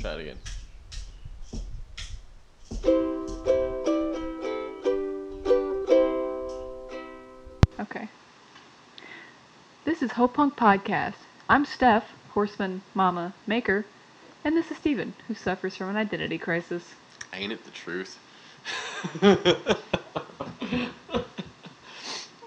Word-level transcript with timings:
Try 0.00 0.14
it 0.14 0.20
again. 0.20 0.38
Okay. 7.78 8.08
This 9.84 10.02
is 10.02 10.12
Hope 10.12 10.34
Punk 10.34 10.56
Podcast. 10.56 11.14
I'm 11.50 11.66
Steph, 11.66 12.04
Horseman 12.30 12.80
Mama 12.94 13.34
Maker, 13.46 13.84
and 14.42 14.56
this 14.56 14.70
is 14.70 14.78
Steven, 14.78 15.12
who 15.28 15.34
suffers 15.34 15.76
from 15.76 15.90
an 15.90 15.96
identity 15.96 16.38
crisis. 16.38 16.82
Ain't 17.34 17.52
it 17.52 17.62
the 17.64 17.70
truth? 17.70 18.18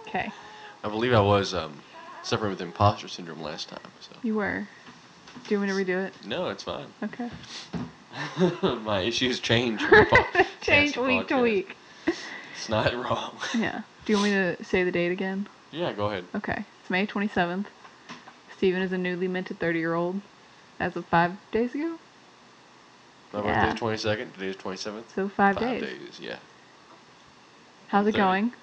Okay. 0.08 0.32
I 0.84 0.90
believe 0.90 1.14
I 1.14 1.22
was 1.22 1.54
um, 1.54 1.74
suffering 2.24 2.52
with 2.52 2.62
imposter 2.62 3.08
syndrome 3.08 3.42
last 3.42 3.70
time. 3.70 3.80
So 4.00 4.16
You 4.24 4.36
were. 4.36 4.68
Do 5.48 5.56
you 5.56 5.60
want 5.60 5.76
me 5.76 5.84
to 5.86 5.92
redo 5.92 6.06
it? 6.06 6.14
no, 6.26 6.50
it's 6.50 6.64
fine. 6.64 6.86
Okay. 7.04 7.30
My 8.84 9.02
issues 9.02 9.40
change. 9.40 9.82
from 9.82 10.06
po- 10.12 10.44
Change 10.62 10.98
week 10.98 11.28
to 11.28 11.36
podcast. 11.36 11.42
week. 11.44 11.76
It's 12.08 12.70
not 12.70 12.94
wrong. 13.04 13.36
Yeah. 13.58 13.82
Do 14.06 14.14
you 14.14 14.18
want 14.20 14.30
me 14.32 14.36
to 14.36 14.64
say 14.64 14.84
the 14.84 14.92
date 14.92 15.12
again? 15.12 15.48
yeah, 15.72 15.92
go 15.94 16.06
ahead. 16.08 16.24
Okay. 16.36 16.64
It's 16.82 16.90
May 16.90 17.08
27th. 17.08 17.66
Steven 18.58 18.82
is 18.82 18.92
a 18.94 18.98
newly 18.98 19.28
minted 19.28 19.60
30 19.60 19.80
year 19.80 19.94
old 19.96 20.22
as 20.80 20.96
of 20.96 21.06
five 21.06 21.32
days 21.52 21.74
ago. 21.76 21.98
My 23.34 23.44
Yeah. 23.44 23.62
birthday's 23.62 23.80
twenty 23.80 23.98
second. 23.98 24.34
Today's 24.36 24.56
twenty 24.56 24.78
seventh. 24.78 25.14
So 25.16 25.28
five, 25.28 25.58
days. 25.60 26.20
Yeah. 26.22 26.38
How's 27.88 28.06
it 28.08 28.12
30. 28.12 28.18
going? 28.18 28.54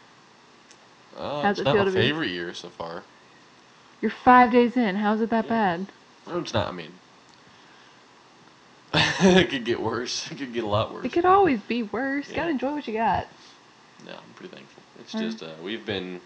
Uh, 1.18 1.42
How's 1.42 1.58
it's 1.58 1.60
it 1.60 1.64
not 1.64 1.74
feel 1.74 1.84
my 1.84 1.90
to 1.90 1.96
be- 1.96 2.00
favorite 2.02 2.30
year 2.30 2.54
so 2.54 2.68
far. 2.68 3.02
You're 4.00 4.12
five 4.12 4.52
days 4.52 4.76
in. 4.76 4.94
How's 4.96 5.20
it 5.20 5.30
that 5.30 5.44
Yeah. 5.46 5.50
bad? 5.50 5.86
It's 6.38 6.54
not. 6.54 6.68
I 6.68 6.72
mean, 6.72 6.92
it 8.94 9.50
could 9.50 9.64
get 9.64 9.80
worse. 9.80 10.30
It 10.30 10.38
could 10.38 10.52
get 10.52 10.64
a 10.64 10.68
lot 10.68 10.92
worse. 10.92 11.04
It 11.04 11.12
could 11.12 11.24
always 11.24 11.60
be 11.60 11.82
worse. 11.82 12.30
Gotta 12.32 12.50
enjoy 12.50 12.72
what 12.74 12.86
you 12.88 12.94
got. 12.94 13.26
No, 14.06 14.12
I'm 14.12 14.34
pretty 14.36 14.54
thankful. 14.54 14.82
It's 15.00 15.14
Alright. 15.14 15.30
just 15.30 15.42
uh, 15.42 15.50
we've 15.62 15.84
been. 15.84 16.20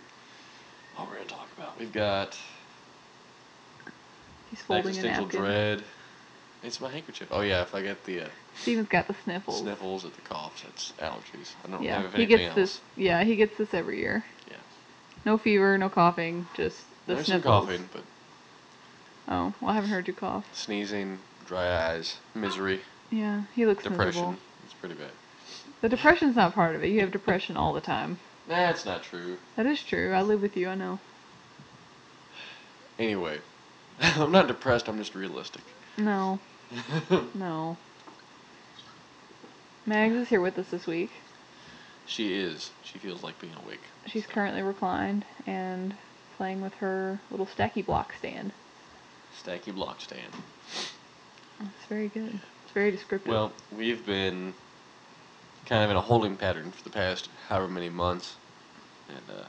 What 0.97 1.09
we're 1.09 1.17
gonna 1.17 1.27
talk 1.29 1.49
about? 1.59 1.79
We've 1.79 1.93
got 1.93 2.39
He's 4.51 4.61
folding 4.63 4.87
a 4.87 4.89
existential 4.91 5.25
napkin. 5.25 5.41
dread. 5.41 5.83
It's 6.63 6.81
my 6.81 6.89
handkerchief. 6.91 7.29
Oh 7.31 7.41
yeah, 7.43 7.63
if 7.63 7.75
I 7.75 7.83
get 7.83 8.03
the 8.05 8.23
uh, 8.23 8.29
Steven's 8.57 8.89
got 8.89 9.07
the 9.09 9.15
sniffles. 9.25 9.61
sniffles 9.61 10.05
or 10.05 10.09
the 10.11 10.21
coughs, 10.23 10.63
that's 10.63 10.93
allergies. 11.01 11.53
I 11.65 11.71
don't 11.71 11.83
Yeah, 11.83 12.01
have 12.03 12.15
he 12.15 12.25
gets 12.27 12.45
else. 12.45 12.55
this. 12.55 12.81
Yeah, 12.97 13.23
he 13.25 13.37
gets 13.37 13.59
this 13.59 13.75
every 13.75 13.99
year. 13.99 14.25
Yeah. 14.49 14.57
No 15.27 15.37
fever, 15.37 15.77
no 15.77 15.89
coughing, 15.91 16.47
just 16.57 16.79
the 17.07 17.15
There's 17.17 17.27
some 17.27 17.43
sniffles. 17.43 17.67
coughing, 17.67 17.89
but 17.93 18.03
Oh, 19.29 19.55
well, 19.61 19.71
I 19.71 19.75
haven't 19.75 19.91
heard 19.91 20.07
you 20.09 20.15
cough. 20.15 20.45
sneezing, 20.53 21.19
dry 21.47 21.91
eyes, 21.93 22.17
misery, 22.35 22.81
Yeah, 23.11 23.43
he 23.55 23.65
looks 23.67 23.83
depression. 23.85 24.05
miserable. 24.07 24.37
It's 24.65 24.75
pretty 24.75 24.95
bad. 24.97 25.11
The 25.81 25.89
depression's 25.89 26.37
not 26.37 26.55
part 26.55 26.75
of 26.77 26.83
it. 26.85 26.89
You 26.89 27.01
have 27.01 27.11
depression 27.11 27.57
all 27.57 27.73
the 27.73 27.81
time. 27.81 28.19
That's 28.49 28.85
not 28.85 29.03
true. 29.03 29.39
That 29.57 29.67
is 29.67 29.83
true. 29.83 30.13
I 30.13 30.23
live 30.23 30.43
with 30.43 30.57
you. 30.57 30.69
I 30.69 30.75
know. 30.75 30.99
Anyway, 32.99 33.39
I'm 34.01 34.33
not 34.33 34.47
depressed. 34.49 34.89
I'm 34.89 34.99
just 34.99 35.15
realistic. 35.15 35.63
No, 35.97 36.39
no. 37.35 37.77
Mags 39.87 40.15
is 40.15 40.29
here 40.29 40.41
with 40.41 40.59
us 40.59 40.69
this 40.71 40.87
week. 40.87 41.11
she 42.07 42.35
is. 42.35 42.71
She 42.83 42.99
feels 42.99 43.23
like 43.23 43.39
being 43.41 43.55
awake. 43.65 43.81
She's 44.07 44.27
currently 44.27 44.63
reclined 44.63 45.25
and 45.47 45.95
playing 46.37 46.61
with 46.63 46.75
her 46.75 47.21
little 47.31 47.47
stacky 47.47 47.85
block 47.85 48.15
stand. 48.19 48.53
Stacky 49.43 49.75
block 49.75 50.01
stand. 50.01 50.33
It's 51.61 51.87
very 51.89 52.09
good. 52.09 52.41
It's 52.65 52.73
very 52.73 52.91
descriptive. 52.91 53.31
Well, 53.31 53.53
we've 53.77 54.05
been 54.05 54.55
kind 55.67 55.85
of 55.85 55.91
in 55.91 55.97
a 55.97 56.01
holding 56.01 56.37
pattern 56.37 56.71
for 56.71 56.85
the 56.85 56.91
past 56.91 57.29
however 57.49 57.69
many 57.69 57.89
months, 57.89 58.37
and 59.09 59.39
uh, 59.39 59.45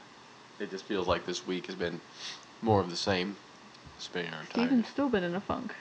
it 0.60 0.70
just 0.70 0.84
feels 0.84 1.06
like 1.06 1.26
this 1.26 1.46
week 1.46 1.66
has 1.66 1.74
been 1.74 2.00
more 2.62 2.80
of 2.80 2.90
the 2.90 2.96
same. 2.96 3.36
Spending 3.98 4.32
our 4.34 4.40
time. 4.40 4.50
Steven's 4.50 4.88
still 4.88 5.08
been 5.08 5.24
in 5.24 5.34
a 5.34 5.40
funk. 5.40 5.74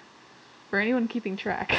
For 0.70 0.80
anyone 0.80 1.10
keeping 1.10 1.36
track. 1.36 1.74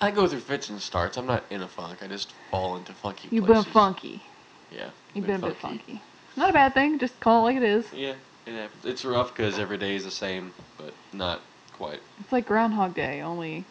I 0.00 0.10
go 0.10 0.28
through 0.28 0.40
fits 0.40 0.68
and 0.68 0.80
starts. 0.80 1.16
I'm 1.16 1.26
not 1.26 1.44
in 1.50 1.62
a 1.62 1.68
funk. 1.68 2.02
I 2.02 2.08
just 2.08 2.32
fall 2.50 2.76
into 2.76 2.92
funky 2.92 3.28
You've 3.30 3.46
been 3.46 3.64
funky. 3.64 4.22
Yeah. 4.70 4.90
You've 5.14 5.26
been, 5.26 5.42
a 5.42 5.48
bit 5.48 5.56
funky. 5.56 6.02
Not 6.36 6.50
a 6.50 6.52
bad 6.52 6.74
thing. 6.74 6.98
Just 6.98 7.18
call 7.20 7.40
it 7.40 7.44
like 7.44 7.56
it 7.56 7.62
is. 7.62 7.86
Yeah, 7.92 8.14
it. 8.54 8.70
It's 8.84 9.04
rough 9.04 9.34
because 9.34 9.58
every 9.58 9.78
day 9.78 9.96
is 9.96 10.04
the 10.04 10.10
same, 10.10 10.52
but 10.76 10.92
not 11.12 11.40
quite. 11.76 12.00
It's 12.20 12.32
like 12.32 12.46
Groundhog 12.46 12.94
Day, 12.94 13.20
only 13.22 13.64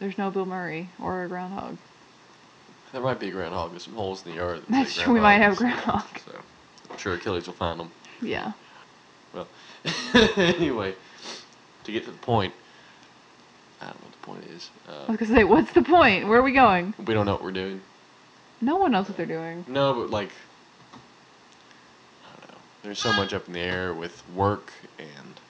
there's 0.00 0.18
no 0.18 0.30
Bill 0.30 0.46
Murray 0.46 0.88
or 1.00 1.24
a 1.24 1.28
groundhog. 1.28 1.76
There 2.92 3.00
might 3.00 3.20
be 3.20 3.28
a 3.28 3.30
groundhog. 3.30 3.70
There's 3.70 3.84
some 3.84 3.94
holes 3.94 4.24
in 4.24 4.32
the 4.32 4.36
yard. 4.38 4.60
that 4.60 4.70
That's 4.70 4.94
true, 4.94 5.14
we 5.14 5.20
might 5.20 5.38
have 5.38 5.56
groundhog, 5.56 5.84
groundhog. 5.84 6.18
So 6.26 6.38
I'm 6.90 6.98
sure 6.98 7.14
Achilles 7.14 7.46
will 7.46 7.54
find 7.54 7.80
them. 7.80 7.90
Yeah. 8.20 8.52
Well, 9.34 9.46
anyway, 10.36 10.94
to 11.84 11.92
get 11.92 12.04
to 12.04 12.10
the 12.10 12.18
point, 12.18 12.52
I 13.80 13.86
don't 13.86 13.94
know 13.94 14.06
what 14.08 14.12
the 14.12 14.26
point 14.26 14.44
is. 14.56 14.70
I 14.86 14.92
Uh, 14.92 15.04
was 15.08 15.16
gonna 15.16 15.34
say, 15.34 15.44
what's 15.44 15.72
the 15.72 15.82
point? 15.82 16.28
Where 16.28 16.38
are 16.38 16.42
we 16.42 16.52
going? 16.52 16.92
we 16.98 17.14
don't 17.14 17.24
know 17.26 17.32
what 17.32 17.42
we're 17.42 17.50
doing. 17.50 17.80
No 18.60 18.76
one 18.76 18.92
knows 18.92 19.08
what 19.08 19.16
they're 19.16 19.26
doing. 19.26 19.64
No, 19.66 19.94
but 19.94 20.10
like, 20.10 20.28
I. 20.28 20.32
There's 22.82 22.98
so 22.98 23.12
much 23.12 23.32
up 23.32 23.46
in 23.46 23.52
the 23.52 23.60
air 23.60 23.94
with 23.94 24.22
work, 24.34 24.72
and 24.98 25.40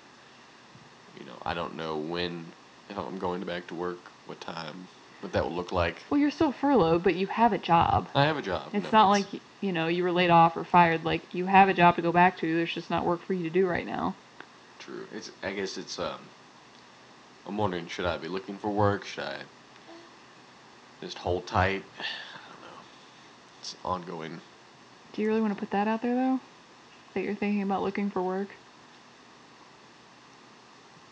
you 1.19 1.25
know, 1.25 1.37
I 1.45 1.55
don't 1.55 1.77
know 1.77 1.97
when, 1.97 2.45
if 2.91 2.99
I'm 2.99 3.19
going 3.19 3.43
back 3.43 3.67
to 3.69 3.75
work, 3.75 3.99
what 4.27 4.39
time, 4.41 4.87
what 5.21 5.33
that 5.33 5.43
will 5.43 5.55
look 5.55 5.73
like. 5.73 6.03
Well, 6.11 6.21
you're 6.21 6.31
still 6.31 6.53
furloughed, 6.53 7.03
but 7.03 7.15
you 7.15 7.27
have 7.29 7.55
a 7.55 7.59
job. 7.59 8.09
I 8.15 8.27
have 8.27 8.37
a 8.37 8.43
job. 8.43 8.69
It's 8.75 8.85
no, 8.85 8.99
not 8.99 9.09
like 9.09 9.25
you 9.63 9.73
know 9.73 9.89
you 9.89 10.03
were 10.03 10.13
laid 10.13 10.29
off 10.29 10.57
or 10.59 10.65
fired. 10.65 11.05
Like 11.05 11.35
you 11.35 11.47
have 11.47 11.71
a 11.71 11.75
job 11.75 11.97
to 11.97 12.03
go 12.03 12.13
back 12.13 12.37
to. 12.39 12.55
There's 12.55 12.73
just 12.73 12.91
not 12.91 13.07
work 13.07 13.23
for 13.23 13.33
you 13.33 13.45
to 13.45 13.51
do 13.51 13.67
right 13.67 13.87
now. 13.87 14.15
true. 14.79 15.07
It's. 15.15 15.31
I 15.43 15.53
guess 15.53 15.79
it's. 15.79 15.99
Um. 15.99 16.21
I'm 17.47 17.57
wondering, 17.57 17.89
should 17.89 18.05
I 18.05 18.19
be 18.19 18.29
looking 18.29 18.57
for 18.59 18.71
work? 18.71 19.05
Should 19.05 19.25
I 19.25 19.39
just 21.01 21.19
hold 21.19 21.47
tight? 21.47 21.83
I 21.99 22.53
don't 22.53 22.61
know. 22.61 22.79
It's 23.61 23.75
ongoing. 23.85 24.41
Do 25.15 25.23
you 25.23 25.29
really 25.29 25.41
want 25.41 25.55
to 25.55 25.59
put 25.59 25.71
that 25.71 25.89
out 25.89 26.03
there 26.03 26.15
though? 26.15 26.41
That 27.15 27.23
you're 27.25 27.35
thinking 27.35 27.63
about 27.63 27.83
looking 27.83 28.11
for 28.11 28.23
work? 28.23 28.49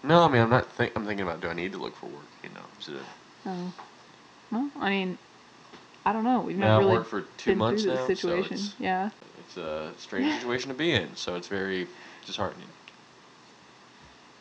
No, 0.03 0.25
I 0.25 0.29
mean, 0.29 0.41
I'm 0.41 0.51
not. 0.51 0.71
Think, 0.73 0.93
I'm 0.97 1.05
thinking 1.05 1.27
about 1.27 1.41
do 1.41 1.49
I 1.49 1.53
need 1.53 1.73
to 1.73 1.79
look 1.79 1.95
for 1.97 2.07
work? 2.07 2.29
You 2.43 2.49
know, 2.51 2.61
is 2.81 2.89
it 2.89 2.95
a, 2.95 3.49
Oh. 3.49 3.73
Well, 4.51 4.71
I 4.81 4.91
mean, 4.91 5.19
I 6.07 6.13
don't 6.13 6.25
know. 6.25 6.41
We've 6.41 6.57
Now, 6.57 6.79
never 6.79 6.81
really 6.87 6.99
worked 6.99 7.11
for 7.11 7.21
two 7.37 7.51
been 7.53 7.59
months 7.59 7.83
through 7.83 7.95
now, 7.95 8.07
this 8.07 8.21
so 8.21 8.29
situation. 8.29 8.57
it's- 8.57 8.75
yeah. 8.79 9.11
It's 9.39 9.57
a 9.57 9.93
strange 9.99 10.33
situation 10.41 10.69
to 10.69 10.75
be 10.75 10.93
in, 10.93 11.15
so 11.17 11.35
it's 11.35 11.49
very 11.49 11.87
disheartening. 12.27 12.69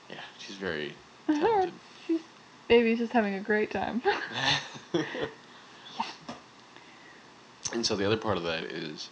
Yeah, 0.09 0.15
she's 0.37 0.55
very 0.55 0.93
talented. 1.27 1.73
She's 2.07 2.21
baby's 2.67 2.99
just 2.99 3.11
having 3.11 3.35
a 3.35 3.41
great 3.41 3.71
time. 3.71 4.01
Yeah. 4.93 5.03
And 7.71 7.85
so 7.85 7.95
the 7.95 8.03
other 8.05 8.17
part 8.17 8.37
of 8.37 8.43
that 8.43 8.63
is 8.63 9.09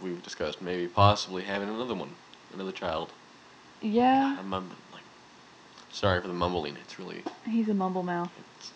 we've 0.00 0.22
discussed 0.22 0.60
maybe 0.62 0.86
possibly 0.88 1.42
having 1.42 1.68
another 1.68 1.94
one, 1.94 2.10
another 2.54 2.72
child. 2.72 3.10
yeah. 3.80 4.36
I'm 4.38 4.48
mumbling. 4.48 4.78
Like, 4.92 5.02
sorry 5.90 6.20
for 6.20 6.28
the 6.28 6.34
mumbling. 6.34 6.76
It's 6.82 6.98
really 6.98 7.22
He's 7.46 7.68
a 7.68 7.74
mumble 7.74 8.02
mouth. 8.02 8.30
it's 8.58 8.72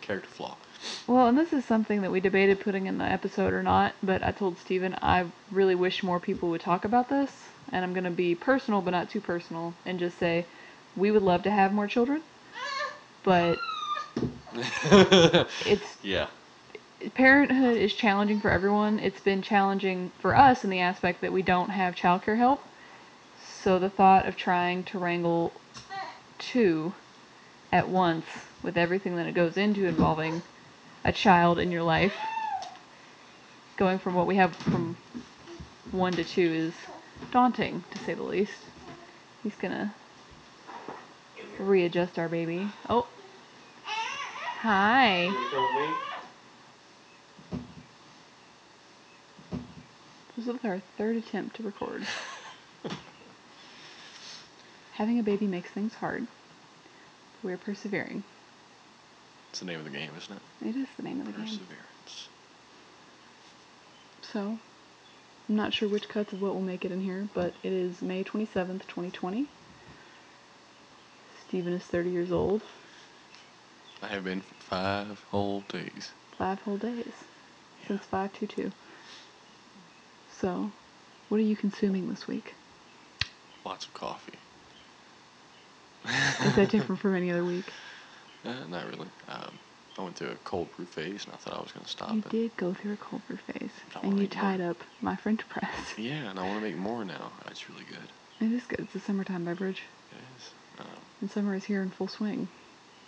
character 0.00 0.28
flaw. 0.28 0.56
Well, 1.06 1.28
and 1.28 1.38
this 1.38 1.52
is 1.52 1.64
something 1.64 2.02
that 2.02 2.10
we 2.10 2.18
debated 2.20 2.60
putting 2.60 2.86
in 2.86 2.98
the 2.98 3.04
episode 3.04 3.52
or 3.52 3.62
not, 3.62 3.94
but 4.02 4.22
I 4.22 4.32
told 4.32 4.58
Steven 4.58 4.96
I 5.00 5.26
really 5.50 5.74
wish 5.76 6.02
more 6.02 6.18
people 6.18 6.50
would 6.50 6.60
talk 6.60 6.84
about 6.84 7.08
this, 7.08 7.30
and 7.70 7.84
I'm 7.84 7.92
going 7.92 8.04
to 8.04 8.10
be 8.10 8.34
personal 8.34 8.80
but 8.80 8.90
not 8.90 9.08
too 9.10 9.20
personal 9.20 9.74
and 9.86 9.98
just 10.00 10.18
say 10.18 10.44
we 10.96 11.10
would 11.12 11.22
love 11.22 11.44
to 11.44 11.50
have 11.50 11.72
more 11.72 11.86
children, 11.86 12.22
but 13.22 13.58
it's 15.64 15.96
yeah. 16.02 16.26
Parenthood 17.10 17.76
is 17.76 17.94
challenging 17.94 18.40
for 18.40 18.50
everyone. 18.50 18.98
It's 18.98 19.20
been 19.20 19.42
challenging 19.42 20.10
for 20.20 20.36
us 20.36 20.64
in 20.64 20.70
the 20.70 20.80
aspect 20.80 21.20
that 21.20 21.32
we 21.32 21.42
don't 21.42 21.70
have 21.70 21.94
childcare 21.94 22.36
help. 22.36 22.62
So 23.62 23.78
the 23.78 23.90
thought 23.90 24.26
of 24.26 24.36
trying 24.36 24.84
to 24.84 24.98
wrangle 24.98 25.52
two 26.38 26.92
at 27.70 27.88
once 27.88 28.26
with 28.62 28.76
everything 28.76 29.16
that 29.16 29.26
it 29.26 29.34
goes 29.34 29.56
into 29.56 29.86
involving 29.86 30.42
a 31.04 31.12
child 31.12 31.58
in 31.58 31.70
your 31.70 31.82
life, 31.82 32.14
going 33.76 33.98
from 33.98 34.14
what 34.14 34.26
we 34.26 34.36
have 34.36 34.54
from 34.56 34.96
one 35.90 36.12
to 36.12 36.24
two 36.24 36.40
is 36.40 36.74
daunting 37.32 37.84
to 37.90 37.98
say 37.98 38.14
the 38.14 38.22
least. 38.22 38.52
He's 39.42 39.56
gonna 39.56 39.94
readjust 41.58 42.18
our 42.18 42.28
baby. 42.28 42.68
Oh. 42.88 43.06
Hi. 44.62 46.08
This 50.36 50.48
is 50.48 50.64
our 50.64 50.80
third 50.96 51.16
attempt 51.16 51.56
to 51.56 51.62
record. 51.62 52.06
Having 54.94 55.18
a 55.18 55.22
baby 55.22 55.46
makes 55.46 55.70
things 55.70 55.94
hard. 55.94 56.26
We're 57.42 57.58
persevering. 57.58 58.24
It's 59.50 59.60
the 59.60 59.66
name 59.66 59.80
of 59.80 59.84
the 59.84 59.90
game, 59.90 60.10
isn't 60.16 60.34
it? 60.34 60.68
It 60.68 60.76
is 60.76 60.88
the 60.96 61.02
name 61.02 61.20
of 61.20 61.26
the 61.26 61.32
game. 61.32 61.42
Perseverance. 61.42 62.28
So, 64.32 64.58
I'm 65.48 65.56
not 65.56 65.74
sure 65.74 65.88
which 65.88 66.08
cuts 66.08 66.32
of 66.32 66.40
what 66.40 66.54
will 66.54 66.62
make 66.62 66.86
it 66.86 66.92
in 66.92 67.02
here, 67.02 67.28
but 67.34 67.52
it 67.62 67.72
is 67.72 68.00
May 68.00 68.24
27th, 68.24 68.86
2020. 68.86 69.46
Steven 71.46 71.74
is 71.74 71.82
30 71.82 72.08
years 72.08 72.32
old. 72.32 72.62
I 74.00 74.06
have 74.06 74.24
been 74.24 74.40
for 74.40 74.54
five 74.64 75.24
whole 75.30 75.62
days. 75.68 76.12
Five 76.38 76.60
whole 76.62 76.78
days. 76.78 77.04
Yeah. 77.06 77.88
Since 77.88 78.04
522. 78.04 78.72
So, 80.42 80.72
what 81.28 81.38
are 81.38 81.44
you 81.44 81.54
consuming 81.54 82.10
this 82.10 82.26
week? 82.26 82.52
Lots 83.64 83.86
of 83.86 83.94
coffee. 83.94 84.32
Is 86.04 86.56
that 86.56 86.68
different 86.68 87.00
from 87.00 87.14
any 87.14 87.30
other 87.30 87.44
week? 87.44 87.64
Uh, 88.44 88.52
not 88.68 88.86
really. 88.86 89.06
Um, 89.28 89.52
I 89.96 90.02
went 90.02 90.16
through 90.16 90.30
a 90.30 90.34
cold 90.42 90.66
brew 90.76 90.84
phase, 90.84 91.24
and 91.26 91.32
I 91.32 91.36
thought 91.36 91.54
I 91.56 91.62
was 91.62 91.70
going 91.70 91.84
to 91.84 91.90
stop 91.90 92.12
You 92.12 92.18
it. 92.18 92.28
did 92.30 92.56
go 92.56 92.74
through 92.74 92.94
a 92.94 92.96
cold 92.96 93.22
brew 93.28 93.36
phase, 93.36 93.70
and 94.02 94.18
you 94.18 94.24
eat 94.24 94.34
more. 94.34 94.42
tied 94.42 94.60
up 94.60 94.78
my 95.00 95.14
French 95.14 95.48
press. 95.48 95.70
Yeah, 95.96 96.28
and 96.30 96.40
I 96.40 96.42
want 96.48 96.60
to 96.60 96.68
make 96.68 96.76
more 96.76 97.04
now. 97.04 97.30
It's 97.46 97.70
really 97.70 97.84
good. 97.84 98.08
It 98.44 98.52
is 98.52 98.64
good. 98.64 98.80
It's 98.80 98.96
a 98.96 99.00
summertime 99.00 99.44
beverage, 99.44 99.82
It 100.10 100.16
is. 100.36 100.50
Um, 100.80 100.86
and 101.20 101.30
summer 101.30 101.54
is 101.54 101.62
here 101.62 101.82
in 101.82 101.90
full 101.90 102.08
swing. 102.08 102.48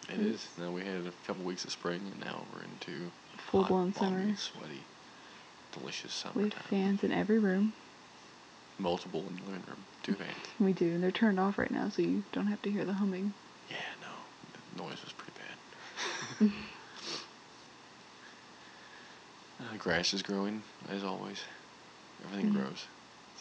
it 0.08 0.20
Yes. 0.20 0.34
is. 0.34 0.48
Now 0.56 0.70
we 0.70 0.82
had 0.84 1.04
a 1.04 1.12
couple 1.26 1.42
weeks 1.44 1.64
of 1.64 1.72
spring, 1.72 2.00
and 2.12 2.24
now 2.24 2.44
we're 2.54 2.62
into 2.62 3.10
Full-blown 3.50 3.90
hot, 3.90 4.00
balmy, 4.00 4.22
summer. 4.22 4.36
sweaty, 4.36 4.80
delicious 5.78 6.24
We 6.34 6.44
have 6.44 6.52
fans 6.54 7.02
in 7.04 7.12
every 7.12 7.38
room. 7.38 7.72
Multiple 8.78 9.24
in 9.28 9.36
the 9.36 9.42
living 9.42 9.64
room. 9.68 9.84
Two 10.02 10.14
fans. 10.14 10.30
We 10.58 10.72
do, 10.72 10.86
and 10.86 11.02
they're 11.02 11.10
turned 11.10 11.38
off 11.40 11.58
right 11.58 11.70
now, 11.70 11.88
so 11.90 12.02
you 12.02 12.24
don't 12.32 12.46
have 12.48 12.60
to 12.62 12.70
hear 12.70 12.84
the 12.84 12.92
humming. 12.94 13.32
Yeah, 13.70 13.76
no. 14.02 14.08
The 14.76 14.82
noise 14.82 15.02
was 15.04 15.12
pretty 15.12 15.32
bad. 15.38 16.50
uh, 19.74 19.76
grass 19.78 20.12
is 20.14 20.22
growing, 20.22 20.62
as 20.90 21.04
always. 21.04 21.40
Everything 22.24 22.50
Mhm. 22.52 22.54
grows. 22.54 22.86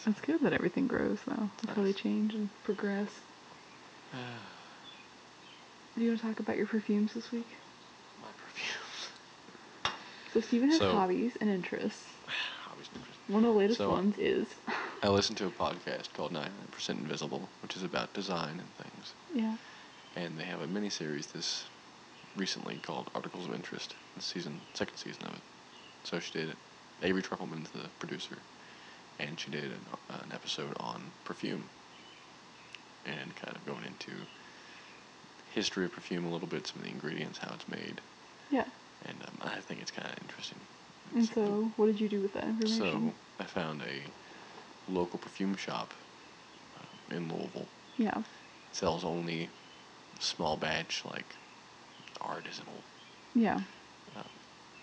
It's 0.06 0.20
good 0.20 0.40
that 0.42 0.52
everything 0.52 0.86
grows, 0.86 1.18
though. 1.26 1.48
That's 1.62 1.76
how 1.76 1.82
they 1.82 1.92
change 1.92 2.34
and 2.34 2.50
progress. 2.64 3.08
Do 5.96 6.02
you 6.02 6.08
want 6.10 6.20
to 6.20 6.26
talk 6.26 6.40
about 6.40 6.56
your 6.56 6.66
perfumes 6.66 7.14
this 7.14 7.30
week? 7.32 7.46
My 8.20 8.28
perfumes. 8.36 9.08
So 10.32 10.40
Steven 10.40 10.68
has 10.70 10.78
So- 10.80 10.92
hobbies 10.92 11.36
and 11.40 11.48
interests. 11.48 12.04
One 13.26 13.44
of 13.44 13.52
the 13.54 13.58
latest 13.58 13.78
So- 13.78 13.90
ones 13.90 14.16
is 14.18 14.46
I 15.02 15.08
listened 15.08 15.38
to 15.38 15.46
a 15.46 15.50
podcast 15.50 16.12
called 16.12 16.32
99% 16.32 17.00
Invisible, 17.00 17.48
which 17.62 17.74
is 17.76 17.82
about 17.82 18.12
design 18.12 18.60
and 18.60 18.68
things. 18.76 19.12
yeah. 19.34 19.56
And 20.16 20.38
they 20.38 20.44
have 20.44 20.60
a 20.60 20.66
mini 20.66 20.90
series 20.90 21.26
this 21.28 21.64
recently 22.36 22.76
called 22.76 23.10
Articles 23.14 23.46
of 23.48 23.54
Interest, 23.54 23.94
the 24.16 24.22
season 24.22 24.60
second 24.74 24.96
season 24.96 25.24
of 25.24 25.34
it. 25.34 25.40
So 26.04 26.20
she 26.20 26.32
did 26.32 26.50
it. 26.50 26.56
Avery 27.02 27.22
Trufelman's 27.22 27.70
the 27.70 27.88
producer, 27.98 28.36
and 29.18 29.38
she 29.40 29.50
did 29.50 29.64
an, 29.64 29.80
an 30.10 30.30
episode 30.32 30.74
on 30.78 31.10
perfume, 31.24 31.64
and 33.06 33.34
kind 33.36 33.56
of 33.56 33.66
going 33.66 33.84
into 33.84 34.12
history 35.54 35.84
of 35.86 35.92
perfume 35.92 36.26
a 36.26 36.30
little 36.30 36.48
bit, 36.48 36.66
some 36.66 36.78
of 36.78 36.84
the 36.84 36.90
ingredients, 36.90 37.38
how 37.38 37.52
it's 37.54 37.68
made, 37.68 38.00
Yeah. 38.50 38.64
and 39.06 39.16
um, 39.22 39.38
I 39.42 39.60
think 39.60 39.80
it's 39.82 39.90
kind 39.90 40.08
of 40.08 40.14
interesting. 40.22 40.58
And 41.14 41.30
so, 41.30 41.72
what 41.76 41.86
did 41.86 41.98
you 41.98 42.10
do 42.10 42.20
with 42.20 42.34
that 42.34 42.44
information? 42.44 43.12
so? 43.12 43.14
I 43.38 43.44
found 43.44 43.82
a 43.82 44.12
local 44.86 45.18
perfume 45.18 45.56
shop 45.56 45.94
uh, 46.76 47.14
in 47.16 47.28
Louisville 47.28 47.68
yeah. 47.96 48.22
sells 48.72 49.04
only 49.04 49.50
small 50.20 50.56
batch 50.58 51.04
like 51.04 51.36
artisanal 52.20 52.84
Yeah. 53.34 53.60
um, 54.14 54.28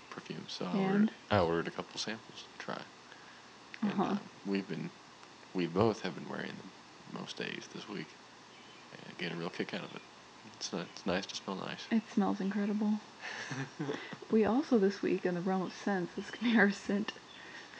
perfume. 0.09 0.47
So 0.47 0.65
I 0.65 0.77
ordered, 0.77 1.11
I 1.29 1.39
ordered 1.39 1.67
a 1.67 1.71
couple 1.71 1.99
samples 1.99 2.47
to 2.51 2.57
try, 2.57 2.81
and 3.83 4.01
Uh-huh. 4.01 4.15
uh, 4.15 4.19
we've 4.45 4.67
been 4.67 4.91
we 5.53 5.67
both 5.67 6.01
have 6.01 6.15
been 6.15 6.29
wearing 6.29 6.57
them 6.57 6.73
most 7.11 7.37
days 7.37 7.69
this 7.73 7.87
week, 7.87 8.17
and 8.93 9.17
getting 9.17 9.37
a 9.37 9.39
real 9.39 9.49
kick 9.49 9.73
out 9.73 9.83
of 9.85 9.95
it. 9.95 10.03
It's 10.61 10.73
it's 10.73 11.05
nice 11.07 11.25
to 11.25 11.35
smell 11.35 11.55
nice. 11.55 11.87
It 11.89 12.03
smells 12.13 12.39
incredible. 12.39 12.93
We 14.31 14.45
also 14.45 14.77
this 14.77 15.01
week, 15.01 15.25
in 15.25 15.33
the 15.35 15.41
realm 15.41 15.63
of 15.63 15.73
scents, 15.73 16.13
this 16.15 16.29
can 16.29 16.51
be 16.51 16.57
our 16.57 16.71
scent 16.71 17.11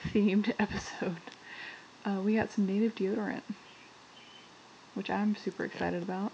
themed 0.08 0.52
episode. 0.60 1.16
Uh, 2.04 2.20
we 2.26 2.36
got 2.36 2.52
some 2.52 2.66
native 2.66 2.94
deodorant, 2.96 3.44
which 4.96 5.10
I'm 5.10 5.36
super 5.36 5.64
excited 5.64 6.02
about, 6.04 6.34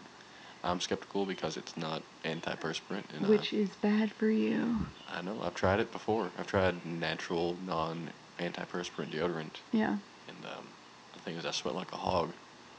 I'm 0.64 0.80
skeptical 0.80 1.26
because 1.26 1.56
it's 1.58 1.78
not 1.78 2.02
antiperspirant, 2.24 3.14
and 3.16 3.28
which 3.28 3.54
uh, 3.54 3.58
is 3.58 3.70
bad 3.82 4.12
for 4.14 4.30
you. 4.32 4.78
I 5.14 5.22
know 5.22 5.40
I've 5.44 5.54
tried 5.54 5.82
it 5.82 5.92
before. 5.92 6.32
I've 6.40 6.48
tried 6.48 6.84
natural, 6.86 7.58
non-antiperspirant 7.64 9.14
deodorant, 9.14 9.58
Yeah. 9.72 9.98
and 10.28 10.46
um, 10.46 10.66
the 11.14 11.20
thing 11.20 11.36
is, 11.36 11.46
I 11.46 11.52
sweat 11.52 11.76
like 11.76 11.92
a 11.92 11.98
hog, 11.98 12.32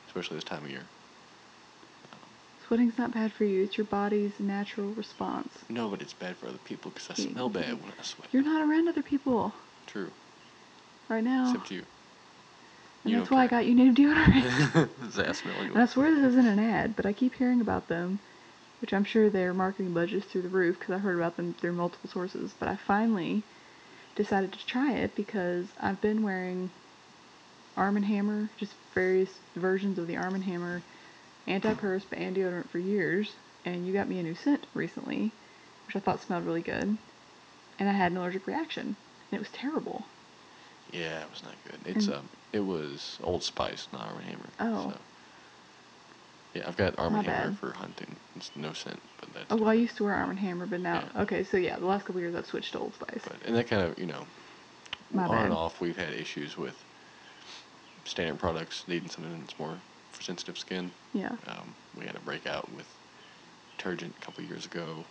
especially 0.08 0.38
this 0.38 0.44
time 0.44 0.64
of 0.64 0.70
year. 0.70 0.86
Sweating's 2.68 2.98
not 2.98 3.14
bad 3.14 3.32
for 3.32 3.44
you. 3.44 3.62
It's 3.62 3.78
your 3.78 3.86
body's 3.86 4.38
natural 4.38 4.88
response. 4.88 5.64
No, 5.70 5.88
but 5.88 6.02
it's 6.02 6.12
bad 6.12 6.36
for 6.36 6.48
other 6.48 6.58
people 6.58 6.90
because 6.90 7.08
I 7.08 7.14
Yeah, 7.16 7.30
smell 7.30 7.48
bad 7.48 7.82
when 7.82 7.94
I 7.98 8.02
sweat. 8.02 8.28
You're 8.30 8.42
not 8.42 8.60
around 8.60 8.88
other 8.88 9.02
people 9.02 9.54
True. 9.86 10.12
right 11.08 11.24
now. 11.24 11.50
Except 11.50 11.70
you. 11.70 11.86
and 13.04 13.12
you 13.12 13.16
that's 13.16 13.30
why 13.30 13.44
I 13.44 13.46
got 13.46 13.64
you 13.64 13.74
native 13.74 13.94
deodorant. 13.94 14.90
And 15.48 15.78
I 15.78 15.86
swear 15.86 16.14
this 16.14 16.32
isn't 16.32 16.46
an 16.46 16.58
ad, 16.58 16.94
but 16.94 17.06
I 17.06 17.14
keep 17.14 17.34
hearing 17.34 17.62
about 17.62 17.88
them, 17.88 18.18
which 18.82 18.92
I'm 18.92 19.04
sure 19.04 19.30
their 19.30 19.54
marketing 19.54 19.94
budget's 19.94 20.26
through 20.26 20.42
the 20.42 20.50
roof 20.50 20.78
because 20.78 20.94
I 20.94 20.98
heard 20.98 21.16
about 21.16 21.38
them 21.38 21.54
through 21.54 21.72
multiple 21.72 22.10
sources. 22.10 22.54
But 22.58 22.68
I 22.68 22.76
finally 22.76 23.44
decided 24.14 24.52
to 24.52 24.66
try 24.66 24.92
it 24.92 25.14
because 25.14 25.68
I've 25.80 26.02
been 26.02 26.22
wearing 26.22 26.70
Arm 27.78 27.96
& 27.96 28.02
Hammer, 28.02 28.50
just 28.58 28.74
various 28.92 29.30
versions 29.56 29.98
of 29.98 30.06
the 30.06 30.16
Arm 30.18 30.38
& 30.40 30.42
Hammer 30.42 30.82
anti-perspirant 31.48 32.24
and 32.24 32.36
deodorant 32.36 32.68
for 32.68 32.78
years. 32.78 33.32
And 33.64 33.86
you 33.86 33.92
got 33.92 34.08
me 34.08 34.18
a 34.18 34.22
new 34.22 34.34
scent 34.34 34.66
recently, 34.74 35.32
which 35.86 35.96
I 35.96 36.00
thought 36.00 36.22
smelled 36.22 36.46
really 36.46 36.62
good. 36.62 36.96
And 37.78 37.88
I 37.88 37.92
had 37.92 38.12
an 38.12 38.18
allergic 38.18 38.46
reaction. 38.46 38.96
And 39.30 39.38
it 39.38 39.38
was 39.38 39.48
terrible. 39.52 40.04
Yeah, 40.92 41.22
it 41.22 41.30
was 41.30 41.42
not 41.42 41.54
good. 41.64 41.96
It's 41.96 42.06
And- 42.06 42.16
um, 42.16 42.28
it 42.52 42.60
was 42.60 43.18
Old 43.22 43.42
Spice, 43.42 43.88
not 43.92 44.08
Arm 44.08 44.20
& 44.20 44.22
Hammer. 44.22 44.48
Oh. 44.60 44.90
So. 44.92 44.98
Yeah, 46.54 46.64
I've 46.66 46.78
got 46.78 46.98
Arm 46.98 47.12
& 47.14 47.14
Hammer 47.14 47.50
bad. 47.50 47.58
for 47.58 47.72
hunting. 47.72 48.16
It's 48.36 48.50
no 48.56 48.72
scent, 48.72 49.00
but 49.20 49.34
that's. 49.34 49.46
Oh, 49.50 49.56
well, 49.56 49.68
I 49.68 49.74
used 49.74 49.96
to 49.98 50.04
wear 50.04 50.14
Arm 50.14 50.34
& 50.36 50.38
Hammer, 50.38 50.64
but 50.66 50.80
now, 50.80 51.04
Yeah. 51.14 51.22
okay, 51.22 51.44
so 51.44 51.58
yeah, 51.58 51.78
the 51.78 51.84
last 51.84 52.06
couple 52.06 52.22
years 52.22 52.34
I've 52.34 52.46
switched 52.46 52.72
to 52.72 52.78
Old 52.78 52.94
Spice. 52.94 53.20
But 53.24 53.36
and 53.44 53.54
that 53.54 53.68
kind 53.68 53.82
of 53.82 53.98
you 53.98 54.06
know, 54.06 54.26
My 55.12 55.24
on 55.24 55.30
bad. 55.30 55.44
and 55.46 55.54
off 55.54 55.78
we've 55.80 55.96
had 55.96 56.14
issues 56.14 56.56
with 56.56 56.82
standard 58.04 58.38
products 58.38 58.84
needing 58.88 59.10
something 59.10 59.38
that's 59.40 59.58
more 59.58 59.78
for 60.18 60.24
sensitive 60.24 60.58
skin. 60.58 60.90
Yeah. 61.14 61.30
Um, 61.46 61.74
we 61.96 62.04
had 62.04 62.16
a 62.16 62.20
breakout 62.20 62.68
with 62.74 62.86
detergent 63.76 64.14
a 64.20 64.24
couple 64.24 64.42
years 64.44 64.66
ago. 64.66 65.04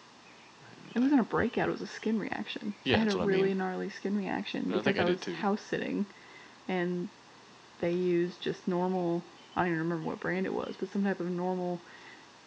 It 0.94 1.00
wasn't 1.00 1.22
a 1.22 1.24
breakout, 1.24 1.70
it 1.70 1.72
was 1.72 1.82
a 1.82 1.88
skin 1.88 2.20
reaction. 2.20 2.74
Yeah, 2.84 2.96
I 2.96 3.00
had 3.00 3.08
a 3.14 3.18
what 3.18 3.24
I 3.24 3.28
really 3.28 3.50
mean. 3.50 3.60
gnarly 3.60 3.90
skin 3.90 4.18
reaction 4.18 4.64
No, 4.68 4.76
I 4.76 4.82
because 4.82 4.96
think 4.96 5.00
I, 5.00 5.02
I 5.04 5.06
was 5.06 5.36
house 5.42 5.62
sitting 5.62 6.06
and 6.68 7.08
they 7.80 7.94
used 7.94 8.42
just 8.42 8.68
normal 8.68 9.24
I 9.56 9.62
don't 9.62 9.68
even 9.70 9.80
remember 9.80 10.10
what 10.10 10.20
brand 10.20 10.46
it 10.46 10.54
was, 10.54 10.76
but 10.80 10.90
some 10.90 11.04
type 11.04 11.20
of 11.20 11.28
normal 11.28 11.80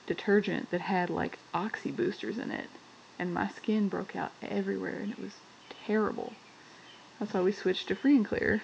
detergent 0.07 0.71
that 0.71 0.81
had 0.81 1.11
like 1.11 1.38
oxy 1.55 1.90
boosters 1.90 2.38
in 2.38 2.50
it. 2.50 2.69
And 3.19 3.35
my 3.35 3.49
skin 3.49 3.88
broke 3.88 4.17
out 4.17 4.33
everywhere 4.43 5.00
and 5.02 5.12
it 5.12 5.21
was 5.21 5.33
terrible. 5.87 6.33
That's 7.19 7.35
why 7.35 7.40
we 7.40 7.52
switched 7.52 7.88
to 7.88 7.95
free 7.95 8.17
and 8.17 8.26
clear. 8.26 8.62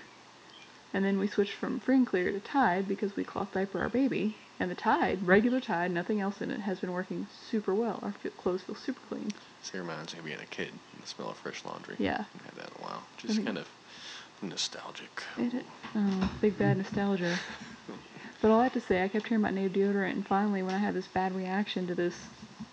And 0.96 1.04
then 1.04 1.18
we 1.18 1.26
switched 1.26 1.52
from 1.52 1.78
free 1.78 1.96
and 1.96 2.06
clear 2.06 2.32
to 2.32 2.40
Tide 2.40 2.88
because 2.88 3.14
we 3.16 3.22
cloth 3.22 3.52
diaper 3.52 3.80
our 3.80 3.90
baby. 3.90 4.34
And 4.58 4.70
the 4.70 4.74
Tide, 4.74 5.18
regular 5.26 5.60
Tide, 5.60 5.90
nothing 5.90 6.22
else 6.22 6.40
in 6.40 6.50
it, 6.50 6.60
has 6.60 6.80
been 6.80 6.90
working 6.90 7.26
super 7.50 7.74
well. 7.74 8.00
Our 8.02 8.14
clothes 8.38 8.62
feel 8.62 8.76
super 8.76 9.00
clean. 9.10 9.30
So 9.60 9.76
it 9.76 9.82
reminds 9.82 10.14
me 10.14 10.20
of 10.20 10.24
being 10.24 10.40
a 10.40 10.46
kid 10.46 10.68
and 10.68 11.02
the 11.02 11.06
smell 11.06 11.28
of 11.28 11.36
fresh 11.36 11.62
laundry. 11.66 11.96
Yeah. 11.98 12.24
Haven't 12.24 12.44
had 12.44 12.54
that 12.54 12.70
in 12.70 12.82
a 12.82 12.86
while. 12.86 13.02
Just 13.18 13.34
think- 13.34 13.44
kind 13.44 13.58
of 13.58 13.68
nostalgic. 14.40 15.22
It, 15.36 15.66
oh, 15.94 16.30
big 16.40 16.56
bad 16.56 16.78
nostalgia. 16.78 17.38
But 18.40 18.50
all 18.50 18.60
I 18.60 18.64
have 18.64 18.72
to 18.72 18.80
say, 18.80 19.04
I 19.04 19.08
kept 19.08 19.28
hearing 19.28 19.44
about 19.44 19.52
native 19.52 19.72
deodorant, 19.72 20.12
and 20.12 20.26
finally, 20.26 20.62
when 20.62 20.74
I 20.74 20.78
had 20.78 20.94
this 20.94 21.08
bad 21.08 21.36
reaction 21.36 21.86
to 21.88 21.94
this 21.94 22.14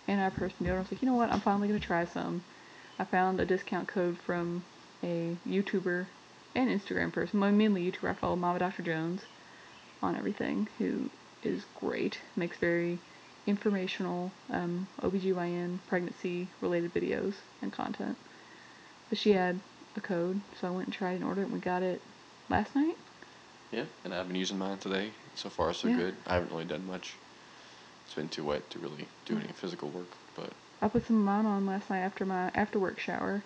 antiperspirant 0.07 0.53
deodorant, 0.61 0.75
I 0.75 0.79
was 0.79 0.91
like, 0.93 1.01
you 1.01 1.09
know 1.09 1.15
what? 1.15 1.29
I'm 1.29 1.41
finally 1.41 1.67
gonna 1.67 1.81
try 1.81 2.05
some. 2.05 2.41
I 2.99 3.03
found 3.03 3.41
a 3.41 3.45
discount 3.45 3.89
code 3.89 4.17
from 4.17 4.63
a 5.03 5.35
YouTuber 5.45 6.05
and 6.55 6.69
Instagram 6.69 7.11
person, 7.11 7.39
well, 7.39 7.51
mainly 7.51 7.91
YouTuber. 7.91 8.11
I 8.11 8.13
follow 8.13 8.35
Mama 8.35 8.59
Dr. 8.59 8.83
Jones 8.83 9.21
on 10.01 10.15
everything, 10.15 10.67
who 10.77 11.09
is 11.41 11.65
great, 11.75 12.19
makes 12.35 12.57
very 12.57 12.99
informational 13.45 14.31
um, 14.51 14.87
OBGYN 15.01 15.79
pregnancy 15.87 16.49
related 16.61 16.93
videos 16.93 17.35
and 17.61 17.71
content. 17.71 18.17
But 19.09 19.17
she 19.17 19.31
had 19.31 19.59
a 19.95 20.01
code, 20.01 20.41
so 20.59 20.67
I 20.67 20.71
went 20.71 20.87
and 20.87 20.93
tried 20.93 21.15
and 21.15 21.23
ordered 21.23 21.41
it, 21.41 21.45
and 21.45 21.53
we 21.53 21.59
got 21.59 21.83
it 21.83 22.01
last 22.49 22.75
night. 22.75 22.97
Yeah, 23.71 23.85
and 24.03 24.13
I've 24.13 24.27
been 24.27 24.35
using 24.35 24.57
mine 24.57 24.77
today. 24.77 25.11
So 25.35 25.49
far, 25.49 25.73
so 25.73 25.87
Yeah. 25.87 25.97
good. 25.97 26.15
I 26.27 26.35
haven't 26.35 26.51
really 26.51 26.65
done 26.65 26.85
much 26.85 27.15
it's 28.05 28.15
been 28.15 28.29
too 28.29 28.43
wet 28.43 28.69
to 28.69 28.79
really 28.79 29.07
do 29.25 29.37
any 29.37 29.51
physical 29.53 29.89
work. 29.89 30.11
But 30.35 30.51
I 30.81 30.87
put 30.87 31.05
some 31.05 31.17
of 31.17 31.23
mine 31.23 31.45
on 31.45 31.65
last 31.65 31.89
night 31.89 32.01
after 32.01 32.25
my 32.25 32.51
after 32.53 32.79
work 32.79 32.99
shower, 32.99 33.43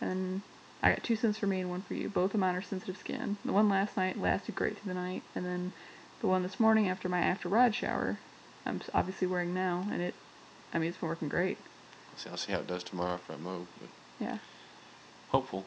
and 0.00 0.42
I 0.82 0.90
got 0.90 1.02
two 1.04 1.16
scents 1.16 1.38
for 1.38 1.46
me 1.46 1.60
and 1.60 1.68
one 1.70 1.82
for 1.82 1.94
you. 1.94 2.08
Both 2.08 2.32
of 2.34 2.40
mine 2.40 2.54
are 2.56 2.62
sensitive 2.62 2.96
skin. 2.96 3.36
The 3.44 3.52
one 3.52 3.68
last 3.68 3.96
night 3.96 4.18
lasted 4.20 4.54
great 4.54 4.78
through 4.78 4.94
the 4.94 4.98
night, 5.00 5.22
and 5.34 5.44
then 5.44 5.72
the 6.20 6.26
one 6.26 6.42
this 6.42 6.58
morning 6.58 6.88
after 6.88 7.08
my 7.08 7.20
after 7.20 7.48
ride 7.48 7.74
shower, 7.74 8.18
I'm 8.64 8.80
obviously 8.94 9.26
wearing 9.26 9.52
now, 9.52 9.86
and 9.92 10.00
it, 10.00 10.14
I 10.72 10.78
mean, 10.78 10.88
it's 10.88 10.98
been 10.98 11.08
working 11.08 11.28
great. 11.28 11.58
see, 12.16 12.30
I'll 12.30 12.36
see 12.36 12.52
how 12.52 12.58
it 12.60 12.66
does 12.66 12.82
tomorrow 12.82 13.12
after 13.14 13.34
I 13.34 13.36
mow. 13.36 13.66
But 13.78 13.90
Yeah. 14.20 14.38
hopeful. 15.28 15.66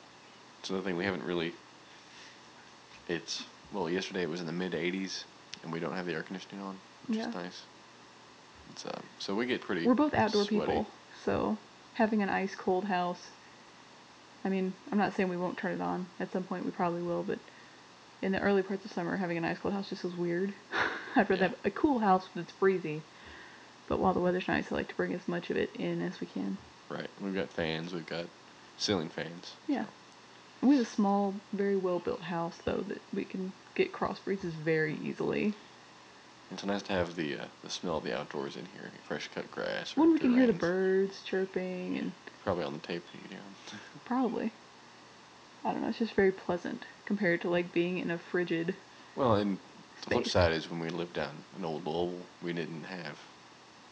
It's 0.60 0.70
another 0.70 0.86
thing 0.86 0.98
we 0.98 1.06
haven't 1.06 1.24
really. 1.24 1.54
It's 3.08 3.44
well, 3.72 3.90
yesterday 3.90 4.22
it 4.24 4.30
was 4.30 4.40
in 4.40 4.48
the 4.48 4.54
mid 4.54 4.72
80s, 4.74 5.26
and 5.62 5.72
we 5.72 5.80
don't 5.80 5.94
have 5.94 6.06
the 6.06 6.14
air 6.14 6.24
conditioning 6.24 6.64
on, 6.64 6.80
which 7.08 7.18
Yeah. 7.18 7.30
is 7.30 7.36
nice. 7.36 7.62
It's 8.72 8.86
uh, 8.86 9.02
so 9.20 9.36
we 9.36 9.46
get 9.46 9.62
pretty. 9.62 9.86
We're 9.86 9.94
both 9.94 10.14
outdoor 10.14 10.46
sweaty. 10.46 10.72
people, 10.72 10.88
so 11.26 11.58
having 11.94 12.24
an 12.24 12.30
ice 12.30 12.56
cold 12.56 12.86
house. 12.86 13.22
I 14.46 14.50
mean, 14.50 14.74
I'm 14.92 14.98
not 14.98 15.16
saying 15.16 15.30
we 15.30 15.38
won't 15.38 15.58
turn 15.58 15.74
it 15.74 15.82
on. 15.82 16.06
At 16.20 16.32
some 16.32 16.44
point, 16.44 16.66
we 16.66 16.72
probably 16.72 17.02
will, 17.02 17.24
but 17.24 17.40
in 18.22 18.32
the 18.32 18.40
early 18.40 18.62
parts 18.62 18.84
of 18.86 18.92
summer, 18.92 19.16
having 19.16 19.38
an 19.38 19.46
ice 19.46 19.58
cold 19.60 19.74
house 19.74 19.90
just 19.90 20.02
feels 20.02 20.16
weird. 20.16 20.54
I'd 21.16 21.30
rather 21.30 21.44
Yeah. 21.44 21.50
have 21.50 21.58
a 21.66 21.72
cool 21.72 22.00
house 22.00 22.28
that's 22.36 22.52
breezy. 22.54 23.02
But 23.88 24.00
while 24.00 24.14
the 24.14 24.20
weather's 24.20 24.48
nice, 24.48 24.72
I 24.72 24.76
like 24.76 24.88
to 24.90 24.96
bring 24.96 25.14
as 25.14 25.28
much 25.28 25.50
of 25.50 25.58
it 25.58 25.76
in 25.76 26.02
as 26.02 26.20
we 26.20 26.28
can. 26.28 26.58
Right. 26.90 27.10
We've 27.22 27.36
got 27.36 27.50
fans. 27.50 27.94
We've 27.94 28.06
got 28.06 28.26
ceiling 28.78 29.10
fans. 29.10 29.54
Yeah. 29.68 29.86
We 30.62 30.78
have 30.78 30.86
a 30.86 30.90
small, 30.90 31.34
very 31.52 31.76
well 31.76 32.00
built 32.00 32.22
house, 32.22 32.58
though, 32.64 32.84
that 32.88 33.02
we 33.14 33.26
can 33.26 33.52
get 33.76 33.92
cross 33.92 34.20
breezes 34.20 34.54
very 34.54 34.98
easily. 35.04 35.54
It's 36.54 36.64
nice 36.66 36.84
to 36.84 36.94
have 36.94 37.16
the 37.16 37.40
uh, 37.40 37.46
the 37.64 37.70
smell 37.70 37.98
of 37.98 38.04
the 38.04 38.18
outdoors 38.18 38.56
in 38.56 38.66
here, 38.74 38.90
fresh 39.08 39.28
cut 39.34 39.50
grass. 39.52 39.98
When 39.98 40.14
we 40.14 40.20
can 40.20 40.34
hear 40.36 40.48
the 40.48 40.54
birds 40.54 41.22
chirping 41.26 41.98
and 41.98 42.12
Probably 42.44 42.64
on 42.64 42.74
the 42.74 42.80
tape 42.80 43.04
feed, 43.12 43.32
yeah. 43.32 43.78
probably. 44.06 44.52
I 45.66 45.72
don't 45.72 45.82
know, 45.82 45.88
it's 45.90 45.98
just 46.00 46.14
very 46.14 46.32
pleasant 46.32 46.84
compared 47.06 47.42
to 47.42 47.50
like 47.50 47.72
being 47.74 47.98
in 48.00 48.12
a 48.12 48.18
frigid. 48.18 48.76
well, 49.16 49.36
and 49.36 49.58
the 50.04 50.10
flip 50.12 50.28
side 50.28 50.52
is 50.52 50.70
when 50.70 50.80
we 50.80 50.90
lived 50.90 51.14
down 51.14 51.32
in 51.58 51.64
Old 51.66 51.86
Louisville, 51.86 52.20
we 52.44 52.52
didn't 52.54 52.84
have 52.84 53.18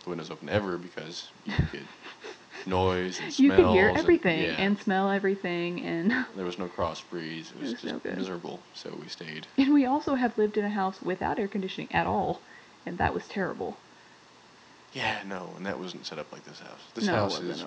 the 0.04 0.10
windows 0.10 0.30
open 0.30 0.50
ever 0.50 0.78
because 0.78 1.30
you 1.46 1.54
could 1.54 1.72
get 1.72 1.82
noise 2.68 3.20
and 3.24 3.40
You 3.40 3.52
could 3.52 3.68
hear 3.68 3.88
and- 3.90 3.98
everything 3.98 4.42
yeah. 4.44 4.56
and 4.60 4.78
smell 4.78 5.10
everything 5.10 5.82
and 5.86 6.12
there 6.36 6.46
was 6.46 6.60
no 6.60 6.68
cross 6.68 7.02
breeze. 7.02 7.52
It 7.56 7.62
was, 7.62 7.70
It 7.70 7.72
was 7.74 7.82
just 7.94 8.06
no 8.06 8.16
miserable. 8.18 8.60
So 8.74 8.96
we 9.02 9.08
stayed. 9.08 9.48
and 9.58 9.74
we 9.74 9.86
also 9.86 10.16
have 10.16 10.38
lived 10.38 10.58
in 10.58 10.66
a 10.66 10.70
house 10.70 11.02
without 11.02 11.40
air 11.40 11.48
conditioning 11.48 11.88
at 11.94 12.06
all, 12.06 12.42
and 12.86 12.98
that 12.98 13.14
was 13.14 13.28
terrible. 13.28 13.78
Yeah, 14.94 15.22
no, 15.26 15.50
and 15.56 15.66
that 15.66 15.80
wasn't 15.80 16.06
set 16.06 16.20
up 16.20 16.32
like 16.32 16.44
this 16.46 16.60
house. 16.60 16.80
This 16.96 17.06
no, 17.06 17.14
house 17.14 17.40
is 17.40 17.64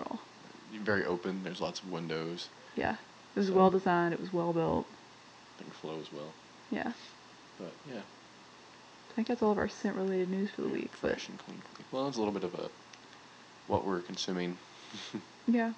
very 0.74 1.04
open. 1.06 1.40
There's 1.42 1.60
lots 1.60 1.80
of 1.80 1.90
windows. 1.90 2.48
Yeah. 2.76 2.96
It 3.34 3.38
was 3.38 3.48
So- 3.48 3.54
well 3.54 3.70
designed, 3.70 4.12
it 4.14 4.20
was 4.20 4.32
well 4.32 4.52
built. 4.52 4.86
Things 5.58 5.74
flow 5.76 5.98
as 6.00 6.12
well. 6.12 6.32
Yeah. 6.70 6.92
But 7.58 7.72
yeah, 7.88 8.00
I 8.00 9.14
think 9.14 9.28
that's 9.28 9.42
all 9.42 9.52
of 9.52 9.58
our 9.58 9.68
scent 9.68 9.96
related 9.96 10.28
news 10.28 10.50
for 10.50 10.62
the 10.62 10.68
week. 10.68 10.90
Fresh 10.92 11.28
and 11.28 11.38
clean. 11.38 11.62
Well, 11.92 12.08
it's 12.08 12.16
a 12.16 12.20
little 12.20 12.34
bit 12.34 12.42
of 12.42 12.54
a 12.54 12.68
what 13.68 13.86
we're 13.86 14.00
consuming. 14.00 14.58
Yeah. 15.46 15.72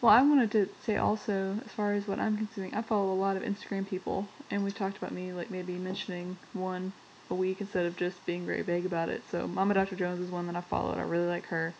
Well, 0.00 0.12
I 0.12 0.22
wanted 0.22 0.52
to 0.52 0.68
say 0.84 0.96
also, 0.96 1.58
as 1.66 1.72
far 1.72 1.92
as 1.94 2.06
what 2.06 2.20
I'm 2.20 2.36
consuming, 2.36 2.72
I 2.72 2.82
follow 2.82 3.12
a 3.12 3.18
lot 3.18 3.36
of 3.36 3.42
Instagram 3.42 3.84
people, 3.88 4.28
and 4.48 4.62
we've 4.62 4.76
talked 4.76 4.96
about 4.96 5.10
me 5.10 5.32
like 5.32 5.50
maybe 5.50 5.72
mentioning 5.74 6.38
one 6.52 6.92
a 7.30 7.34
week 7.34 7.60
instead 7.60 7.86
of 7.86 7.96
just 7.96 8.24
being 8.26 8.46
very 8.46 8.62
vague 8.62 8.86
about 8.86 9.08
it. 9.08 9.22
So, 9.30 9.46
Mama 9.46 9.74
Dr. 9.74 9.96
Jones 9.96 10.20
is 10.20 10.30
one 10.30 10.46
that 10.46 10.56
I 10.56 10.60
followed. 10.60 10.98
I 10.98 11.02
really 11.02 11.26
like 11.26 11.46
her. 11.46 11.74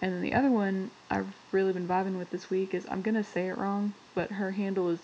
And 0.00 0.12
then 0.12 0.22
the 0.22 0.34
other 0.34 0.50
one 0.50 0.90
I've 1.10 1.34
really 1.50 1.72
been 1.72 1.88
vibing 1.88 2.18
with 2.18 2.30
this 2.30 2.50
week 2.50 2.72
is 2.74 2.86
I'm 2.88 3.02
gonna 3.02 3.24
say 3.24 3.48
it 3.48 3.58
wrong, 3.58 3.94
but 4.14 4.32
her 4.32 4.52
handle 4.52 4.88
is 4.88 5.00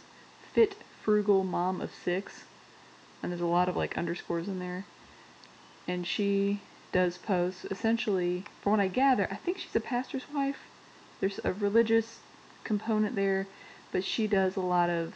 Fit 0.52 0.76
Frugal 1.02 1.42
Mom 1.42 1.80
of 1.80 1.90
Six, 1.92 2.44
and 3.22 3.32
there's 3.32 3.40
a 3.40 3.46
lot 3.46 3.68
of 3.68 3.76
like 3.76 3.98
underscores 3.98 4.46
in 4.46 4.60
there. 4.60 4.84
And 5.88 6.06
she 6.06 6.60
does 6.92 7.18
posts 7.18 7.64
essentially, 7.70 8.44
from 8.62 8.72
what 8.72 8.80
I 8.80 8.88
gather, 8.88 9.26
I 9.30 9.34
think 9.34 9.58
she's 9.58 9.74
a 9.74 9.80
pastor's 9.80 10.30
wife. 10.32 10.68
There's 11.20 11.40
a 11.42 11.52
religious 11.52 12.20
component 12.62 13.16
there, 13.16 13.46
but 13.90 14.04
she 14.04 14.26
does 14.26 14.56
a 14.56 14.60
lot 14.60 14.90
of 14.90 15.14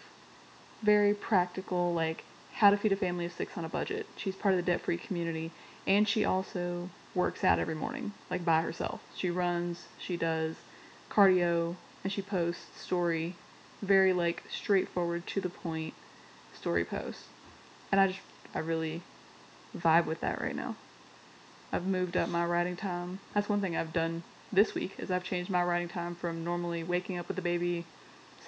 very 0.82 1.14
practical, 1.14 1.94
like 1.94 2.24
how 2.58 2.70
to 2.70 2.76
feed 2.76 2.92
a 2.92 2.96
family 2.96 3.24
of 3.24 3.32
six 3.32 3.56
on 3.56 3.64
a 3.64 3.68
budget. 3.68 4.04
She's 4.16 4.34
part 4.34 4.52
of 4.52 4.58
the 4.58 4.68
debt 4.68 4.80
free 4.80 4.96
community, 4.96 5.52
and 5.86 6.08
she 6.08 6.24
also 6.24 6.88
works 7.14 7.44
out 7.44 7.60
every 7.60 7.76
morning, 7.76 8.12
like 8.30 8.44
by 8.44 8.62
herself. 8.62 9.00
She 9.16 9.30
runs, 9.30 9.86
she 9.98 10.16
does 10.16 10.56
cardio, 11.08 11.76
and 12.02 12.12
she 12.12 12.20
posts 12.20 12.80
story, 12.80 13.36
very 13.80 14.12
like 14.12 14.42
straightforward 14.50 15.24
to 15.28 15.40
the 15.40 15.48
point 15.48 15.94
story 16.52 16.84
posts. 16.84 17.22
And 17.92 18.00
I 18.00 18.08
just, 18.08 18.20
I 18.52 18.58
really 18.58 19.02
vibe 19.76 20.06
with 20.06 20.20
that 20.22 20.40
right 20.40 20.56
now. 20.56 20.74
I've 21.72 21.86
moved 21.86 22.16
up 22.16 22.28
my 22.28 22.44
riding 22.44 22.76
time. 22.76 23.20
That's 23.34 23.48
one 23.48 23.60
thing 23.60 23.76
I've 23.76 23.92
done 23.92 24.24
this 24.52 24.74
week 24.74 24.94
is 24.98 25.12
I've 25.12 25.22
changed 25.22 25.48
my 25.48 25.62
riding 25.62 25.88
time 25.88 26.16
from 26.16 26.42
normally 26.42 26.82
waking 26.82 27.18
up 27.18 27.28
with 27.28 27.36
the 27.36 27.42
baby 27.42 27.84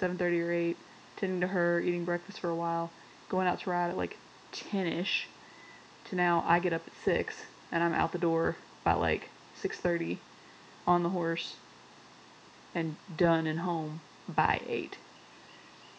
7:30 0.01 0.41
or 0.41 0.51
8, 0.51 0.77
tending 1.15 1.39
to 1.39 1.47
her, 1.47 1.79
eating 1.79 2.03
breakfast 2.03 2.41
for 2.41 2.49
a 2.49 2.55
while, 2.55 2.89
going 3.31 3.47
out 3.47 3.61
to 3.61 3.69
ride 3.69 3.89
at 3.89 3.97
like 3.97 4.17
10ish 4.51 5.23
to 6.09 6.15
now 6.15 6.43
I 6.45 6.59
get 6.59 6.73
up 6.73 6.81
at 6.85 6.93
6 7.05 7.33
and 7.71 7.81
I'm 7.81 7.93
out 7.93 8.11
the 8.11 8.17
door 8.17 8.57
by 8.83 8.93
like 8.93 9.29
6:30 9.63 10.17
on 10.85 11.01
the 11.03 11.09
horse 11.09 11.55
and 12.75 12.97
done 13.15 13.47
and 13.47 13.59
home 13.59 14.01
by 14.27 14.61
8. 14.67 14.97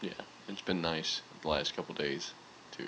Yeah, 0.03 0.11
it's 0.49 0.61
been 0.61 0.83
nice 0.83 1.23
the 1.41 1.49
last 1.49 1.75
couple 1.75 1.95
days 1.95 2.33
to. 2.73 2.85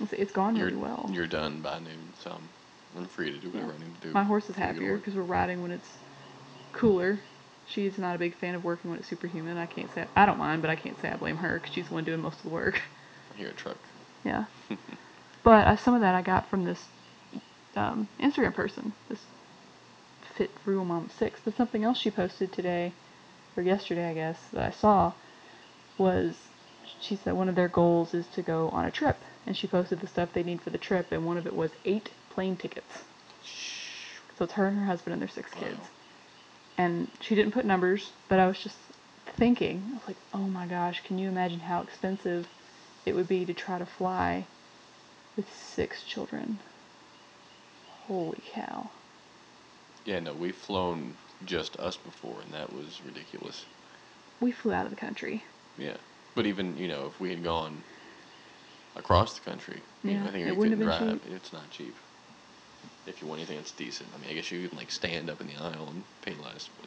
It's, 0.00 0.12
it's 0.12 0.32
gone 0.32 0.56
really 0.56 0.76
well. 0.76 1.10
You're 1.12 1.26
done 1.26 1.60
by 1.60 1.80
noon, 1.80 2.12
so 2.22 2.30
I'm, 2.30 2.48
I'm 2.96 3.06
free 3.06 3.32
to 3.32 3.38
do 3.38 3.48
whatever 3.48 3.72
I 3.72 3.78
need 3.78 4.00
to 4.00 4.08
do. 4.08 4.12
My 4.12 4.22
horse 4.22 4.44
is 4.44 4.50
before 4.50 4.66
you 4.66 4.72
go 4.72 4.78
to 4.78 4.80
happier 4.80 4.96
because 4.98 5.14
we're 5.14 5.22
riding 5.22 5.60
when 5.60 5.72
it's 5.72 5.88
cooler. 6.72 7.18
She's 7.66 7.98
not 7.98 8.14
a 8.14 8.18
big 8.18 8.36
fan 8.36 8.54
of 8.54 8.62
working 8.62 8.90
when 8.90 9.00
it's 9.00 9.08
superhuman. 9.08 9.56
I 9.56 9.66
can't 9.66 9.92
say 9.92 10.06
I 10.14 10.24
don't 10.24 10.38
mind, 10.38 10.62
but 10.62 10.70
I 10.70 10.76
can't 10.76 11.00
say 11.02 11.10
I 11.10 11.16
blame 11.16 11.38
her 11.38 11.58
because 11.58 11.74
she's 11.74 11.88
the 11.88 11.94
one 11.94 12.04
doing 12.04 12.20
most 12.20 12.36
of 12.36 12.44
the 12.44 12.50
work. 12.50 12.80
I 13.34 13.38
hear 13.38 13.48
a 13.48 13.52
truck. 13.52 13.78
Yeah. 14.24 14.44
but 15.42 15.66
uh, 15.66 15.76
some 15.76 15.94
of 15.94 16.00
that 16.00 16.14
I 16.14 16.22
got 16.22 16.48
from 16.50 16.64
this 16.64 16.82
um, 17.76 18.08
Instagram 18.20 18.54
person, 18.54 18.92
this 19.08 19.20
Fit 20.36 20.50
Frugal 20.64 20.84
Mom 20.84 21.10
Six. 21.18 21.40
But 21.44 21.56
something 21.56 21.84
else 21.84 21.98
she 21.98 22.10
posted 22.10 22.52
today, 22.52 22.92
or 23.56 23.62
yesterday, 23.62 24.08
I 24.08 24.14
guess, 24.14 24.38
that 24.52 24.64
I 24.64 24.70
saw 24.70 25.12
was 25.98 26.34
she 27.00 27.16
said 27.16 27.34
one 27.34 27.48
of 27.48 27.54
their 27.54 27.68
goals 27.68 28.14
is 28.14 28.26
to 28.28 28.42
go 28.42 28.68
on 28.70 28.84
a 28.84 28.90
trip, 28.90 29.16
and 29.46 29.56
she 29.56 29.66
posted 29.66 30.00
the 30.00 30.06
stuff 30.06 30.30
they 30.32 30.42
need 30.42 30.62
for 30.62 30.70
the 30.70 30.78
trip, 30.78 31.12
and 31.12 31.26
one 31.26 31.36
of 31.36 31.46
it 31.46 31.54
was 31.54 31.70
eight 31.84 32.10
plane 32.30 32.56
tickets. 32.56 33.04
So 34.36 34.44
it's 34.44 34.54
her 34.54 34.68
and 34.68 34.78
her 34.78 34.84
husband 34.84 35.12
and 35.12 35.22
their 35.22 35.28
six 35.28 35.52
Wow. 35.54 35.60
kids. 35.60 35.80
And 36.76 37.10
she 37.20 37.34
didn't 37.34 37.52
put 37.52 37.64
numbers, 37.64 38.12
but 38.28 38.38
I 38.38 38.46
was 38.46 38.58
just 38.58 38.76
thinking, 39.36 39.82
I 39.90 39.94
was 39.94 40.06
like, 40.06 40.16
oh 40.32 40.46
my 40.46 40.66
gosh, 40.66 41.02
can 41.04 41.18
you 41.18 41.28
imagine 41.28 41.58
how 41.60 41.82
expensive 41.82 42.46
it 43.08 43.14
would 43.14 43.28
be 43.28 43.44
to 43.46 43.54
try 43.54 43.78
to 43.78 43.86
fly 43.86 44.46
with 45.36 45.52
six 45.54 46.04
children? 46.04 46.60
Holy 48.06 48.40
cow. 48.54 48.90
Yeah, 50.04 50.18
no, 50.20 50.34
we've 50.34 50.56
flown 50.56 51.16
just 51.44 51.76
us 51.76 51.96
before, 51.96 52.40
and 52.40 52.52
that 52.54 52.72
was 52.72 53.00
ridiculous. 53.02 53.66
We 54.40 54.50
flew 54.50 54.72
out 54.72 54.84
of 54.84 54.90
the 54.90 54.96
country. 54.96 55.44
Yeah, 55.78 55.96
but 56.34 56.46
even 56.46 56.76
you 56.76 56.88
know, 56.88 57.06
if 57.06 57.20
we 57.20 57.30
had 57.30 57.42
gone 57.42 57.84
across 58.96 59.34
the 59.38 59.40
country, 59.40 59.82
Yeah, 60.02 60.24
I 60.26 60.30
think 60.30 60.46
it 60.46 60.56
we 60.56 60.56
wouldn't 60.56 60.72
have 60.72 60.78
been 60.78 60.88
drive. 60.88 61.20
cheap. 61.20 61.24
It's 61.26 61.52
not 61.52 61.70
cheap. 61.70 61.96
If 63.06 63.20
you 63.20 63.26
want 63.26 63.40
anything 63.40 63.56
that's 63.56 63.72
decent, 63.72 64.14
I 64.14 64.18
mean, 64.18 64.30
I 64.30 64.34
guess 64.34 64.50
you 64.52 64.68
can 64.68 64.78
like 64.78 64.90
stand 64.92 65.28
up 65.30 65.40
in 65.40 65.48
the 65.48 65.56
aisle 65.56 65.88
and 65.88 66.04
pay 66.22 66.34
less, 66.34 66.68
but 66.68 66.86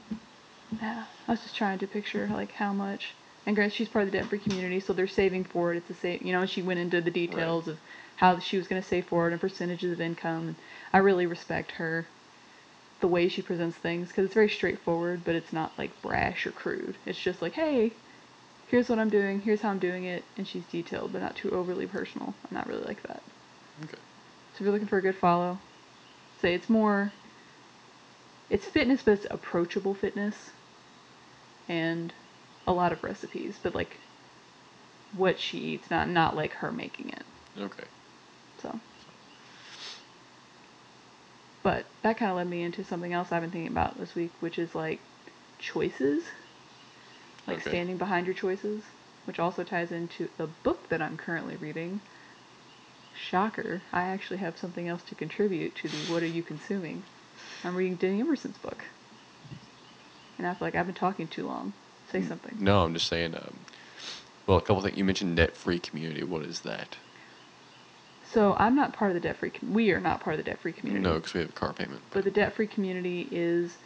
Yeah, 0.81 1.05
I 1.27 1.31
was 1.31 1.43
just 1.43 1.55
trying 1.55 1.79
to 1.79 1.87
picture 1.87 2.27
like 2.27 2.51
how 2.53 2.73
much. 2.73 3.15
And 3.45 3.55
granted, 3.55 3.75
she's 3.75 3.89
part 3.89 4.05
of 4.05 4.11
the 4.11 4.17
debt-free 4.17 4.39
community, 4.39 4.79
so 4.79 4.93
they're 4.93 5.07
saving 5.07 5.45
for 5.45 5.73
it. 5.73 5.77
It's 5.77 5.87
the 5.87 5.93
same, 5.95 6.21
you 6.23 6.31
know. 6.31 6.45
She 6.45 6.61
went 6.61 6.79
into 6.79 7.01
the 7.01 7.09
details 7.11 7.67
of 7.67 7.79
how 8.17 8.37
she 8.39 8.57
was 8.57 8.67
going 8.67 8.81
to 8.81 8.87
save 8.87 9.05
for 9.05 9.27
it 9.27 9.31
and 9.31 9.41
percentages 9.41 9.91
of 9.91 9.99
income. 9.99 10.47
And 10.49 10.55
I 10.93 10.99
really 10.99 11.25
respect 11.25 11.71
her, 11.71 12.05
the 12.99 13.07
way 13.07 13.27
she 13.27 13.41
presents 13.41 13.77
things, 13.77 14.09
because 14.09 14.25
it's 14.25 14.35
very 14.35 14.49
straightforward, 14.49 15.21
but 15.25 15.33
it's 15.33 15.51
not 15.51 15.71
like 15.77 15.89
brash 16.03 16.45
or 16.45 16.51
crude. 16.51 16.95
It's 17.05 17.17
just 17.19 17.41
like, 17.41 17.53
hey, 17.53 17.91
here's 18.67 18.89
what 18.89 18.99
I'm 18.99 19.09
doing, 19.09 19.41
here's 19.41 19.61
how 19.61 19.69
I'm 19.69 19.79
doing 19.79 20.03
it, 20.03 20.23
and 20.37 20.47
she's 20.47 20.63
detailed, 20.71 21.11
but 21.11 21.21
not 21.21 21.35
too 21.35 21.49
overly 21.49 21.87
personal. 21.87 22.35
I'm 22.49 22.55
not 22.55 22.67
really 22.67 22.83
like 22.83 23.01
that. 23.03 23.23
okay. 23.83 23.93
So 23.93 24.55
if 24.55 24.61
you're 24.61 24.71
looking 24.71 24.87
for 24.87 24.99
a 24.99 25.01
good 25.01 25.15
follow, 25.15 25.57
say 26.41 26.53
it's 26.53 26.69
more 26.69 27.11
it's 28.49 28.65
fitness 28.65 29.01
but 29.03 29.13
it's 29.13 29.27
approachable 29.31 29.93
fitness 29.93 30.49
and 31.69 32.13
a 32.67 32.73
lot 32.73 32.91
of 32.91 33.03
recipes, 33.03 33.59
but 33.61 33.75
like 33.75 33.99
what 35.13 35.39
she 35.39 35.57
eats, 35.57 35.89
not 35.89 36.09
not 36.09 36.35
like 36.35 36.53
her 36.53 36.71
making 36.71 37.09
it. 37.09 37.23
Okay. 37.57 37.83
So 38.59 38.79
But 41.63 41.91
that 42.01 42.17
kind 42.17 42.31
of 42.31 42.37
led 42.37 42.47
me 42.49 42.63
into 42.63 42.83
something 42.83 43.13
else 43.13 43.31
I've 43.31 43.41
been 43.41 43.51
thinking 43.51 43.71
about 43.71 43.99
this 43.99 44.15
week, 44.15 44.33
which 44.39 44.57
is 44.57 44.73
like 44.73 45.01
choices, 45.59 46.23
like 47.47 47.59
Okay. 47.59 47.69
standing 47.69 47.97
behind 47.97 48.25
your 48.25 48.33
choices, 48.33 48.83
which 49.25 49.39
also 49.39 49.63
ties 49.63 49.91
into 49.91 50.29
the 50.37 50.47
book 50.47 50.89
that 50.89 51.01
I'm 51.01 51.17
currently 51.17 51.57
reading. 51.57 52.01
Shocker, 53.13 53.83
I 53.93 54.03
actually 54.07 54.37
have 54.39 54.57
something 54.57 54.87
else 54.87 55.03
to 55.03 55.15
contribute 55.15 55.75
to 55.75 55.89
the 55.89 55.97
What 56.11 56.23
Are 56.23 56.27
You 56.27 56.41
Consuming? 56.43 57.03
I'm 57.63 57.75
reading 57.75 57.95
Denny 57.97 58.21
Emerson's 58.21 58.57
book. 58.57 58.83
And 60.37 60.47
I 60.47 60.53
feel 60.53 60.67
like 60.67 60.75
I've 60.75 60.87
been 60.87 60.95
talking 60.95 61.27
too 61.27 61.45
long. 61.45 61.73
Say 62.11 62.23
something. 62.23 62.57
No, 62.59 62.83
I'm 62.83 62.93
just 62.93 63.07
saying. 63.07 63.35
Um, 63.35 63.53
well, 64.47 64.57
a 64.57 64.61
couple 64.61 64.81
things. 64.81 64.97
You 64.97 65.05
mentioned 65.05 65.37
debt-free 65.37 65.79
community. 65.79 66.23
What 66.23 66.43
is 66.43 66.61
that? 66.61 66.97
So 68.31 68.55
I'm 68.57 68.75
not 68.75 68.93
part 68.93 69.11
of 69.11 69.15
the 69.15 69.21
debt 69.21 69.37
free. 69.37 69.49
Com- 69.49 69.73
we 69.73 69.91
are 69.91 69.99
not 69.99 70.21
part 70.21 70.33
of 70.37 70.43
the 70.43 70.49
debt 70.49 70.59
free 70.59 70.71
community. 70.71 71.03
No, 71.03 71.15
because 71.15 71.33
we 71.33 71.41
have 71.41 71.49
a 71.49 71.53
car 71.53 71.73
payment. 71.73 72.01
But 72.11 72.23
the 72.23 72.31
debt 72.31 72.53
free 72.53 72.67
community 72.67 73.27
is, 73.31 73.77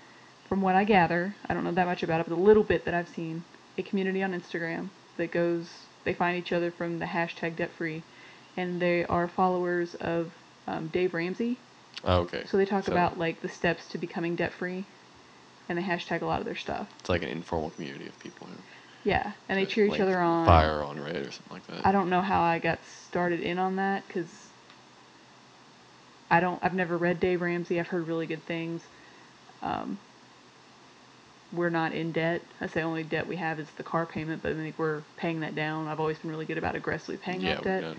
from 0.48 0.62
what 0.62 0.76
I 0.76 0.84
gather, 0.84 1.36
I 1.50 1.54
don't 1.54 1.64
know 1.64 1.72
that 1.72 1.86
much 1.86 2.04
about 2.04 2.20
it, 2.20 2.28
but 2.30 2.36
the 2.36 2.42
little 2.42 2.64
bit 2.64 2.86
that 2.86 2.94
I've 2.94 3.10
seen, 3.10 3.44
a 3.78 3.84
community 3.84 4.24
on 4.24 4.40
Instagram 4.40 4.90
that 5.18 5.32
goes, 5.32 5.68
they 6.04 6.14
find 6.14 6.38
each 6.38 6.52
other 6.52 6.72
from 6.72 7.00
the 7.00 7.06
hashtag 7.06 7.58
debt 7.58 7.72
free, 7.78 8.04
and 8.56 8.82
they 8.82 9.06
are 9.06 9.28
followers 9.28 9.96
of 9.96 10.32
um, 10.68 10.88
Dave 10.88 11.14
Ramsey. 11.14 11.58
Oh, 12.04 12.22
okay. 12.22 12.44
So 12.50 12.58
they 12.58 12.66
talk 12.66 12.88
about 12.88 13.18
like 13.18 13.42
the 13.42 13.50
steps 13.50 13.88
to 13.90 13.98
becoming 13.98 14.36
debt 14.36 14.54
free, 14.54 14.86
and 15.70 15.78
they 15.78 15.82
hashtag 15.84 16.22
a 16.22 16.26
lot 16.26 16.40
of 16.40 16.46
their 16.46 16.56
stuff. 16.56 16.88
it's 17.00 17.10
like 17.10 17.24
an 17.24 17.30
informal 17.30 17.70
community 17.72 18.08
of 18.08 18.18
people 18.20 18.48
who 18.48 18.54
Yeah, 19.10 19.32
and 19.50 19.58
they 19.60 19.66
cheer 19.66 19.86
each 19.86 20.00
other 20.00 20.20
on. 20.20 20.46
Fire 20.46 20.84
on 20.84 20.98
Reddit 20.98 21.28
or 21.28 21.32
something 21.32 21.52
like 21.54 21.68
that. 21.68 21.86
I 21.86 21.92
don't 21.92 22.10
know 22.10 22.22
how 22.22 22.42
I 22.42 22.60
got 22.60 22.80
started 23.10 23.40
in 23.40 23.58
on 23.58 23.76
that 23.78 24.04
because 24.08 24.28
I 26.30 26.40
don't. 26.40 26.60
I've 26.64 26.74
never 26.74 26.98
read 26.98 27.20
Dave 27.20 27.42
Ramsey. 27.42 27.80
I've 27.80 27.88
heard 27.88 28.08
really 28.08 28.26
good 28.26 28.44
things. 28.46 28.82
Um, 29.62 29.98
we're 31.54 31.70
not 31.70 31.94
in 31.94 32.12
debt. 32.12 32.42
I 32.60 32.68
say 32.68 32.82
only 32.82 33.04
debt 33.04 33.28
we 33.28 33.36
have 33.38 33.60
is 33.60 33.68
the 33.78 33.84
car 33.84 34.06
payment, 34.06 34.42
but 34.44 34.52
I 34.52 34.56
think 34.56 34.78
we're 34.78 35.02
paying 35.18 35.42
that 35.42 35.56
down. 35.56 35.88
I've 35.88 36.00
always 36.00 36.18
been 36.18 36.32
really 36.32 36.46
good 36.46 36.58
about 36.58 36.76
aggressively 36.76 37.18
paying 37.18 37.42
yeah, 37.42 37.58
off 37.58 37.64
debt. 37.64 37.82
got- 37.84 37.96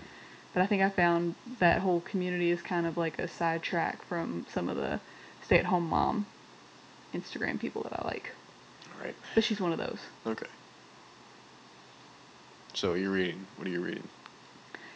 But 0.53 0.63
I 0.63 0.67
think 0.67 0.83
I 0.83 0.89
found 0.89 1.35
that 1.59 1.79
whole 1.81 2.01
community 2.01 2.51
is 2.51 2.61
kind 2.61 2.85
of 2.85 2.97
like 2.97 3.17
a 3.19 3.27
sidetrack 3.27 4.03
from 4.05 4.45
some 4.53 4.69
of 4.69 4.75
the 4.75 4.99
stay-at-home 5.45 5.87
mom 5.87 6.25
Instagram 7.13 7.59
people 7.59 7.83
that 7.83 7.93
I 7.93 8.05
like. 8.05 8.31
All 8.95 9.05
right. 9.05 9.15
But 9.35 9.43
she's 9.43 9.59
one 9.59 9.71
of 9.71 9.77
those. 9.77 9.99
Okay. 10.25 10.47
So 12.73 12.93
you're 12.93 13.11
reading. 13.11 13.45
What 13.55 13.67
are 13.67 13.71
you 13.71 13.81
reading? 13.81 14.07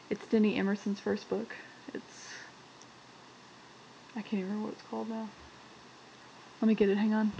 It's 0.09 0.25
Denny 0.27 0.55
Emerson's 0.55 0.99
first 0.99 1.29
book. 1.29 1.55
It's 1.93 2.27
I 4.15 4.21
can't 4.21 4.33
even 4.33 4.45
remember 4.45 4.65
what 4.65 4.73
it's 4.73 4.83
called 4.89 5.09
now. 5.09 5.29
Let 6.61 6.67
me 6.67 6.75
get 6.75 6.89
it. 6.89 6.97
Hang 6.97 7.13
on. 7.13 7.31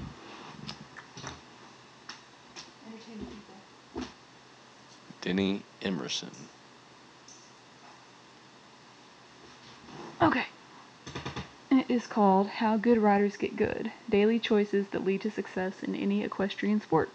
Entertaining 2.88 3.26
people. 3.26 4.10
Denny 5.22 5.64
Emerson. 5.82 6.32
Okay. 10.22 10.46
Is 11.92 12.08
called 12.08 12.48
How 12.48 12.78
Good 12.78 13.00
Riders 13.00 13.36
Get 13.36 13.58
Good: 13.58 13.92
Daily 14.10 14.40
Choices 14.40 14.88
That 14.94 15.04
Lead 15.04 15.20
to 15.24 15.30
Success 15.30 15.84
in 15.84 15.94
Any 15.94 16.24
Equestrian 16.24 16.80
Sport. 16.80 17.10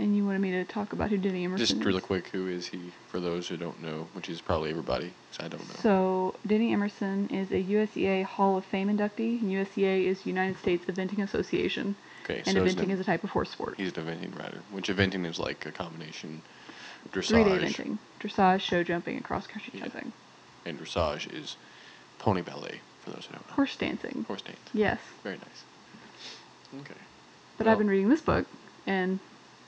And 0.00 0.16
you 0.16 0.24
wanted 0.24 0.40
me 0.40 0.50
to 0.52 0.64
talk 0.64 0.94
about 0.94 1.10
who 1.10 1.18
Denny 1.18 1.44
Emerson 1.44 1.66
Just 1.66 1.78
is? 1.80 1.84
really 1.84 2.00
quick, 2.00 2.28
who 2.28 2.48
is 2.48 2.66
he 2.66 2.90
for 3.08 3.20
those 3.20 3.46
who 3.48 3.58
don't 3.58 3.82
know, 3.82 4.08
which 4.14 4.30
is 4.30 4.40
probably 4.40 4.70
everybody, 4.70 5.12
I 5.40 5.48
don't 5.48 5.60
know. 5.68 5.74
So, 5.82 6.34
Denny 6.46 6.72
Emerson 6.72 7.28
is 7.28 7.50
a 7.50 7.62
USEA 7.62 8.24
Hall 8.24 8.56
of 8.56 8.64
Fame 8.64 8.88
inductee, 8.88 9.38
and 9.42 9.50
USEA 9.50 10.06
is 10.06 10.24
United 10.24 10.56
States 10.56 10.86
Eventing 10.86 11.22
Association, 11.22 11.94
okay, 12.24 12.42
and 12.46 12.54
so 12.56 12.64
eventing 12.64 12.84
an- 12.84 12.90
is 12.92 13.00
a 13.00 13.04
type 13.04 13.24
of 13.24 13.28
horse 13.28 13.50
sport. 13.50 13.74
he's 13.76 13.94
an 13.98 14.06
eventing 14.06 14.38
rider, 14.38 14.62
which 14.70 14.88
eventing 14.88 15.26
is 15.28 15.38
like 15.38 15.66
a 15.66 15.70
combination 15.70 16.40
dressage. 17.12 17.26
Three 17.28 17.44
day 17.44 17.58
eventing, 17.58 17.98
dressage, 18.20 18.60
show 18.62 18.82
jumping, 18.82 19.16
and 19.16 19.24
cross 19.24 19.46
country 19.46 19.72
Yeah. 19.74 19.80
jumping. 19.88 20.12
And 20.64 20.78
dressage 20.80 21.30
is 21.34 21.56
pony 22.22 22.40
ballet, 22.40 22.80
for 23.00 23.10
those 23.10 23.26
who 23.26 23.32
don't 23.34 23.48
know. 23.48 23.54
Horse 23.54 23.76
dancing. 23.76 24.24
Horse 24.28 24.42
dance. 24.42 24.58
Yes. 24.72 25.00
Very 25.24 25.36
nice. 25.36 26.80
Okay. 26.80 26.94
But 27.58 27.66
Well- 27.66 27.72
I've 27.72 27.78
been 27.78 27.88
reading 27.88 28.08
this 28.08 28.20
book, 28.20 28.46
and 28.86 29.18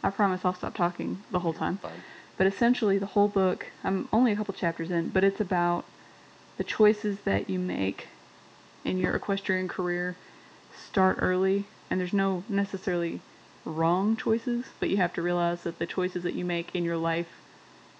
I 0.04 0.10
promise 0.10 0.44
I'll 0.44 0.54
stop 0.54 0.74
talking 0.74 1.22
the 1.32 1.40
whole 1.40 1.52
time. 1.52 1.78
Fine. 1.78 2.02
But 2.36 2.46
essentially, 2.46 2.96
the 2.98 3.06
whole 3.06 3.28
book, 3.28 3.66
I'm 3.82 4.08
only 4.12 4.32
a 4.32 4.36
couple 4.36 4.54
chapters 4.54 4.90
in, 4.90 5.08
but 5.08 5.24
it's 5.24 5.40
about 5.40 5.84
the 6.56 6.64
choices 6.64 7.18
that 7.24 7.50
you 7.50 7.58
make 7.58 8.06
in 8.84 8.98
your 8.98 9.14
equestrian 9.16 9.66
career 9.66 10.14
start 10.88 11.18
early, 11.20 11.64
and 11.90 11.98
there's 12.00 12.12
no 12.12 12.44
necessarily 12.48 13.20
wrong 13.64 14.16
choices, 14.16 14.66
but 14.78 14.90
you 14.90 14.96
have 14.98 15.12
to 15.14 15.22
realize 15.22 15.62
that 15.62 15.78
the 15.80 15.86
choices 15.86 16.22
that 16.22 16.34
you 16.34 16.44
make 16.44 16.72
in 16.74 16.84
your 16.84 16.96
life 16.98 17.40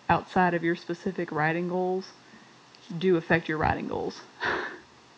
outside 0.09 0.55
of 0.55 0.63
your 0.63 0.77
specific 0.77 1.33
riding 1.33 1.69
goals 1.69 2.13
do 2.99 3.17
affect 3.17 3.49
your 3.49 3.59
riding 3.59 3.89
goals. 3.89 4.21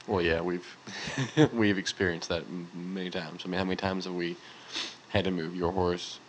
Well, 0.09 0.23
yeah, 0.23 0.41
we've 0.41 0.65
we've 1.53 1.79
experienced 1.79 2.29
that 2.29 2.45
many 2.49 3.11
times. 3.11 3.43
I 3.45 3.49
mean, 3.49 3.59
how 3.59 3.65
many 3.65 3.75
times 3.75 4.05
have 4.05 4.15
we 4.15 4.37
had 5.09 5.25
to 5.25 5.33
move 5.33 5.57
your 5.57 5.73
horse, 5.73 6.21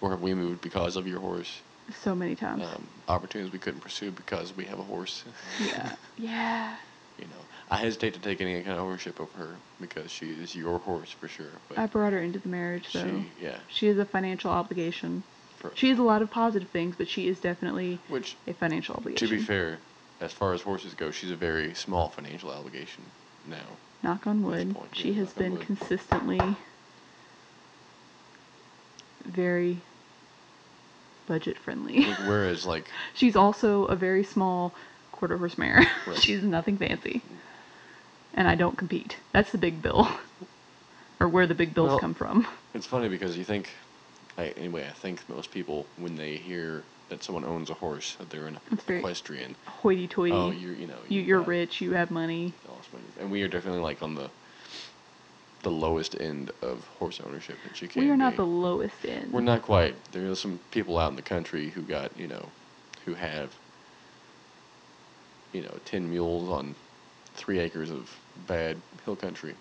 or 0.00 0.12
have 0.12 0.22
we 0.22 0.32
moved 0.32 0.62
because 0.62 0.96
of 0.96 1.06
your 1.06 1.20
horse? 1.20 1.60
so 2.02 2.14
many 2.14 2.34
times. 2.34 2.62
Um, 2.64 2.88
opportunities 3.08 3.52
we 3.52 3.58
couldn't 3.58 3.80
pursue 3.80 4.12
because 4.12 4.56
we 4.56 4.64
have 4.64 4.78
a 4.78 4.82
horse. 4.82 5.24
yeah. 5.60 5.94
Yeah. 6.16 6.76
you 7.18 7.26
know, 7.26 7.42
I 7.70 7.76
hesitate 7.76 8.14
to 8.14 8.20
take 8.20 8.40
any 8.40 8.62
kind 8.62 8.78
of 8.78 8.84
ownership 8.86 9.20
of 9.20 9.30
her 9.32 9.56
because 9.78 10.10
she 10.10 10.30
is 10.30 10.56
your 10.56 10.78
horse 10.78 11.10
for 11.10 11.28
sure. 11.28 11.50
But 11.68 11.76
I 11.78 11.84
brought 11.86 12.14
her 12.14 12.18
into 12.20 12.38
the 12.38 12.48
marriage, 12.48 12.90
though. 12.94 13.02
she, 13.02 13.44
yeah, 13.44 13.58
She 13.68 13.88
is 13.88 13.98
a 13.98 14.06
financial 14.06 14.50
obligation. 14.50 15.22
for- 15.58 15.72
She 15.74 15.90
has 15.90 15.98
a 15.98 16.02
lot 16.02 16.22
of 16.22 16.30
positive 16.30 16.70
things, 16.70 16.94
but 16.96 17.08
she 17.08 17.28
is 17.28 17.38
definitely 17.40 17.98
which 18.08 18.38
a 18.46 18.54
financial 18.54 18.94
obligation. 18.94 19.28
to 19.28 19.34
be 19.36 19.42
fair, 19.42 19.78
as 20.22 20.32
far 20.32 20.54
as 20.54 20.62
horses 20.62 20.94
go, 20.94 21.10
she's 21.10 21.30
a 21.30 21.36
very 21.36 21.74
small 21.74 22.08
financial 22.08 22.50
obligation 22.50 23.04
now. 23.48 23.66
knock 24.02 24.26
on 24.26 24.42
wood, 24.42 24.74
point, 24.74 24.94
she 24.94 25.10
yeah, 25.10 25.18
has 25.18 25.32
been 25.32 25.56
consistently 25.58 26.40
very 29.26 29.78
budget 31.26 31.58
friendly. 31.58 32.02
Whereas 32.26 32.66
like 32.66 32.88
She's 33.14 33.36
also 33.36 33.84
a 33.86 33.96
very 33.96 34.24
small 34.24 34.74
quarter 35.10 35.36
horse 35.36 35.58
mare. 35.58 35.86
Right. 36.06 36.18
She's 36.22 36.42
nothing 36.42 36.76
fancy. 36.76 37.20
And 38.34 38.48
I 38.48 38.54
don't 38.54 38.78
compete. 38.78 39.16
That's 39.32 39.52
the 39.52 39.58
big 39.58 39.82
bill. 39.82 40.08
or 41.20 41.28
where 41.28 41.46
the 41.46 41.54
big 41.54 41.74
bills 41.74 41.90
Well, 41.90 41.98
come 41.98 42.14
from. 42.14 42.46
It's 42.74 42.86
funny 42.86 43.08
because 43.08 43.36
you 43.36 43.44
think, 43.44 43.70
I, 44.38 44.46
anyway, 44.48 44.86
I 44.88 44.92
think 44.92 45.28
most 45.28 45.50
people 45.50 45.86
when 45.96 46.16
they 46.16 46.36
hear 46.36 46.84
that 47.12 47.22
someone 47.22 47.44
owns 47.44 47.68
a 47.68 47.74
horse, 47.74 48.16
that 48.18 48.30
they're 48.30 48.46
an 48.46 48.58
very- 48.86 48.98
equestrian. 49.00 49.54
Hoity 49.66 50.08
toity. 50.08 50.34
Oh, 50.34 50.50
you're 50.50 50.72
you 50.72 50.86
know 50.86 50.96
you, 51.08 51.20
you're 51.20 51.40
got 51.40 51.48
rich, 51.48 51.80
you 51.82 51.92
have 51.92 52.10
money. 52.10 52.54
money. 52.66 53.04
and 53.20 53.30
we 53.30 53.42
are 53.42 53.48
definitely 53.48 53.80
like 53.80 54.02
on 54.02 54.14
the 54.14 54.30
the 55.62 55.70
lowest 55.70 56.20
end 56.20 56.50
of 56.62 56.84
horse 56.98 57.20
ownership 57.24 57.56
that 57.68 57.80
you 57.80 57.86
can. 57.86 58.02
We 58.02 58.10
are 58.10 58.16
not 58.16 58.32
be. 58.32 58.38
the 58.38 58.46
lowest 58.46 59.04
end. 59.04 59.30
We're 59.32 59.42
not 59.42 59.62
quite. 59.62 59.94
There 60.12 60.28
are 60.30 60.34
some 60.34 60.58
people 60.70 60.98
out 60.98 61.10
in 61.10 61.16
the 61.16 61.22
country 61.22 61.68
who 61.68 61.82
got 61.82 62.18
you 62.18 62.26
know, 62.26 62.48
who 63.04 63.12
have 63.14 63.54
you 65.52 65.60
know 65.60 65.74
ten 65.84 66.08
mules 66.08 66.48
on 66.48 66.74
three 67.34 67.58
acres 67.58 67.90
of 67.90 68.10
bad 68.46 68.78
hill 69.04 69.16
country, 69.16 69.54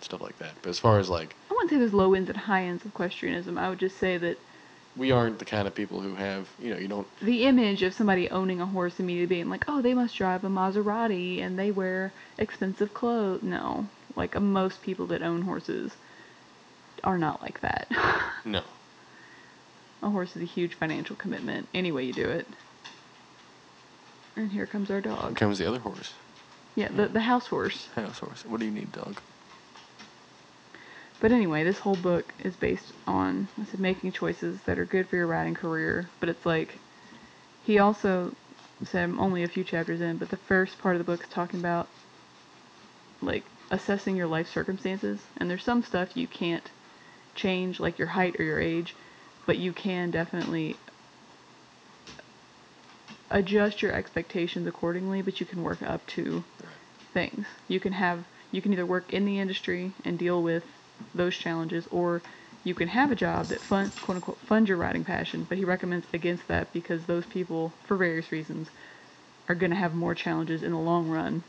stuff 0.00 0.22
like 0.22 0.38
that. 0.38 0.52
But 0.62 0.70
as 0.70 0.78
far 0.78 0.98
as 0.98 1.10
like 1.10 1.36
I 1.50 1.52
wouldn't 1.52 1.68
say 1.70 1.76
there's 1.76 1.92
low 1.92 2.14
ends 2.14 2.30
and 2.30 2.38
high 2.38 2.64
ends 2.64 2.82
of 2.86 2.92
equestrianism. 2.92 3.58
I 3.58 3.68
would 3.68 3.78
just 3.78 3.98
say 3.98 4.16
that 4.16 4.38
we 4.96 5.10
aren't 5.10 5.38
the 5.38 5.44
kind 5.44 5.66
of 5.66 5.74
people 5.74 6.00
who 6.00 6.14
have 6.14 6.48
you 6.58 6.70
know 6.72 6.78
you 6.78 6.88
don't 6.88 7.06
the 7.22 7.44
image 7.44 7.82
of 7.82 7.94
somebody 7.94 8.28
owning 8.30 8.60
a 8.60 8.66
horse 8.66 9.00
immediately 9.00 9.36
being 9.36 9.48
like, 9.50 9.64
oh, 9.68 9.82
they 9.82 9.94
must 9.94 10.16
drive 10.16 10.44
a 10.44 10.48
Maserati 10.48 11.40
and 11.42 11.58
they 11.58 11.70
wear 11.70 12.12
expensive 12.38 12.94
clothes. 12.94 13.42
No, 13.42 13.86
like 14.16 14.36
uh, 14.36 14.40
most 14.40 14.82
people 14.82 15.06
that 15.08 15.22
own 15.22 15.42
horses 15.42 15.92
are 17.02 17.18
not 17.18 17.42
like 17.42 17.60
that. 17.60 17.88
no. 18.44 18.62
a 20.02 20.10
horse 20.10 20.36
is 20.36 20.42
a 20.42 20.46
huge 20.46 20.74
financial 20.74 21.16
commitment, 21.16 21.68
any 21.74 21.90
way 21.92 22.04
you 22.04 22.12
do 22.12 22.28
it. 22.28 22.46
And 24.36 24.50
here 24.50 24.66
comes 24.66 24.90
our 24.90 25.00
Here 25.00 25.12
dog. 25.12 25.36
comes 25.36 25.58
the 25.58 25.66
other 25.68 25.78
horse, 25.78 26.12
Yeah, 26.76 26.88
the 26.88 27.06
the 27.08 27.20
house 27.20 27.46
horse. 27.46 27.88
house 27.94 28.18
horse. 28.18 28.44
What 28.44 28.60
do 28.60 28.66
you 28.66 28.72
need, 28.72 28.92
dog? 28.92 29.20
But 31.24 31.32
anyway, 31.32 31.64
this 31.64 31.78
whole 31.78 31.96
book 31.96 32.34
is 32.40 32.54
based 32.54 32.92
on 33.06 33.48
I 33.58 33.64
said 33.64 33.80
making 33.80 34.12
choices 34.12 34.60
that 34.66 34.78
are 34.78 34.84
good 34.84 35.08
for 35.08 35.16
your 35.16 35.26
riding 35.26 35.54
career. 35.54 36.10
But 36.20 36.28
it's 36.28 36.44
like 36.44 36.78
he 37.62 37.78
also 37.78 38.36
said 38.82 39.04
I'm 39.04 39.18
only 39.18 39.42
a 39.42 39.48
few 39.48 39.64
chapters 39.64 40.02
in, 40.02 40.18
but 40.18 40.28
the 40.28 40.36
first 40.36 40.76
part 40.76 40.96
of 40.96 40.98
the 40.98 41.10
book 41.10 41.22
is 41.22 41.28
talking 41.30 41.60
about 41.60 41.88
like 43.22 43.46
assessing 43.70 44.16
your 44.16 44.26
life 44.26 44.48
circumstances. 44.48 45.18
And 45.38 45.48
there's 45.48 45.64
some 45.64 45.82
stuff 45.82 46.14
you 46.14 46.26
can't 46.26 46.70
change, 47.34 47.80
like 47.80 47.98
your 47.98 48.08
height 48.08 48.36
or 48.38 48.44
your 48.44 48.60
age, 48.60 48.94
but 49.46 49.56
you 49.56 49.72
can 49.72 50.10
definitely 50.10 50.76
adjust 53.30 53.80
your 53.80 53.92
expectations 53.92 54.66
accordingly. 54.66 55.22
But 55.22 55.40
you 55.40 55.46
can 55.46 55.62
work 55.62 55.80
up 55.80 56.06
to 56.08 56.44
things. 57.14 57.46
You 57.66 57.80
can 57.80 57.94
have 57.94 58.24
you 58.52 58.60
can 58.60 58.74
either 58.74 58.84
work 58.84 59.14
in 59.14 59.24
the 59.24 59.40
industry 59.40 59.94
and 60.04 60.18
deal 60.18 60.42
with 60.42 60.64
those 61.14 61.36
challenges, 61.36 61.86
or 61.90 62.22
you 62.64 62.74
can 62.74 62.88
have 62.88 63.10
a 63.10 63.16
job 63.16 63.48
that 63.48 63.64
fund 63.64 63.92
quote 64.00 64.16
unquote 64.16 64.40
funds 64.46 64.68
your 64.68 64.78
riding 64.78 65.04
passion. 65.04 65.44
But 65.48 65.58
he 65.58 65.64
recommends 65.64 66.06
against 66.12 66.48
that 66.48 66.72
because 66.72 67.04
those 67.06 67.26
people, 67.26 67.74
for 67.84 67.96
various 67.96 68.32
reasons, 68.32 68.70
are 69.48 69.54
going 69.54 69.70
to 69.70 69.76
have 69.76 69.94
more 69.94 70.14
challenges 70.14 70.62
in 70.62 70.72
the 70.72 70.78
long 70.78 71.08
run 71.08 71.44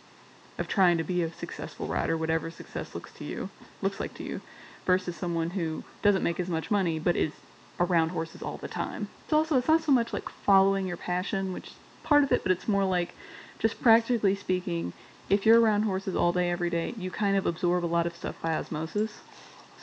of 0.57 0.67
trying 0.67 0.97
to 0.97 1.03
be 1.03 1.21
a 1.23 1.33
successful 1.33 1.87
rider, 1.87 2.17
whatever 2.17 2.49
success 2.49 2.95
looks 2.95 3.11
to 3.13 3.23
you 3.25 3.49
looks 3.81 3.99
like 3.99 4.13
to 4.15 4.23
you, 4.23 4.41
versus 4.85 5.15
someone 5.15 5.49
who 5.49 5.83
doesn't 6.01 6.23
make 6.23 6.39
as 6.39 6.49
much 6.49 6.71
money 6.71 6.97
but 6.99 7.15
is 7.15 7.33
around 7.79 8.09
horses 8.09 8.41
all 8.41 8.57
the 8.57 8.67
time. 8.67 9.09
It's 9.23 9.33
also 9.33 9.57
it's 9.57 9.67
not 9.67 9.83
so 9.83 9.91
much 9.91 10.13
like 10.13 10.29
following 10.29 10.87
your 10.87 10.97
passion, 10.97 11.53
which 11.53 11.67
is 11.67 11.79
part 12.03 12.23
of 12.23 12.31
it, 12.31 12.43
but 12.43 12.51
it's 12.51 12.67
more 12.67 12.85
like 12.85 13.15
just 13.59 13.81
practically 13.81 14.35
speaking, 14.35 14.93
if 15.29 15.45
you're 15.45 15.59
around 15.59 15.83
horses 15.83 16.15
all 16.15 16.31
day 16.31 16.49
every 16.51 16.69
day, 16.69 16.93
you 16.97 17.09
kind 17.11 17.35
of 17.35 17.45
absorb 17.45 17.83
a 17.83 17.87
lot 17.87 18.05
of 18.05 18.15
stuff 18.15 18.35
by 18.41 18.55
osmosis. 18.55 19.11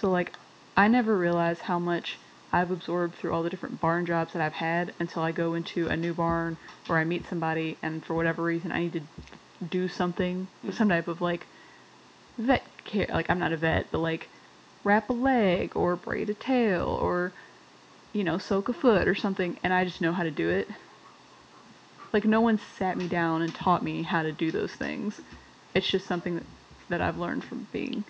So 0.01 0.11
like 0.11 0.37
I 0.77 0.89
never 0.89 1.17
realized 1.17 1.63
how 1.63 1.79
much 1.79 2.19
I've 2.53 2.71
absorbed 2.71 3.17
through 3.17 3.33
all 3.33 3.43
the 3.43 3.51
different 3.51 3.81
barn 3.81 4.07
jobs 4.07 4.33
that 4.33 4.43
I've 4.43 4.53
had 4.53 4.95
until 5.01 5.23
I 5.23 5.33
go 5.33 5.55
into 5.55 5.89
a 5.89 5.97
new 5.97 6.13
barn 6.13 6.57
or 6.89 6.99
I 6.99 7.05
meet 7.05 7.27
somebody 7.29 7.79
and 7.83 8.05
for 8.05 8.15
whatever 8.15 8.43
reason 8.43 8.73
I 8.73 8.81
need 8.81 8.93
to 8.93 9.03
do 9.71 9.89
something 9.89 10.49
with 10.63 10.75
some 10.75 10.89
type 10.89 11.09
of 11.09 11.21
like 11.21 11.47
vet 12.39 12.63
care 12.85 13.07
like 13.11 13.31
I'm 13.31 13.39
not 13.39 13.53
a 13.53 13.57
vet, 13.57 13.87
but 13.91 13.99
like 13.99 14.29
wrap 14.85 15.11
a 15.11 15.13
leg 15.13 15.73
or 15.77 15.97
braid 15.97 16.31
a 16.31 16.35
tail 16.35 16.99
or 17.01 17.33
you 18.13 18.25
know, 18.25 18.37
soak 18.37 18.69
a 18.69 18.73
foot 18.75 19.09
or 19.09 19.15
something 19.15 19.59
and 19.65 19.73
I 19.73 19.85
just 19.85 20.01
know 20.01 20.13
how 20.13 20.23
to 20.23 20.31
do 20.31 20.51
it. 20.51 20.69
Like 22.13 22.25
no 22.27 22.43
one 22.43 22.61
sat 22.79 22.99
me 22.99 23.09
down 23.09 23.41
and 23.41 23.55
taught 23.55 23.83
me 23.83 24.03
how 24.03 24.23
to 24.23 24.33
do 24.33 24.51
those 24.51 24.73
things. 24.73 25.21
It's 25.75 25.89
just 25.89 26.07
something 26.07 26.35
that, 26.35 26.45
that 26.91 27.01
I've 27.01 27.17
learned 27.17 27.43
from 27.43 27.67
being 27.73 28.05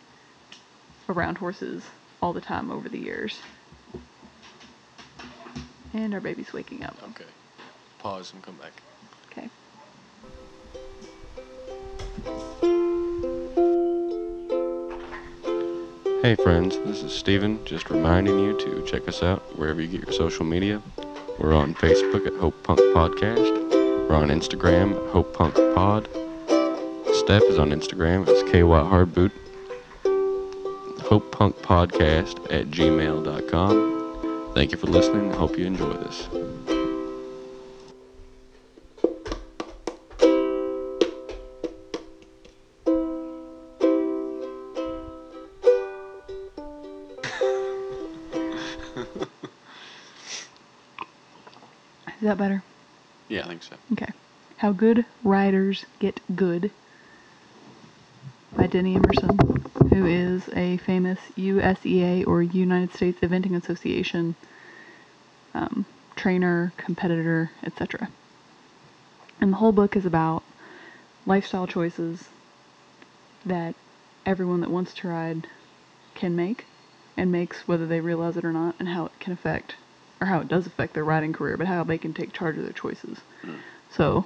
around 1.09 1.39
horses 1.39 1.85
all 2.21 2.33
the 2.33 2.41
time 2.41 2.71
over 2.73 2.89
the 2.89 2.99
years. 2.99 3.39
And 5.95 6.15
our 6.15 6.21
baby's 6.21 6.53
waking 6.53 6.83
up. 6.83 6.97
Okay. 7.11 7.25
Pause 7.99 8.33
and 8.35 8.43
come 8.43 8.57
back. 8.57 8.73
Okay. 9.31 9.49
Hey 16.23 16.37
friends, 16.37 16.79
this 16.87 17.03
is 17.03 17.13
Steven, 17.13 17.65
just 17.65 17.91
reminding 17.91 18.39
you 18.39 18.59
to 18.59 18.85
check 18.87 19.07
us 19.07 19.23
out 19.23 19.59
wherever 19.59 19.81
you 19.81 19.89
get 19.89 20.03
your 20.03 20.13
social 20.13 20.45
media. 20.45 20.81
We're 21.39 21.55
on 21.55 21.75
Facebook 21.75 22.27
at 22.27 22.35
Hope 22.35 22.63
Punk 22.63 22.81
Podcast. 22.81 23.72
We're 24.09 24.17
on 24.17 24.29
Instagram 24.29 25.11
Hope 25.11 25.33
Punk 25.35 25.55
Pod. 25.75 26.09
Steph 27.15 27.43
is 27.45 27.59
on 27.59 27.71
Instagram 27.71 28.27
as 28.29 28.43
KY 28.51 28.61
Hardboot. 28.63 29.33
Hope 31.03 31.31
Punk 31.33 31.57
Podcast 31.57 32.39
at 32.53 32.71
gmail.com. 32.71 34.53
Thank 34.55 34.73
you 34.73 34.79
for 34.79 34.87
listening. 34.87 35.33
Hope 35.33 35.59
you 35.59 35.67
enjoy 35.67 35.93
this. 35.95 36.72
Think 53.63 53.81
so. 53.99 54.05
Okay. 54.05 54.13
How 54.57 54.73
Good 54.73 55.05
Riders 55.25 55.85
Get 55.99 56.21
Good 56.35 56.71
by 58.57 58.67
Denny 58.67 58.97
Emerson, 58.97 59.39
who 59.91 60.07
is 60.07 60.49
a 60.55 60.77
famous 60.79 61.19
USEA 61.37 62.27
or 62.27 62.43
United 62.43 62.93
States 62.95 63.21
Eventing 63.21 63.57
Association 63.57 64.35
um, 65.55 65.85
trainer, 66.17 66.73
competitor, 66.77 67.51
etc. 67.63 68.09
And 69.41 69.53
the 69.53 69.57
whole 69.57 69.73
book 69.73 69.97
is 69.97 70.07
about 70.07 70.43
lifestyle 71.27 71.67
choices 71.67 72.29
that 73.45 73.75
everyone 74.25 74.61
that 74.61 74.71
wants 74.71 74.95
to 74.95 75.09
ride 75.09 75.49
can 76.15 76.37
make 76.37 76.67
and 77.17 77.33
makes 77.33 77.67
whether 77.67 77.87
they 77.87 78.01
realize 78.01 78.37
it 78.37 78.45
or 78.45 78.53
not 78.53 78.75
and 78.79 78.89
how 78.89 79.07
it 79.07 79.13
can 79.19 79.33
affect 79.33 79.75
or 80.23 80.27
how 80.27 80.41
it 80.41 80.49
does 80.49 80.67
affect 80.67 80.95
their 80.95 81.05
riding 81.05 81.33
career 81.33 81.57
but 81.57 81.67
how 81.67 81.83
they 81.83 81.99
can 81.99 82.15
take 82.15 82.33
charge 82.33 82.57
of 82.57 82.63
their 82.63 82.73
choices. 82.73 83.19
Hmm. 83.43 83.57
So 83.91 84.25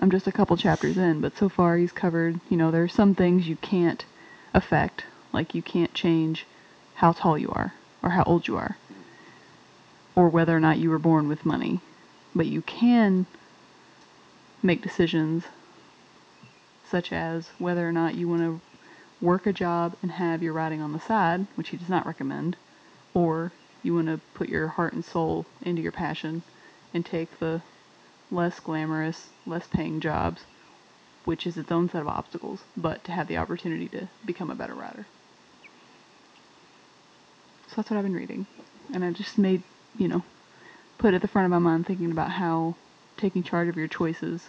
i'm 0.00 0.10
just 0.10 0.26
a 0.26 0.32
couple 0.32 0.56
chapters 0.56 0.98
in 0.98 1.20
but 1.20 1.36
so 1.36 1.48
far 1.48 1.76
he's 1.76 1.92
covered 1.92 2.40
you 2.50 2.56
know 2.56 2.72
there 2.72 2.82
are 2.82 2.88
some 2.88 3.14
things 3.14 3.48
you 3.48 3.54
can't 3.56 4.04
affect 4.52 5.04
like 5.32 5.54
you 5.54 5.62
can't 5.62 5.94
change 5.94 6.44
how 6.96 7.12
tall 7.12 7.38
you 7.38 7.48
are 7.50 7.72
or 8.02 8.10
how 8.10 8.24
old 8.24 8.48
you 8.48 8.56
are 8.56 8.76
or 10.16 10.28
whether 10.28 10.54
or 10.54 10.60
not 10.60 10.78
you 10.78 10.90
were 10.90 10.98
born 10.98 11.28
with 11.28 11.46
money 11.46 11.80
but 12.34 12.46
you 12.46 12.60
can 12.62 13.24
make 14.64 14.82
decisions 14.82 15.44
such 16.90 17.12
as 17.12 17.48
whether 17.58 17.88
or 17.88 17.92
not 17.92 18.14
you 18.16 18.28
want 18.28 18.42
to 18.42 18.60
work 19.20 19.46
a 19.46 19.52
job 19.52 19.96
and 20.02 20.12
have 20.12 20.42
your 20.42 20.52
riding 20.52 20.80
on 20.82 20.92
the 20.92 21.00
side, 21.00 21.46
which 21.54 21.70
he 21.70 21.76
does 21.76 21.88
not 21.88 22.06
recommend, 22.06 22.56
or 23.14 23.52
you 23.84 23.94
want 23.94 24.08
to 24.08 24.20
put 24.34 24.48
your 24.48 24.68
heart 24.68 24.94
and 24.94 25.04
soul 25.04 25.46
into 25.62 25.82
your 25.82 25.92
passion 25.92 26.42
and 26.92 27.04
take 27.04 27.38
the 27.38 27.60
less 28.30 28.58
glamorous, 28.58 29.28
less 29.46 29.66
paying 29.66 30.00
jobs, 30.00 30.42
which 31.24 31.46
is 31.46 31.56
its 31.56 31.70
own 31.70 31.88
set 31.88 32.00
of 32.00 32.08
obstacles, 32.08 32.60
but 32.76 33.04
to 33.04 33.12
have 33.12 33.28
the 33.28 33.36
opportunity 33.36 33.88
to 33.88 34.08
become 34.24 34.50
a 34.50 34.54
better 34.54 34.74
rider. 34.74 35.06
So 37.68 37.76
that's 37.76 37.90
what 37.90 37.96
I've 37.96 38.04
been 38.04 38.14
reading. 38.14 38.46
And 38.92 39.04
I 39.04 39.10
just 39.12 39.36
made, 39.38 39.62
you 39.98 40.08
know, 40.08 40.22
put 40.98 41.14
at 41.14 41.22
the 41.22 41.28
front 41.28 41.44
of 41.44 41.50
my 41.50 41.58
mind 41.58 41.86
thinking 41.86 42.10
about 42.10 42.30
how 42.30 42.76
taking 43.16 43.42
charge 43.42 43.68
of 43.68 43.76
your 43.76 43.88
choices 43.88 44.48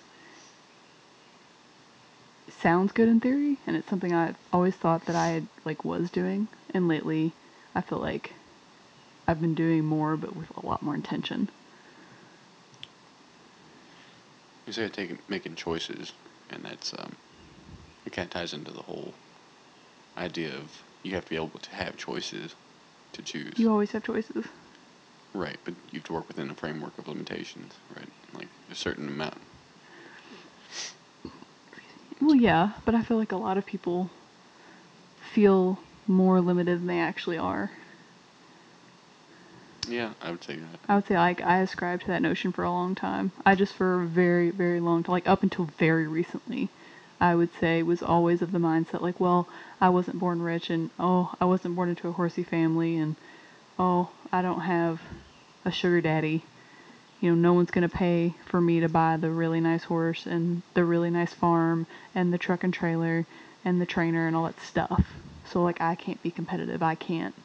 sounds 2.61 2.91
good 2.91 3.07
in 3.07 3.19
theory 3.19 3.57
and 3.67 3.75
it's 3.75 3.89
something 3.89 4.13
I've 4.13 4.37
always 4.53 4.75
thought 4.75 5.05
that 5.05 5.15
I 5.15 5.43
like 5.65 5.83
was 5.83 6.09
doing 6.09 6.47
and 6.73 6.87
lately 6.87 7.33
I 7.73 7.81
feel 7.81 7.99
like 7.99 8.33
I've 9.27 9.41
been 9.41 9.55
doing 9.55 9.85
more 9.85 10.17
but 10.17 10.35
with 10.35 10.49
a 10.57 10.65
lot 10.65 10.83
more 10.83 10.95
intention. 10.95 11.49
You 14.65 14.73
say 14.73 14.87
taking 14.89 15.19
making 15.27 15.55
choices, 15.55 16.13
and 16.49 16.63
that's 16.63 16.93
um, 16.97 17.15
it 18.05 18.11
kind 18.11 18.25
of 18.25 18.31
ties 18.31 18.53
into 18.53 18.71
the 18.71 18.81
whole 18.81 19.13
idea 20.17 20.55
of 20.55 20.83
you 21.03 21.13
have 21.13 21.25
to 21.25 21.29
be 21.29 21.35
able 21.35 21.49
to 21.59 21.75
have 21.75 21.97
choices 21.97 22.55
to 23.13 23.21
choose. 23.21 23.53
You 23.57 23.69
always 23.71 23.91
have 23.91 24.03
choices. 24.03 24.45
Right, 25.33 25.57
but 25.65 25.73
you 25.91 25.99
have 25.99 26.05
to 26.05 26.13
work 26.13 26.27
within 26.27 26.49
a 26.49 26.55
framework 26.55 26.97
of 26.97 27.07
limitations, 27.07 27.73
right? 27.95 28.09
Like 28.33 28.47
a 28.71 28.75
certain 28.75 29.07
amount. 29.07 29.37
Well, 32.21 32.35
yeah, 32.35 32.71
but 32.85 32.95
I 32.95 33.03
feel 33.03 33.17
like 33.17 33.33
a 33.33 33.37
lot 33.37 33.57
of 33.57 33.65
people 33.65 34.09
feel 35.33 35.77
more 36.07 36.39
limited 36.39 36.79
than 36.79 36.87
they 36.87 36.99
actually 36.99 37.37
are. 37.37 37.69
Yeah, 39.89 40.13
I 40.21 40.31
would 40.31 40.43
say 40.43 40.55
that. 40.55 40.79
I 40.87 40.95
would 40.95 41.07
say 41.07 41.15
like 41.15 41.41
I 41.41 41.59
ascribed 41.59 42.03
to 42.03 42.07
that 42.09 42.21
notion 42.21 42.51
for 42.51 42.63
a 42.63 42.71
long 42.71 42.95
time. 42.95 43.31
I 43.45 43.55
just 43.55 43.73
for 43.73 44.01
a 44.01 44.05
very 44.05 44.49
very 44.51 44.79
long 44.79 45.03
time, 45.03 45.13
like 45.13 45.27
up 45.27 45.43
until 45.43 45.65
very 45.77 46.07
recently, 46.07 46.69
I 47.19 47.35
would 47.35 47.49
say 47.59 47.83
was 47.83 48.03
always 48.03 48.41
of 48.41 48.51
the 48.51 48.59
mindset 48.59 49.01
like, 49.01 49.19
well, 49.19 49.47
I 49.79 49.89
wasn't 49.89 50.19
born 50.19 50.41
rich, 50.41 50.69
and 50.69 50.89
oh, 50.99 51.33
I 51.39 51.45
wasn't 51.45 51.75
born 51.75 51.89
into 51.89 52.07
a 52.07 52.13
horsey 52.13 52.43
family, 52.43 52.97
and 52.97 53.15
oh, 53.79 54.09
I 54.31 54.41
don't 54.41 54.61
have 54.61 55.01
a 55.63 55.71
sugar 55.71 56.01
daddy. 56.01 56.43
You 57.21 57.29
know, 57.29 57.35
no 57.35 57.53
one's 57.53 57.71
gonna 57.71 57.89
pay 57.89 58.35
for 58.45 58.59
me 58.59 58.81
to 58.81 58.89
buy 58.89 59.17
the 59.17 59.29
really 59.29 59.61
nice 59.61 59.83
horse 59.83 60.25
and 60.25 60.61
the 60.73 60.83
really 60.83 61.09
nice 61.09 61.33
farm 61.33 61.87
and 62.13 62.33
the 62.33 62.37
truck 62.37 62.63
and 62.63 62.73
trailer 62.73 63.25
and 63.63 63.81
the 63.81 63.85
trainer 63.85 64.27
and 64.27 64.35
all 64.35 64.43
that 64.45 64.59
stuff. 64.59 65.05
So 65.45 65.63
like 65.63 65.81
I 65.81 65.95
can't 65.95 66.21
be 66.21 66.31
competitive. 66.31 66.83
I 66.83 66.95
can't. 66.95 67.35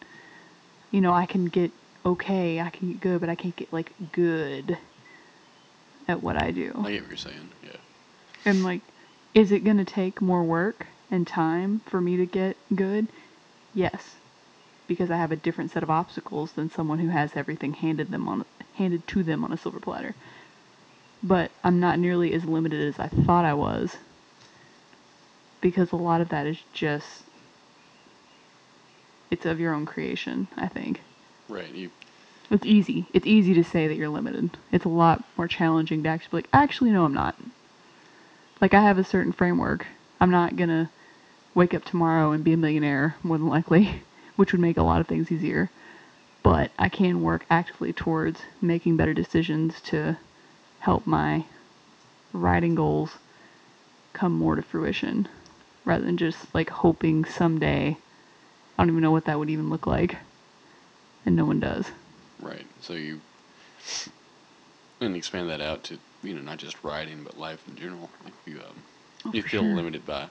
You 0.90 1.00
know, 1.00 1.12
I 1.12 1.26
can 1.26 1.46
get 1.46 1.70
okay, 2.04 2.60
I 2.60 2.70
can 2.70 2.92
get 2.92 3.00
good, 3.00 3.20
but 3.20 3.28
I 3.28 3.34
can't 3.34 3.56
get 3.56 3.72
like 3.72 3.92
good 4.12 4.78
at 6.08 6.22
what 6.22 6.40
I 6.40 6.50
do. 6.50 6.72
I 6.76 6.92
get 6.92 7.02
what 7.02 7.10
you're 7.10 7.16
saying. 7.16 7.48
Yeah. 7.62 7.76
And 8.44 8.64
like, 8.64 8.80
is 9.34 9.52
it 9.52 9.64
gonna 9.64 9.84
take 9.84 10.20
more 10.20 10.42
work 10.42 10.86
and 11.10 11.26
time 11.26 11.80
for 11.86 12.00
me 12.00 12.16
to 12.16 12.26
get 12.26 12.56
good? 12.74 13.08
Yes, 13.74 14.16
because 14.86 15.10
I 15.10 15.16
have 15.16 15.32
a 15.32 15.36
different 15.36 15.70
set 15.70 15.82
of 15.82 15.90
obstacles 15.90 16.52
than 16.52 16.70
someone 16.70 16.98
who 16.98 17.08
has 17.08 17.32
everything 17.36 17.74
handed 17.74 18.10
them 18.10 18.28
on 18.28 18.44
handed 18.74 19.06
to 19.08 19.22
them 19.22 19.44
on 19.44 19.52
a 19.52 19.56
silver 19.56 19.80
platter. 19.80 20.14
But 21.22 21.50
I'm 21.62 21.80
not 21.80 21.98
nearly 21.98 22.32
as 22.32 22.44
limited 22.44 22.88
as 22.88 22.98
I 22.98 23.08
thought 23.08 23.44
I 23.44 23.54
was. 23.54 23.96
Because 25.60 25.92
a 25.92 25.96
lot 25.96 26.22
of 26.22 26.30
that 26.30 26.46
is 26.46 26.56
just 26.72 27.24
it's 29.30 29.46
of 29.46 29.60
your 29.60 29.74
own 29.74 29.86
creation, 29.86 30.48
I 30.56 30.66
think. 30.66 31.02
Right. 31.50 31.74
You. 31.74 31.90
It's 32.48 32.64
easy. 32.64 33.06
It's 33.12 33.26
easy 33.26 33.54
to 33.54 33.64
say 33.64 33.88
that 33.88 33.96
you're 33.96 34.08
limited. 34.08 34.56
It's 34.70 34.84
a 34.84 34.88
lot 34.88 35.24
more 35.36 35.48
challenging 35.48 36.04
to 36.04 36.08
actually 36.08 36.30
be 36.30 36.36
like, 36.36 36.48
actually, 36.52 36.90
no, 36.90 37.04
I'm 37.04 37.14
not. 37.14 37.34
Like 38.60 38.72
I 38.72 38.80
have 38.80 38.98
a 38.98 39.04
certain 39.04 39.32
framework. 39.32 39.86
I'm 40.20 40.30
not 40.30 40.56
gonna 40.56 40.90
wake 41.54 41.74
up 41.74 41.84
tomorrow 41.84 42.30
and 42.30 42.44
be 42.44 42.52
a 42.52 42.56
millionaire 42.56 43.16
more 43.24 43.36
than 43.36 43.48
likely, 43.48 44.02
which 44.36 44.52
would 44.52 44.60
make 44.60 44.76
a 44.76 44.82
lot 44.82 45.00
of 45.00 45.08
things 45.08 45.32
easier. 45.32 45.70
But 46.44 46.70
I 46.78 46.88
can 46.88 47.22
work 47.22 47.44
actively 47.50 47.92
towards 47.92 48.42
making 48.62 48.96
better 48.96 49.12
decisions 49.12 49.80
to 49.82 50.16
help 50.80 51.06
my 51.06 51.44
riding 52.32 52.76
goals 52.76 53.18
come 54.12 54.32
more 54.32 54.54
to 54.54 54.62
fruition 54.62 55.28
rather 55.84 56.04
than 56.04 56.16
just 56.16 56.54
like 56.54 56.70
hoping 56.70 57.24
someday 57.24 57.96
I 58.78 58.82
don't 58.82 58.90
even 58.90 59.02
know 59.02 59.10
what 59.10 59.24
that 59.26 59.38
would 59.38 59.50
even 59.50 59.68
look 59.68 59.86
like. 59.86 60.16
And 61.26 61.36
no 61.36 61.44
one 61.44 61.60
does. 61.60 61.90
Right. 62.40 62.66
So 62.80 62.94
you 62.94 63.20
and 65.00 65.16
expand 65.16 65.48
that 65.50 65.60
out 65.60 65.84
to 65.84 65.98
you 66.22 66.34
know 66.34 66.40
not 66.42 66.58
just 66.58 66.82
riding 66.82 67.24
but 67.24 67.36
life 67.36 67.66
in 67.68 67.76
general. 67.76 68.10
Like 68.24 68.34
you 68.46 68.58
um, 68.60 68.82
Oh, 69.24 69.30
you 69.34 69.42
feel 69.42 69.62
sure. 69.62 69.74
limited 69.74 70.06
by 70.06 70.28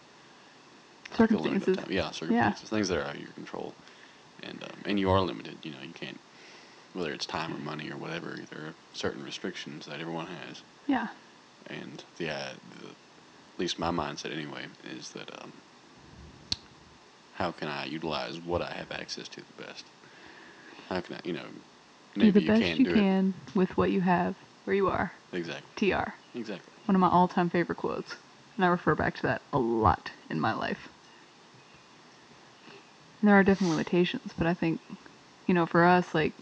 feel 1.11 1.39
limited 1.39 1.75
by 1.75 1.83
Circumstances. 1.83 1.85
Yeah, 1.89 2.11
circumstances, 2.11 2.69
things 2.69 2.87
that 2.89 2.97
are 2.97 3.03
out 3.03 3.15
of 3.15 3.21
your 3.21 3.31
control, 3.33 3.75
and 4.43 4.63
um, 4.63 4.81
and 4.85 4.99
you 4.99 5.09
are 5.11 5.21
limited. 5.21 5.59
You 5.63 5.71
know, 5.71 5.81
you 5.83 5.93
can't 5.93 6.19
whether 6.93 7.13
it's 7.13 7.25
time 7.25 7.53
or 7.53 7.59
money 7.59 7.91
or 7.91 7.97
whatever. 7.97 8.39
There 8.49 8.61
are 8.65 8.73
certain 8.93 9.23
restrictions 9.23 9.85
that 9.85 9.99
everyone 9.99 10.25
has, 10.27 10.63
Yeah. 10.87 11.07
and 11.67 12.03
the, 12.17 12.31
uh, 12.31 12.53
the 12.81 12.87
at 12.87 13.59
least 13.59 13.77
my 13.77 13.91
mindset 13.91 14.33
anyway 14.33 14.65
is 14.83 15.09
that 15.11 15.29
um, 15.43 15.53
how 17.31 17.51
can 17.51 17.67
I 17.67 17.85
utilize 17.85 18.39
what 18.39 18.61
I 18.61 18.71
have 18.71 18.91
access 18.91 19.27
to 19.29 19.41
the 19.41 19.63
best? 19.63 19.85
How 20.89 21.01
can 21.01 21.15
I, 21.15 21.19
you 21.23 21.33
know, 21.33 21.45
Do 22.15 22.31
the 22.31 22.41
best 22.41 22.61
can't 22.61 22.79
you 22.79 22.85
can 22.85 23.35
with 23.53 23.77
what 23.77 23.91
you 23.91 24.01
have 24.01 24.35
where 24.63 24.75
you 24.75 24.87
are. 24.87 25.11
exactly, 25.33 25.69
TR. 25.91 26.13
exactly. 26.33 26.73
One 26.85 26.95
of 26.95 26.99
my 27.01 27.09
all 27.09 27.27
time 27.27 27.49
favorite 27.49 27.77
quotes. 27.77 28.15
And 28.55 28.65
I 28.65 28.69
refer 28.69 28.95
back 28.95 29.15
to 29.17 29.21
that 29.23 29.43
a 29.53 29.59
lot 29.59 30.11
in 30.29 30.39
my 30.39 30.53
life. 30.53 30.89
And 33.21 33.29
there 33.29 33.35
are 33.35 33.43
definitely 33.43 33.75
limitations, 33.75 34.33
but 34.37 34.47
I 34.47 34.53
think, 34.55 34.81
you 35.47 35.53
know, 35.53 35.65
for 35.65 35.83
us, 35.83 36.13
like, 36.15 36.33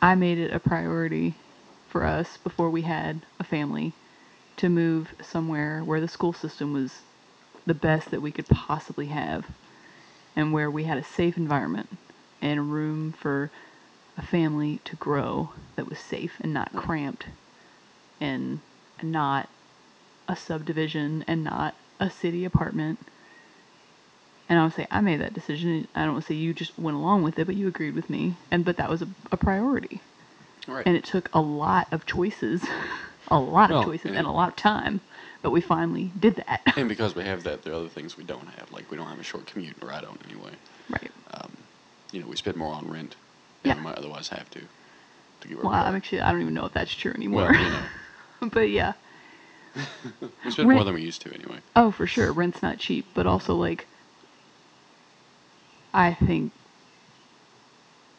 I 0.00 0.14
made 0.14 0.38
it 0.38 0.52
a 0.52 0.60
priority 0.60 1.36
for 1.86 2.04
us 2.04 2.38
before 2.38 2.70
we 2.70 2.82
had 2.82 3.26
a 3.38 3.44
family 3.44 3.96
to 4.56 4.68
move 4.68 5.14
somewhere 5.22 5.84
where 5.84 6.00
the 6.00 6.08
school 6.08 6.32
system 6.32 6.72
was 6.72 7.02
the 7.66 7.74
best 7.74 8.10
that 8.10 8.22
we 8.22 8.32
could 8.32 8.48
possibly 8.48 9.06
have 9.08 9.46
and 10.36 10.52
where 10.52 10.70
we 10.70 10.84
had 10.84 10.98
a 10.98 11.04
safe 11.04 11.36
environment 11.36 11.90
and 12.44 12.70
room 12.70 13.12
for 13.12 13.50
a 14.16 14.22
family 14.22 14.78
to 14.84 14.94
grow 14.96 15.50
that 15.74 15.88
was 15.88 15.98
safe 15.98 16.34
and 16.40 16.52
not 16.52 16.72
cramped 16.72 17.26
and 18.20 18.60
not 19.02 19.48
a 20.28 20.36
subdivision 20.36 21.24
and 21.26 21.42
not 21.42 21.74
a 21.98 22.10
city 22.10 22.44
apartment. 22.44 22.98
And 24.48 24.58
I 24.58 24.64
would 24.64 24.74
say 24.74 24.86
I 24.90 25.00
made 25.00 25.20
that 25.20 25.32
decision. 25.32 25.88
I 25.94 26.04
don't 26.04 26.12
want 26.12 26.26
to 26.26 26.32
say 26.32 26.36
you 26.36 26.52
just 26.52 26.78
went 26.78 26.96
along 26.96 27.22
with 27.22 27.38
it, 27.38 27.46
but 27.46 27.56
you 27.56 27.66
agreed 27.66 27.94
with 27.94 28.10
me. 28.10 28.34
And 28.50 28.64
but 28.64 28.76
that 28.76 28.90
was 28.90 29.00
a, 29.00 29.08
a 29.32 29.38
priority, 29.38 30.02
right. 30.68 30.86
and 30.86 30.96
it 30.96 31.04
took 31.04 31.30
a 31.32 31.40
lot 31.40 31.88
of 31.92 32.04
choices, 32.04 32.62
a 33.28 33.38
lot 33.38 33.70
of 33.70 33.84
choices, 33.86 34.06
and 34.06 34.18
and 34.18 34.26
a 34.26 34.30
lot 34.30 34.50
of 34.50 34.56
time. 34.56 35.00
But 35.40 35.50
we 35.50 35.62
finally 35.62 36.12
did 36.18 36.36
that. 36.36 36.60
and 36.76 36.90
because 36.90 37.14
we 37.14 37.24
have 37.24 37.44
that, 37.44 37.62
there 37.62 37.72
are 37.72 37.76
other 37.76 37.88
things 37.88 38.18
we 38.18 38.24
don't 38.24 38.46
have. 38.48 38.70
Like 38.70 38.90
we 38.90 38.98
don't 38.98 39.08
have 39.08 39.18
a 39.18 39.24
short 39.24 39.46
commute, 39.46 39.76
or 39.82 39.90
I 39.90 40.02
don't 40.02 40.20
anyway. 40.26 40.52
right. 40.90 41.10
Um, 41.32 41.63
you 42.14 42.20
know, 42.22 42.28
we 42.28 42.36
spend 42.36 42.56
more 42.56 42.72
on 42.72 42.88
rent 42.88 43.16
than 43.62 43.70
Yeah. 43.70 43.76
we 43.76 43.82
might 43.82 43.96
otherwise 43.96 44.28
have 44.28 44.48
to 44.50 44.60
to 45.40 45.48
get 45.48 45.56
where 45.56 45.66
Well, 45.66 45.72
we. 45.74 45.88
I'm 45.88 45.96
actually 45.96 46.20
I 46.20 46.30
don't 46.32 46.42
even 46.42 46.54
know 46.54 46.66
if 46.66 46.72
that's 46.72 46.94
true 46.94 47.12
anymore. 47.12 47.42
well, 47.42 47.54
you 47.54 47.70
know, 47.70 48.48
but 48.52 48.70
yeah. 48.70 48.92
we 50.44 50.50
spend 50.50 50.68
Rent- 50.68 50.78
more 50.78 50.84
than 50.84 50.94
we 50.94 51.02
used 51.02 51.22
to 51.22 51.34
anyway. 51.34 51.58
Oh, 51.74 51.90
for 51.90 52.06
sure. 52.06 52.32
Rent's 52.32 52.62
not 52.62 52.78
cheap, 52.78 53.06
but 53.14 53.26
also 53.26 53.54
like 53.54 53.86
I 55.92 56.14
think 56.14 56.52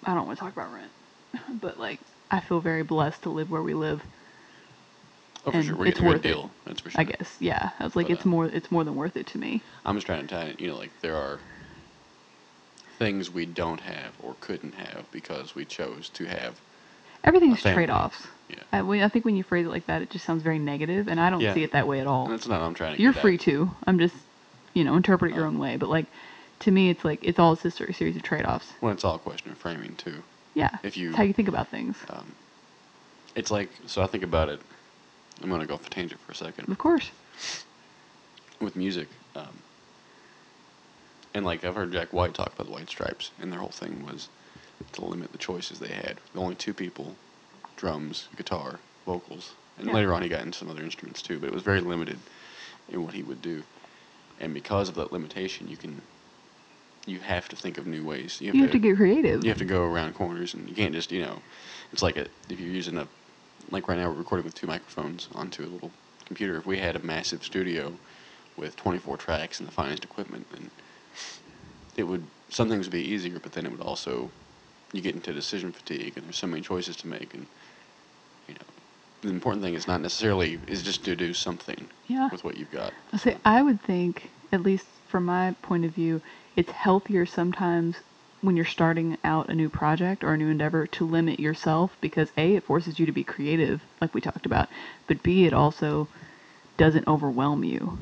I 0.06 0.14
don't 0.14 0.28
want 0.28 0.38
to 0.38 0.44
talk 0.46 0.54
about 0.54 0.72
rent, 0.74 0.92
but 1.62 1.80
like 1.80 2.00
I 2.30 2.40
feel 2.42 2.60
very 2.60 2.84
blessed 2.84 3.24
to 3.24 3.30
live 3.30 3.50
where 3.50 3.64
we 3.64 3.74
live. 3.74 4.02
Oh, 5.46 5.52
for 5.52 5.58
and 5.58 5.66
sure, 5.66 5.76
we're 5.78 5.88
it's 5.88 6.02
worth 6.02 6.22
good 6.22 6.26
it, 6.32 6.34
deal. 6.34 6.52
That's 6.66 6.82
for 6.82 6.90
sure. 6.90 7.02
I 7.02 7.04
guess. 7.06 7.38
Yeah. 7.40 7.70
I 7.80 7.84
was 7.84 7.96
like 7.96 8.08
But, 8.08 8.18
it's 8.18 8.26
uh, 8.26 8.30
more 8.30 8.46
it's 8.46 8.72
more 8.72 8.84
than 8.84 8.96
worth 8.96 9.16
it 9.16 9.28
to 9.28 9.38
me. 9.38 9.64
I'm 9.86 9.96
just 9.96 10.08
trying 10.08 10.22
to 10.22 10.28
tie 10.28 10.46
it. 10.46 10.60
You 10.60 10.68
know, 10.70 10.78
like 10.78 10.92
there 11.02 11.16
are 11.16 11.40
things 12.98 13.30
we 13.32 13.46
don't 13.46 13.82
have 13.82 14.14
or 14.24 14.36
couldn't 14.42 14.74
have 14.76 15.10
because 15.12 15.56
we 15.56 15.66
chose 15.66 16.10
to 16.10 16.26
have. 16.26 16.60
Everything's 17.24 17.60
family. 17.62 17.76
trade-offs. 17.86 18.28
Yeah. 18.50 18.58
I, 18.72 18.82
when- 18.84 19.02
I 19.02 19.10
think 19.10 19.26
when 19.26 19.36
you 19.36 19.44
phrase 19.44 19.66
it 19.66 19.70
like 19.70 19.88
that, 19.88 20.02
it 20.02 20.10
just 20.12 20.26
sounds 20.26 20.44
very 20.44 20.60
negative, 20.60 21.08
and 21.08 21.20
I 21.20 21.30
don't 21.30 21.42
Yeah. 21.42 21.54
see 21.54 21.64
it 21.64 21.72
that 21.72 21.88
way 21.88 22.00
at 22.00 22.08
all. 22.08 22.28
That's 22.28 22.48
not 22.48 22.62
what 22.62 22.68
I'm 22.68 22.74
trying 22.76 22.96
to. 22.96 23.02
You're 23.02 23.14
free 23.14 23.36
at. 23.36 23.42
to. 23.42 23.72
I'm 23.88 23.98
just, 24.00 24.16
you 24.74 24.84
know, 24.84 24.96
interpret 24.96 25.32
it 25.32 25.36
your 25.36 25.46
Oh. 25.46 25.50
own 25.50 25.58
way. 25.58 25.78
But 25.78 25.90
like, 25.90 26.06
to 26.60 26.72
me, 26.72 26.90
it's 26.90 27.04
like 27.04 27.20
it's 27.24 27.40
all 27.40 27.56
just 27.56 27.80
a 27.82 27.94
series 27.94 28.16
of 28.16 28.22
trade-offs. 28.24 28.72
Well, 28.82 28.92
it's 28.94 29.04
all 29.04 29.16
a 29.16 29.20
question 29.20 29.52
of 29.52 29.58
framing 29.58 29.96
too. 29.96 30.24
Yeah. 30.54 30.70
If 30.84 30.96
you- 30.98 31.10
it's 31.10 31.18
how 31.18 31.24
you 31.24 31.34
think 31.34 31.48
about 31.48 31.68
things. 31.70 31.98
Um, 32.10 32.32
it's 33.36 33.50
like 33.52 33.70
so. 33.88 34.02
I 34.04 34.08
think 34.08 34.24
about 34.24 34.50
it. 34.50 34.62
I'm 35.44 35.50
gonna 35.50 35.66
go 35.66 35.74
off 35.74 35.86
a 35.86 35.90
tangent 35.90 36.22
for 36.22 36.32
a 36.32 36.36
second. 36.36 36.70
Of 36.70 36.78
course. 36.78 37.12
with 38.62 38.76
music. 38.78 39.10
Um, 39.36 39.50
and 41.36 41.46
like 41.46 41.64
I've 41.64 41.76
heard 41.76 41.92
Jack 41.92 42.14
White 42.14 42.34
talk 42.34 42.54
about 42.54 42.66
the 42.66 42.72
White 42.72 42.90
Stripes, 42.90 43.32
and 43.40 43.52
their 43.52 43.60
whole 43.60 43.70
thing 43.70 44.04
was 44.06 44.30
to 44.94 45.06
limit 45.06 45.32
the 45.34 45.38
choices 45.38 45.80
they 45.80 45.90
had. 45.90 46.20
The 46.34 46.40
only 46.40 46.56
two 46.56 46.74
people, 46.74 47.18
drums, 47.76 48.30
guitar, 48.36 48.80
vocals, 49.06 49.54
and 49.78 49.88
Yeah. 49.88 49.94
later 49.94 50.14
on 50.14 50.24
he 50.24 50.30
got 50.30 50.42
into 50.42 50.58
some 50.58 50.70
other 50.70 50.82
instruments 50.82 51.22
too. 51.22 51.38
But 51.40 51.48
it 51.48 51.54
was 51.54 51.62
very 51.62 51.82
limited 51.82 52.20
in 52.88 53.04
what 53.04 53.14
he 53.14 53.22
would 53.22 53.42
do, 53.42 53.64
and 54.40 54.54
because 54.54 54.88
of 54.90 54.96
that 54.96 55.12
limitation, 55.12 55.68
you 55.68 55.78
can 55.78 56.02
you 57.06 57.20
have 57.20 57.48
to 57.50 57.56
think 57.56 57.78
of 57.78 57.86
new 57.86 58.04
ways. 58.04 58.42
You 58.42 58.52
have 58.54 58.72
to 58.72 58.80
get 58.80 58.96
creative. 58.96 59.44
you 59.44 59.50
have 59.50 59.60
to 59.60 59.66
go 59.66 59.84
around 59.84 60.16
corners, 60.16 60.54
and 60.56 60.68
you 60.68 60.74
can't 60.74 60.94
just 60.94 61.12
you 61.12 61.22
know, 61.22 61.40
it's 61.92 62.02
like 62.02 62.18
a, 62.18 62.28
if 62.50 62.60
you're 62.60 62.72
using 62.72 62.98
a 62.98 63.08
like 63.70 63.88
right 63.88 63.98
now 63.98 64.10
we're 64.10 64.16
recording 64.16 64.46
with 64.46 64.56
two 64.56 64.68
microphones 64.68 65.28
onto 65.36 65.64
a 65.64 65.68
little 65.68 65.92
computer. 66.26 66.58
If 66.58 66.66
we 66.66 66.78
had 66.80 66.96
a 66.96 67.00
massive 67.00 67.44
studio 67.44 68.00
with 68.56 68.76
24 68.78 69.18
tracks 69.18 69.60
and 69.60 69.68
the 69.68 69.72
finest 69.72 70.04
equipment, 70.06 70.50
then 70.50 70.72
it 71.96 72.04
would 72.04 72.26
some 72.50 72.70
things 72.70 72.86
would 72.88 72.92
be 72.94 73.02
easier, 73.14 73.40
but 73.40 73.52
then 73.54 73.66
it 73.66 73.72
would 73.72 73.82
also 73.82 74.32
you 74.94 75.02
get 75.02 75.16
into 75.16 75.34
decision 75.34 75.72
fatigue, 75.72 76.14
and 76.16 76.26
there's 76.26 76.38
so 76.38 76.48
many 76.48 76.62
choices 76.62 76.96
to 76.98 77.08
make, 77.08 77.34
and 77.34 77.48
you 78.48 78.54
know. 78.56 78.66
The 79.22 79.30
important 79.32 79.64
thing 79.64 79.74
is 79.74 79.88
not 79.88 80.02
necessarily 80.02 80.60
is 80.68 80.84
just 80.84 81.04
to 81.06 81.16
do 81.16 81.34
something 81.34 81.88
Yeah. 82.06 82.30
with 82.32 82.44
what 82.44 82.58
you've 82.58 82.70
got. 82.70 82.94
I 83.12 83.18
say 83.18 83.38
I 83.44 83.64
would 83.64 83.82
think, 83.82 84.30
at 84.52 84.62
least 84.62 84.86
from 85.08 85.26
my 85.26 85.56
point 85.64 85.84
of 85.84 85.92
view, 85.96 86.22
it's 86.56 86.72
healthier 86.72 87.26
sometimes 87.26 87.96
when 88.42 88.56
you're 88.56 88.66
starting 88.66 89.18
out 89.24 89.50
a 89.50 89.56
new 89.56 89.70
project 89.70 90.24
or 90.24 90.34
a 90.34 90.38
new 90.38 90.50
endeavor 90.50 90.86
to 90.86 91.08
limit 91.08 91.40
yourself 91.40 91.98
because 92.02 92.32
a 92.38 92.56
it 92.56 92.64
forces 92.66 93.00
you 93.00 93.08
to 93.08 93.12
be 93.12 93.24
creative, 93.24 93.82
like 94.00 94.14
we 94.14 94.22
talked 94.22 94.46
about, 94.46 94.70
but 95.08 95.24
b 95.24 95.46
it 95.48 95.54
also 95.54 96.08
doesn't 96.78 97.08
overwhelm 97.08 97.64
you. 97.64 97.98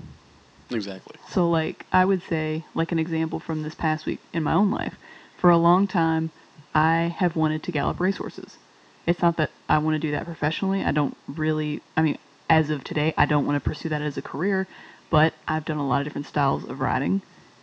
Exactly. 0.71 1.15
So 1.29 1.49
like 1.49 1.85
I 1.91 2.05
would 2.05 2.21
say, 2.23 2.63
like 2.73 2.91
an 2.91 2.99
example 2.99 3.39
from 3.39 3.63
this 3.63 3.75
past 3.75 4.05
week 4.05 4.19
in 4.33 4.43
my 4.43 4.53
own 4.53 4.71
life, 4.71 4.95
for 5.37 5.49
a 5.49 5.57
long 5.57 5.87
time 5.87 6.31
I 6.73 7.15
have 7.17 7.35
wanted 7.35 7.63
to 7.63 7.71
gallop 7.71 7.99
racehorses. 7.99 8.57
It's 9.05 9.21
not 9.21 9.37
that 9.37 9.51
I 9.67 9.77
want 9.79 9.95
to 9.95 9.99
do 9.99 10.11
that 10.11 10.25
professionally. 10.25 10.83
I 10.83 10.91
don't 10.91 11.15
really 11.27 11.81
I 11.97 12.01
mean, 12.01 12.17
as 12.49 12.69
of 12.69 12.83
today, 12.83 13.13
I 13.17 13.25
don't 13.25 13.45
want 13.45 13.55
to 13.55 13.69
pursue 13.69 13.89
that 13.89 14.01
as 14.01 14.17
a 14.17 14.21
career, 14.21 14.67
but 15.09 15.33
I've 15.47 15.65
done 15.65 15.77
a 15.77 15.87
lot 15.87 16.01
of 16.01 16.05
different 16.05 16.27
styles 16.27 16.63
of 16.63 16.79
riding 16.79 17.21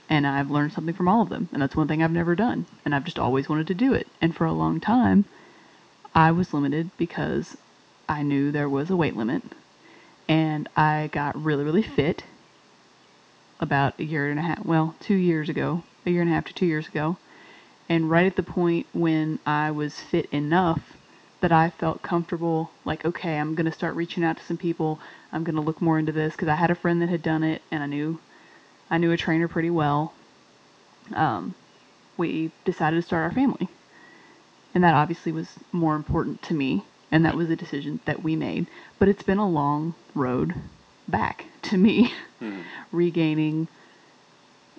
and 0.09 0.27
I've 0.27 0.51
learned 0.51 0.73
something 0.73 0.95
from 0.95 1.09
all 1.09 1.23
of 1.23 1.29
them. 1.29 1.49
And 1.53 1.63
that's 1.63 1.77
one 1.77 1.87
thing 1.87 2.03
I've 2.03 2.11
never 2.11 2.35
done. 2.35 2.67
And 2.85 2.95
I've 2.95 3.05
just 3.05 3.19
always 3.19 3.49
wanted 3.49 3.69
to 3.69 3.75
do 3.75 3.95
it. 3.95 4.09
And 4.21 4.35
for 4.35 4.45
a 4.45 4.53
long 4.53 4.81
time, 4.81 5.25
I 6.15 6.33
was 6.33 6.53
limited 6.53 6.91
because 6.99 7.57
I 8.09 8.25
knew 8.25 8.51
there 8.51 8.69
was 8.69 8.91
a 8.91 8.97
weight 8.97 9.17
limit. 9.17 9.43
And 10.29 10.69
I 10.77 11.11
got 11.13 11.41
really, 11.41 11.65
really 11.65 11.83
fit 11.83 12.25
about 13.61 14.01
a 14.01 14.05
year 14.05 14.29
and 14.29 14.39
a 14.41 14.43
half, 14.43 14.65
well, 14.65 14.97
two 15.01 15.15
years 15.15 15.49
ago, 15.49 15.85
a 16.07 16.11
year 16.11 16.23
and 16.23 16.31
a 16.31 16.35
half 16.35 16.47
to 16.47 16.55
two 16.55 16.67
years 16.67 16.89
ago. 16.89 17.17
And 17.89 18.11
right 18.11 18.27
at 18.27 18.37
the 18.37 18.43
point 18.43 18.87
when 18.93 19.39
I 19.45 19.71
was 19.71 20.01
fit 20.01 20.27
enough 20.33 20.81
that 21.41 21.53
I 21.53 21.71
felt 21.71 22.03
comfortable, 22.03 22.71
like, 22.85 23.05
okay, 23.05 23.39
I'm 23.39 23.55
going 23.55 23.67
to 23.67 23.73
start 23.73 23.95
reaching 23.95 24.25
out 24.25 24.39
to 24.39 24.45
some 24.45 24.57
people. 24.57 24.99
I'm 25.33 25.45
going 25.45 25.57
to 25.57 25.61
look 25.61 25.81
more 25.81 25.99
into 25.99 26.13
this 26.13 26.33
because 26.33 26.49
I 26.49 26.55
had 26.55 26.71
a 26.71 26.75
friend 26.75 27.03
that 27.03 27.09
had 27.09 27.23
done 27.23 27.43
it 27.43 27.63
and 27.71 27.83
I 27.83 27.87
knew, 27.87 28.19
I 28.91 28.99
knew 28.99 29.13
a 29.13 29.17
trainer 29.17 29.49
pretty 29.49 29.71
well. 29.71 30.13
Um, 31.15 31.55
we 32.17 32.53
decided 32.65 32.97
to 32.97 33.03
start 33.03 33.25
our 33.25 33.33
family. 33.33 33.69
And 34.75 34.85
that 34.85 34.95
obviously 34.95 35.33
was 35.33 35.49
more 35.73 35.97
important 35.97 36.43
to 36.43 36.55
me. 36.55 36.85
And 37.11 37.25
that 37.25 37.37
was 37.37 37.51
a 37.51 37.57
decision 37.57 38.01
that 38.05 38.23
we 38.23 38.37
made. 38.37 38.67
But 38.99 39.09
it's 39.09 39.25
been 39.25 39.39
a 39.39 39.49
long 39.49 39.95
road 40.15 40.55
back 41.11 41.45
to 41.63 41.77
me 41.77 42.13
Mhm. 42.41 42.63
regaining, 42.93 43.69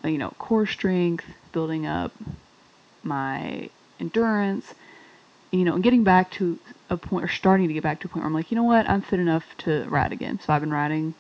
you 0.03 0.17
know, 0.17 0.33
core 0.39 0.65
strength, 0.65 1.25
building 1.51 1.85
up 1.85 2.11
my 3.03 3.69
endurance, 3.99 4.73
you 5.51 5.63
know, 5.65 5.73
and 5.75 5.83
getting 5.83 6.03
back 6.03 6.31
to 6.31 6.59
a 6.89 6.97
point, 6.97 7.25
or 7.25 7.27
starting 7.27 7.67
to 7.67 7.73
get 7.73 7.83
back 7.83 7.99
to 8.01 8.07
a 8.07 8.09
point 8.09 8.23
where 8.23 8.27
I'm 8.27 8.33
like, 8.33 8.51
you 8.51 8.55
know 8.55 8.63
what, 8.63 8.89
I'm 8.89 9.01
fit 9.01 9.19
enough 9.19 9.43
to 9.59 9.85
ride 9.89 10.11
again. 10.11 10.39
So 10.39 10.53
I've 10.53 10.61
been 10.61 10.71
riding 10.71 11.13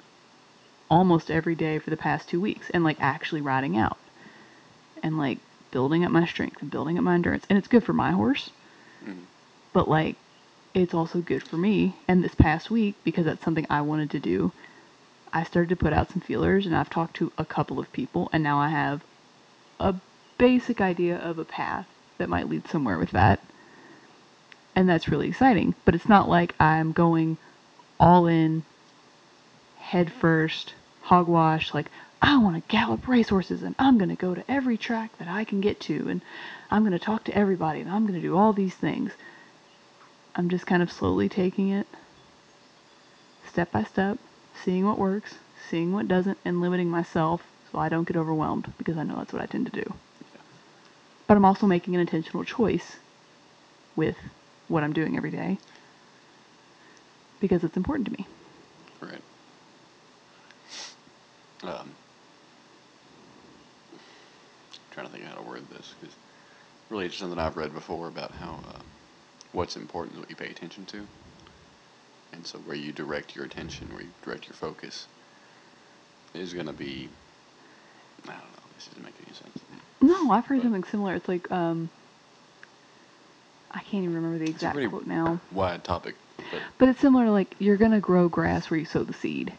almost 0.89 1.31
every 1.31 1.55
day 1.55 1.79
for 1.79 1.89
the 1.89 1.97
past 1.97 2.29
two 2.29 2.41
weeks, 2.41 2.69
and 2.73 2.83
like 2.83 2.97
actually 2.99 3.41
riding 3.41 3.77
out, 3.77 3.97
and 5.03 5.17
like 5.17 5.39
building 5.71 6.03
up 6.03 6.11
my 6.11 6.25
strength 6.25 6.61
and 6.61 6.69
building 6.71 6.97
up 6.97 7.03
my 7.03 7.15
endurance, 7.15 7.45
and 7.49 7.57
it's 7.57 7.67
good 7.67 7.83
for 7.83 7.93
my 7.93 8.11
horse. 8.11 8.49
Mhm. 9.05 9.25
But 9.73 9.87
like, 9.87 10.15
it's 10.73 10.93
also 10.93 11.19
good 11.21 11.43
for 11.43 11.57
me. 11.57 11.95
And 12.07 12.23
this 12.23 12.35
past 12.35 12.69
week, 12.71 12.95
because 13.03 13.25
that's 13.25 13.43
something 13.43 13.65
I 13.69 13.81
wanted 13.81 14.11
to 14.11 14.19
do, 14.19 14.51
I 15.33 15.43
started 15.43 15.69
to 15.69 15.75
put 15.75 15.93
out 15.93 16.11
some 16.11 16.21
feelers, 16.21 16.65
and 16.65 16.75
I've 16.75 16.89
talked 16.89 17.15
to 17.17 17.31
a 17.37 17.45
couple 17.45 17.79
of 17.79 17.91
people, 17.93 18.29
and 18.33 18.43
now 18.43 18.59
I 18.59 18.69
have 18.69 19.03
a 19.79 19.95
basic 20.37 20.81
idea 20.81 21.17
of 21.17 21.39
a 21.39 21.45
path 21.45 21.87
that 22.17 22.29
might 22.29 22.49
lead 22.49 22.67
somewhere 22.67 22.97
with 22.97 23.11
that. 23.11 23.39
And 24.75 24.87
that's 24.87 25.09
really 25.09 25.27
exciting. 25.27 25.75
But 25.85 25.95
it's 25.95 26.09
not 26.09 26.29
like 26.29 26.55
I'm 26.59 26.91
going 26.91 27.37
all 27.99 28.27
in, 28.27 28.63
head 29.77 30.11
first, 30.11 30.73
hogwash, 31.01 31.73
like, 31.73 31.87
I 32.21 32.37
want 32.37 32.55
to 32.55 32.71
gallop 32.71 33.07
racehorses 33.07 33.63
and 33.63 33.73
I'm 33.79 33.97
going 33.97 34.09
to 34.09 34.15
go 34.15 34.35
to 34.35 34.43
every 34.49 34.77
track 34.77 35.17
that 35.17 35.27
I 35.27 35.43
can 35.43 35.59
get 35.59 35.79
to 35.81 36.07
and 36.07 36.21
I'm 36.69 36.83
going 36.83 36.91
to 36.91 36.99
talk 36.99 37.23
to 37.25 37.35
everybody 37.35 37.81
and 37.81 37.89
I'm 37.89 38.05
going 38.05 38.19
to 38.19 38.27
do 38.27 38.37
all 38.37 38.53
these 38.53 38.75
things. 38.75 39.11
I'm 40.35 40.47
just 40.49 40.67
kind 40.67 40.83
of 40.83 40.91
slowly 40.91 41.29
taking 41.29 41.69
it 41.69 41.87
step 43.47 43.71
by 43.71 43.83
step, 43.83 44.17
seeing 44.63 44.85
what 44.85 44.99
works, 44.99 45.35
seeing 45.69 45.93
what 45.93 46.07
doesn't, 46.07 46.37
and 46.45 46.61
limiting 46.61 46.89
myself 46.89 47.41
so 47.71 47.79
I 47.79 47.89
don't 47.89 48.07
get 48.07 48.17
overwhelmed 48.17 48.71
because 48.77 48.97
I 48.97 49.03
know 49.03 49.15
that's 49.17 49.33
what 49.33 49.41
I 49.41 49.45
tend 49.45 49.71
to 49.71 49.81
do. 49.83 49.93
But 51.27 51.37
I'm 51.37 51.45
also 51.45 51.65
making 51.65 51.95
an 51.95 52.01
intentional 52.01 52.43
choice 52.43 52.97
with 53.95 54.17
what 54.67 54.83
I'm 54.83 54.93
doing 54.93 55.15
every 55.15 55.31
day 55.31 55.57
because 57.39 57.63
it's 57.63 57.77
important 57.77 58.07
to 58.07 58.13
me. 58.13 58.27
Right. 59.01 59.21
Um, 61.63 61.91
trying 64.91 65.05
to 65.05 65.11
think 65.11 65.23
how 65.25 65.35
to 65.35 65.41
word 65.41 65.63
this 65.69 65.93
because 65.99 66.15
really 66.89 67.05
it's 67.05 67.17
something 67.17 67.39
I've 67.39 67.57
read 67.57 67.73
before 67.73 68.07
about 68.07 68.31
how 68.31 68.59
uh, 68.67 68.79
what's 69.53 69.75
important 69.75 70.15
is 70.15 70.19
what 70.19 70.29
you 70.29 70.35
pay 70.35 70.49
attention 70.49 70.85
to, 70.87 71.07
and 72.33 72.45
so 72.45 72.57
where 72.59 72.75
you 72.75 72.91
direct 72.91 73.35
your 73.35 73.45
attention, 73.45 73.87
where 73.93 74.03
you 74.03 74.09
direct 74.23 74.47
your 74.47 74.55
focus, 74.55 75.07
is 76.33 76.53
going 76.53 76.67
to 76.67 76.73
be. 76.73 77.09
I 78.25 78.27
don't 78.27 78.37
know. 78.37 78.43
This 78.75 78.87
doesn't 78.87 79.03
make 79.03 79.13
any 79.25 79.35
sense. 79.35 79.57
No, 80.01 80.31
I've 80.31 80.45
heard 80.45 80.59
But- 80.59 80.63
something 80.63 80.83
similar. 80.85 81.15
It's 81.15 81.27
like 81.27 81.51
um 81.51 81.89
I 83.73 83.79
can't 83.79 84.03
even 84.03 84.15
remember 84.15 84.37
the 84.43 84.49
exact 84.49 84.77
quote 84.89 85.07
now. 85.07 85.39
Wide 85.51 85.83
topic, 85.83 86.15
but 86.37 86.61
But 86.77 86.89
it's 86.89 86.99
similar 86.99 87.25
to 87.25 87.31
like 87.31 87.55
you're 87.59 87.77
gonna 87.77 87.99
grow 87.99 88.27
grass 88.29 88.69
where 88.69 88.79
you 88.79 88.85
sow 88.85 89.03
the 89.03 89.13
seed 89.13 89.53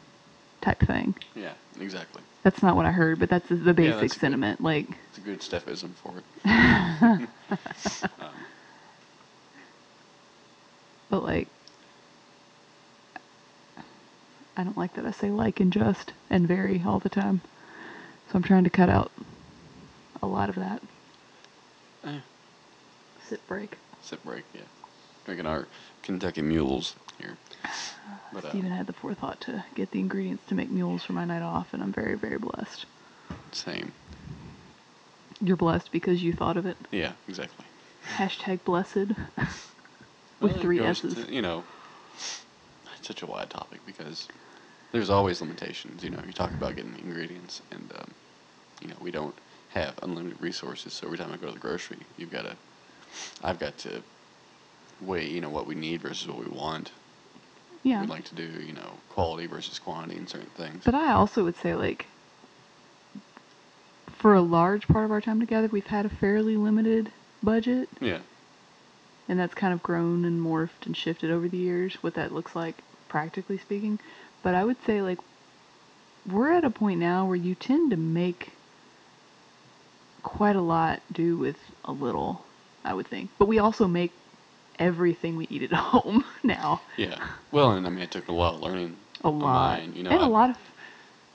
type 0.60 0.80
thing. 0.80 1.14
yeah, 1.34 1.52
exactly. 1.80 2.22
That's 2.42 2.62
not 2.62 2.74
what 2.76 2.86
I 2.86 2.90
heard, 2.92 3.18
but 3.20 3.28
that's 3.30 3.48
the- 3.48 3.72
basic 3.72 4.00
that's 4.00 4.12
good. 4.14 4.20
sentiment. 4.20 4.60
Like 4.60 4.88
It's 5.10 5.18
a 5.18 5.20
good 5.22 5.42
Stephism 5.42 5.94
for 6.02 6.12
it. 6.18 6.24
um, 8.20 8.34
but 11.08 11.22
like 11.22 11.48
I 14.56 14.64
don't 14.64 14.76
like 14.76 14.94
that 14.94 15.06
I 15.06 15.10
say 15.12 15.30
like 15.30 15.60
and 15.60 15.72
just 15.72 16.12
and 16.30 16.46
very 16.46 16.82
all 16.86 16.98
the 16.98 17.08
time. 17.08 17.40
So 18.30 18.36
I'm 18.36 18.42
trying 18.42 18.64
to 18.64 18.70
cut 18.70 18.88
out 18.88 19.10
a 20.22 20.26
lot 20.26 20.48
of 20.48 20.54
that. 20.56 20.82
eh. 22.04 22.18
Sit 23.28 23.46
break. 23.46 23.78
Sip 24.02 24.22
break, 24.24 24.44
yeah. 24.54 24.60
Drinking 25.24 25.46
our 25.46 25.66
Kentucky 26.02 26.42
mules 26.42 26.94
here. 27.18 27.36
But, 28.32 28.44
uh, 28.44 28.48
Steven 28.50 28.70
had 28.70 28.86
the 28.86 28.92
forethought 28.92 29.40
to 29.42 29.64
get 29.74 29.90
the 29.92 30.00
ingredients 30.00 30.44
to 30.48 30.54
make 30.54 30.70
mules 30.70 31.02
for 31.04 31.12
my 31.12 31.24
night 31.24 31.42
off, 31.42 31.68
and 31.72 31.82
I'm 31.82 31.92
very, 31.92 32.14
very 32.14 32.38
blessed. 32.38 32.86
same. 33.52 33.92
You're 35.40 35.56
blessed 35.56 35.90
because 35.92 36.22
you 36.22 36.32
thought 36.32 36.56
of 36.56 36.66
it. 36.66 36.76
Yeah, 36.90 37.12
exactly. 37.28 37.64
Hashtag 38.16 38.64
blessed. 38.64 38.96
With 40.40 40.52
Well, 40.52 40.60
three 40.60 40.80
S's. 40.80 41.14
to, 41.14 41.32
you 41.32 41.42
know, 41.42 41.62
such 43.04 43.22
a 43.22 43.26
wide 43.26 43.50
topic 43.50 43.80
because 43.86 44.28
there's 44.92 45.10
always 45.10 45.40
limitations. 45.40 46.04
You 46.04 46.10
know, 46.10 46.20
you 46.26 46.32
talk 46.32 46.50
about 46.50 46.76
getting 46.76 46.92
the 46.92 47.00
ingredients, 47.00 47.62
and 47.70 47.90
um, 47.98 48.10
you 48.80 48.88
know, 48.88 48.96
we 49.00 49.10
don't 49.10 49.34
have 49.70 49.94
unlimited 50.02 50.40
resources. 50.40 50.92
So 50.92 51.06
every 51.06 51.18
time 51.18 51.32
I 51.32 51.36
go 51.36 51.46
to 51.46 51.52
the 51.52 51.58
grocery, 51.58 51.98
you've 52.18 52.30
got 52.30 52.42
to, 52.42 52.56
I've 53.42 53.58
got 53.58 53.78
to 53.78 54.02
weigh, 55.00 55.28
you 55.28 55.40
know, 55.40 55.48
what 55.50 55.66
we 55.66 55.74
need 55.74 56.02
versus 56.02 56.28
what 56.28 56.38
we 56.38 56.50
want. 56.56 56.90
Yeah. 57.82 58.00
We'd 58.00 58.10
like 58.10 58.24
to 58.26 58.34
do, 58.34 58.44
you 58.44 58.72
know, 58.72 58.92
quality 59.10 59.46
versus 59.46 59.78
quantity 59.78 60.16
in 60.18 60.26
certain 60.26 60.50
things. 60.56 60.84
But 60.84 60.94
I 60.94 61.12
also 61.12 61.42
would 61.44 61.56
say, 61.56 61.74
like, 61.74 62.06
for 64.18 64.34
a 64.34 64.40
large 64.40 64.86
part 64.86 65.04
of 65.04 65.10
our 65.10 65.20
time 65.20 65.40
together, 65.40 65.68
we've 65.72 65.86
had 65.86 66.06
a 66.06 66.08
fairly 66.08 66.56
limited 66.56 67.10
budget, 67.42 67.88
yeah, 68.00 68.20
and 69.28 69.38
that's 69.38 69.54
kind 69.54 69.72
of 69.72 69.82
grown 69.82 70.24
and 70.24 70.40
morphed 70.40 70.86
and 70.86 70.96
shifted 70.96 71.30
over 71.30 71.48
the 71.48 71.56
years, 71.56 71.94
what 72.02 72.14
that 72.14 72.32
looks 72.32 72.54
like, 72.54 72.76
practically 73.16 73.58
speaking. 73.58 74.00
But 74.42 74.54
I 74.56 74.64
would 74.64 74.78
say, 74.86 75.02
like, 75.02 75.18
we're 76.32 76.50
at 76.52 76.64
a 76.64 76.70
point 76.70 76.98
now 76.98 77.26
where 77.26 77.36
you 77.36 77.54
tend 77.54 77.90
to 77.90 77.96
make 77.96 78.50
quite 80.22 80.56
a 80.56 80.60
lot 80.60 81.00
do 81.12 81.36
with 81.36 81.56
a 81.84 81.92
little, 81.92 82.44
I 82.84 82.94
would 82.94 83.06
think. 83.06 83.30
But 83.38 83.46
we 83.48 83.58
also 83.58 83.86
make 83.86 84.12
everything 84.78 85.36
we 85.36 85.46
eat 85.50 85.62
at 85.62 85.72
home 85.92 86.24
now. 86.42 86.80
yeah. 86.96 87.22
Well, 87.52 87.72
and 87.72 87.86
I 87.86 87.90
mean, 87.90 88.00
it 88.00 88.10
took 88.10 88.28
a 88.28 88.32
lot 88.32 88.54
of 88.54 88.60
learning. 88.62 88.96
A 89.24 89.28
lot. 89.30 89.78
mine, 89.78 89.92
you 89.94 90.02
know, 90.02 90.10
and 90.10 90.20
a 90.20 90.24
I- 90.24 90.28
lot 90.28 90.50
of 90.50 90.56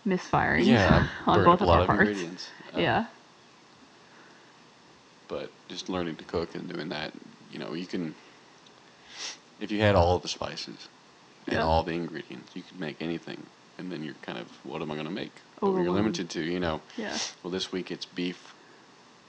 misfirings 0.05 0.65
Yeah, 0.65 1.07
on 1.27 1.43
both 1.45 1.61
a 1.61 1.63
of 1.63 1.69
lot 1.69 1.75
our 1.77 1.81
of 1.81 1.87
parts. 1.87 2.09
ingredients. 2.09 2.49
uh, 2.75 2.79
yeah. 2.79 3.05
but 5.29 5.51
just 5.69 5.89
learning 5.89 6.15
to 6.15 6.23
cook 6.23 6.55
and 6.55 6.67
doing 6.73 6.89
that, 6.89 7.11
you 7.51 7.59
know, 7.59 7.73
you 7.73 7.85
can, 7.85 8.15
if 9.59 9.71
you 9.71 9.79
had 9.81 9.95
all 9.95 10.15
of 10.15 10.21
the 10.21 10.27
spices 10.29 10.87
and 11.47 11.57
Yeah. 11.57 11.63
all 11.63 11.83
the 11.83 11.93
ingredients, 11.93 12.55
you 12.55 12.63
could 12.63 12.79
make 12.79 13.01
anything. 13.01 13.49
And 13.77 13.91
then 13.91 14.03
you're 14.03 14.15
kind 14.15 14.37
of, 14.37 14.49
what 14.65 14.81
am 14.81 14.91
I 14.91 14.95
going 14.95 15.05
to 15.05 15.11
make? 15.11 15.41
Oh, 15.61 15.67
but 15.67 15.73
when 15.73 15.83
you're 15.83 15.93
limited 15.93 16.29
to, 16.31 16.41
you 16.41 16.59
know, 16.59 16.81
Yeah. 16.97 17.17
well, 17.43 17.51
this 17.51 17.71
week 17.71 17.91
it's 17.91 18.05
beef, 18.05 18.55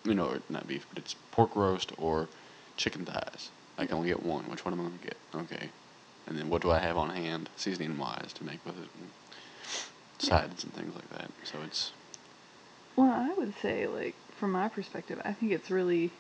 you 0.05 0.15
know, 0.15 0.41
not 0.49 0.67
beef, 0.67 0.87
but 0.89 0.99
it's 0.99 1.15
pork 1.15 1.55
roast 1.55 1.93
or 1.99 2.29
chicken 2.77 3.05
thighs. 3.05 3.51
I 3.77 3.87
can 3.87 3.97
only 3.97 4.09
get 4.09 4.23
one. 4.23 4.49
Which 4.49 4.65
one 4.65 4.73
am 4.75 4.81
I 4.81 4.85
going 4.85 4.99
to 4.99 5.05
get? 5.05 5.19
Okay. 5.35 5.71
And 6.27 6.39
then 6.39 6.49
what 6.49 6.63
do 6.63 6.71
I 6.71 6.79
have 6.79 6.97
on 6.97 7.11
hand, 7.11 7.51
seasoning 7.57 7.97
wise, 7.99 8.33
to 8.35 8.45
make 8.45 8.65
with 8.65 8.79
it? 8.79 8.89
And 8.95 9.11
sides 10.19 10.65
and 10.65 10.75
things 10.75 10.95
like 10.95 11.09
that. 11.11 11.31
So 11.45 11.59
it's, 11.65 11.93
Well, 12.97 13.11
I 13.11 13.33
would 13.37 13.55
say, 13.63 13.87
like, 13.87 14.17
from 14.33 14.53
my 14.53 14.69
perspective, 14.69 15.21
I 15.25 15.33
think 15.33 15.53
it's 15.53 15.71
really 15.71 16.13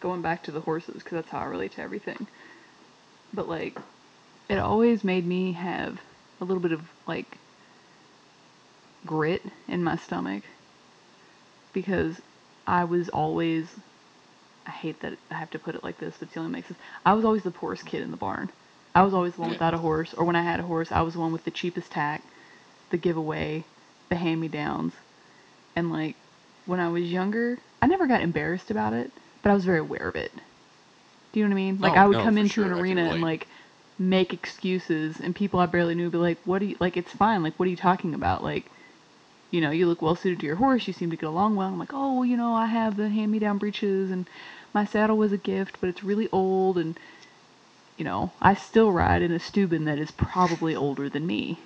going 0.00 0.20
back 0.20 0.42
to 0.44 0.50
the 0.50 0.60
horses 0.60 0.94
because 0.94 1.12
that's 1.12 1.30
how 1.30 1.38
I 1.38 1.44
relate 1.44 1.72
to 1.72 1.80
everything. 1.80 2.26
But, 3.34 3.48
like, 3.48 3.78
it 4.48 4.58
always 4.58 5.04
made 5.04 5.26
me 5.26 5.52
have 5.52 6.00
a 6.40 6.44
little 6.44 6.62
bit 6.62 6.72
of, 6.72 6.82
like, 7.06 7.38
grit 9.06 9.42
in 9.68 9.82
my 9.82 9.96
stomach 9.96 10.44
because 11.72 12.20
I 12.66 12.84
was 12.84 13.08
always. 13.08 13.68
I 14.66 14.70
hate 14.70 15.00
that 15.00 15.18
I 15.30 15.34
have 15.34 15.50
to 15.50 15.58
put 15.58 15.74
it 15.74 15.82
like 15.82 15.98
this, 15.98 16.16
but 16.18 16.28
it 16.30 16.38
only 16.38 16.52
makes 16.52 16.68
sense. 16.68 16.78
I 17.04 17.14
was 17.14 17.24
always 17.24 17.42
the 17.42 17.50
poorest 17.50 17.84
kid 17.84 18.02
in 18.02 18.12
the 18.12 18.16
barn. 18.16 18.50
I 18.94 19.02
was 19.02 19.12
always 19.14 19.34
the 19.34 19.40
one 19.40 19.50
without 19.50 19.74
a 19.74 19.78
horse, 19.78 20.14
or 20.14 20.24
when 20.24 20.36
I 20.36 20.42
had 20.42 20.60
a 20.60 20.64
horse, 20.64 20.92
I 20.92 21.00
was 21.00 21.14
the 21.14 21.20
one 21.20 21.32
with 21.32 21.44
the 21.44 21.50
cheapest 21.50 21.90
tack, 21.90 22.22
the 22.90 22.98
giveaway, 22.98 23.64
the 24.08 24.16
hand 24.16 24.40
me 24.40 24.48
downs. 24.48 24.92
And 25.74 25.90
like 25.90 26.14
when 26.66 26.78
I 26.78 26.88
was 26.90 27.10
younger, 27.10 27.58
I 27.80 27.86
never 27.86 28.06
got 28.06 28.22
embarrassed 28.22 28.70
about 28.70 28.92
it, 28.92 29.10
but 29.42 29.50
I 29.50 29.54
was 29.54 29.64
very 29.64 29.78
aware 29.80 30.08
of 30.08 30.14
it. 30.16 30.30
Do 31.32 31.40
you 31.40 31.46
know 31.46 31.54
what 31.54 31.60
I 31.60 31.64
mean? 31.64 31.78
Like 31.80 31.92
Oh, 31.92 31.96
I 31.96 32.06
would 32.06 32.18
no, 32.18 32.24
come 32.24 32.38
into 32.38 32.50
sure, 32.50 32.64
an 32.64 32.72
arena 32.72 33.02
and 33.02 33.20
like 33.22 33.48
make 33.98 34.32
excuses 34.32 35.20
and 35.20 35.34
people 35.34 35.60
I 35.60 35.66
barely 35.66 35.94
knew 35.94 36.04
would 36.04 36.12
be 36.12 36.18
like, 36.18 36.40
What 36.44 36.60
do 36.60 36.66
you 36.66 36.76
like 36.80 36.96
it's 36.96 37.12
fine, 37.12 37.42
like 37.42 37.58
what 37.58 37.66
are 37.66 37.70
you 37.70 37.76
talking 37.76 38.14
about? 38.14 38.42
Like 38.42 38.70
you 39.50 39.60
know, 39.60 39.70
you 39.70 39.86
look 39.86 40.02
well 40.02 40.16
suited 40.16 40.40
to 40.40 40.46
your 40.46 40.56
horse, 40.56 40.86
you 40.86 40.92
seem 40.94 41.10
to 41.10 41.16
get 41.16 41.28
along 41.28 41.56
well. 41.56 41.68
I'm 41.68 41.78
like, 41.78 41.92
Oh, 41.94 42.14
well, 42.14 42.24
you 42.24 42.36
know, 42.36 42.54
I 42.54 42.66
have 42.66 42.96
the 42.96 43.08
hand 43.08 43.30
me 43.32 43.38
down 43.38 43.58
breeches 43.58 44.10
and 44.10 44.28
my 44.74 44.84
saddle 44.84 45.16
was 45.18 45.32
a 45.32 45.38
gift, 45.38 45.78
but 45.80 45.88
it's 45.90 46.04
really 46.04 46.28
old 46.32 46.78
and 46.78 46.98
you 47.96 48.04
know, 48.04 48.32
I 48.42 48.54
still 48.54 48.92
ride 48.92 49.22
in 49.22 49.32
a 49.32 49.38
Stubben 49.38 49.84
that 49.86 49.98
is 49.98 50.10
probably 50.10 50.74
older 50.76 51.08
than 51.08 51.26
me, 51.26 51.58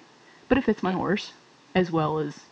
but 0.49 0.59
it 0.59 0.65
fits 0.65 0.83
my 0.83 0.93
horse 0.93 1.33
as 1.75 1.91
well 1.91 2.19
as 2.19 2.47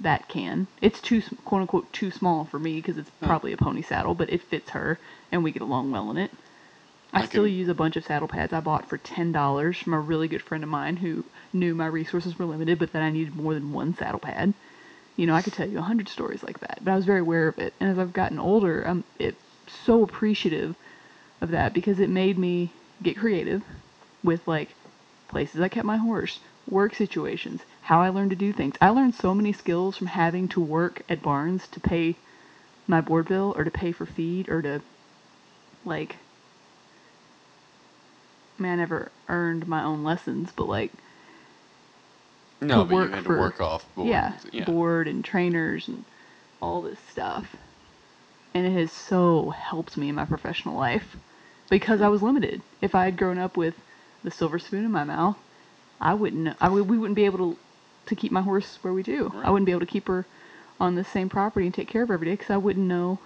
that 0.00 0.28
can. 0.28 0.66
It's 0.82 1.00
too 1.00 1.22
quote 1.44 1.62
unquote 1.62 1.92
too 1.92 2.10
small 2.10 2.44
for 2.44 2.58
me 2.58 2.76
because 2.76 2.98
it's 2.98 3.10
probably 3.20 3.52
a 3.52 3.56
pony 3.56 3.82
saddle, 3.82 4.14
but 4.14 4.30
it 4.32 4.42
fits 4.42 4.70
her 4.70 4.98
and 5.32 5.42
we 5.44 5.52
get 5.52 5.62
along 5.62 5.90
well 5.90 6.10
in 6.10 6.16
it. 6.16 6.30
I, 7.12 7.22
I 7.22 7.26
still 7.26 7.44
can- 7.44 7.52
use 7.52 7.68
a 7.68 7.74
bunch 7.74 7.96
of 7.96 8.04
saddle 8.04 8.28
pads 8.28 8.52
I 8.52 8.60
bought 8.60 8.88
for 8.88 8.98
ten 8.98 9.32
dollars 9.32 9.78
from 9.78 9.94
a 9.94 10.00
really 10.00 10.28
good 10.28 10.42
friend 10.42 10.64
of 10.64 10.70
mine 10.70 10.96
who 10.96 11.24
knew 11.52 11.74
my 11.74 11.86
resources 11.86 12.38
were 12.38 12.44
limited, 12.46 12.78
but 12.78 12.92
that 12.92 13.02
I 13.02 13.10
needed 13.10 13.34
more 13.36 13.54
than 13.54 13.72
one 13.72 13.94
saddle 13.94 14.20
pad. 14.20 14.52
You 15.16 15.26
know, 15.26 15.34
I 15.34 15.42
could 15.42 15.52
tell 15.52 15.68
you 15.68 15.78
a 15.78 15.82
hundred 15.82 16.08
stories 16.08 16.42
like 16.42 16.58
that, 16.60 16.80
but 16.84 16.90
I 16.90 16.96
was 16.96 17.04
very 17.04 17.20
aware 17.20 17.48
of 17.48 17.58
it. 17.58 17.74
And 17.80 17.88
as 17.88 17.98
I've 17.98 18.12
gotten 18.12 18.40
older, 18.40 18.82
I'm 18.82 19.04
it 19.18 19.36
so 19.86 20.02
appreciative 20.02 20.74
of 21.40 21.50
that 21.52 21.72
because 21.72 22.00
it 22.00 22.10
made 22.10 22.38
me 22.38 22.72
get 23.02 23.16
creative 23.16 23.62
with 24.24 24.46
like 24.48 24.74
places 25.28 25.60
I 25.60 25.68
kept 25.68 25.86
my 25.86 25.96
horse, 25.96 26.40
work 26.66 26.94
situations, 26.94 27.62
how 27.84 28.00
I 28.00 28.08
learned 28.08 28.30
to 28.30 28.36
do 28.36 28.52
things. 28.52 28.76
I 28.80 28.88
learned 28.90 29.14
so 29.14 29.34
many 29.34 29.52
skills 29.52 29.96
from 29.96 30.06
having 30.06 30.48
to 30.48 30.60
work 30.60 31.02
at 31.08 31.22
barns 31.22 31.68
to 31.68 31.80
pay 31.80 32.16
my 32.86 33.00
board 33.00 33.28
bill 33.28 33.54
or 33.56 33.64
to 33.64 33.70
pay 33.70 33.92
for 33.92 34.06
feed 34.06 34.48
or 34.48 34.62
to 34.62 34.80
like 35.84 36.16
I 38.58 38.62
mean, 38.62 38.72
I 38.72 38.76
never 38.76 39.10
earned 39.28 39.66
my 39.66 39.82
own 39.82 40.02
lessons, 40.04 40.50
but 40.56 40.68
like 40.68 40.92
No, 42.62 42.84
but 42.84 42.94
work 42.94 43.08
you 43.10 43.14
had 43.16 43.24
for- 43.24 43.34
to 43.34 43.40
work 43.40 43.60
off 43.60 43.94
board. 43.94 44.08
yeah, 44.08 44.32
yeah. 44.52 44.64
board 44.64 45.08
and 45.08 45.24
trainers 45.24 45.88
and 45.88 46.04
all 46.62 46.80
this 46.82 46.98
stuff. 47.10 47.54
And 48.54 48.66
it 48.66 48.72
has 48.72 48.92
so 48.92 49.50
helped 49.50 49.96
me 49.96 50.08
in 50.08 50.14
my 50.14 50.24
professional 50.24 50.76
life 50.78 51.16
because 51.68 52.00
I 52.00 52.08
was 52.08 52.22
limited. 52.22 52.62
If 52.80 52.94
I 52.94 53.04
had 53.04 53.16
grown 53.18 53.38
up 53.38 53.56
with 53.56 53.74
the 54.22 54.30
silver 54.30 54.58
spoon 54.60 54.84
in 54.84 54.92
my 54.92 55.04
mouth, 55.04 55.36
I 56.00 56.14
wouldn't. 56.14 56.56
I 56.60 56.68
would. 56.68 56.88
We 56.88 56.96
wouldn't 56.96 57.16
be 57.16 57.24
able 57.24 57.38
to 57.38 57.58
to 58.06 58.14
keep 58.16 58.32
my 58.32 58.42
horse 58.42 58.78
where 58.82 58.92
we 58.92 59.02
do. 59.02 59.32
I 59.42 59.50
wouldn't 59.50 59.66
be 59.66 59.72
able 59.72 59.80
to 59.80 59.86
keep 59.86 60.08
her 60.08 60.26
on 60.80 60.94
the 60.94 61.04
same 61.04 61.28
property 61.28 61.66
and 61.66 61.74
take 61.74 61.88
care 61.88 62.02
of 62.02 62.08
her 62.08 62.14
every 62.14 62.26
day 62.26 62.32
because 62.34 62.50
I 62.50 62.56
wouldn't 62.56 62.86
know 62.86 63.18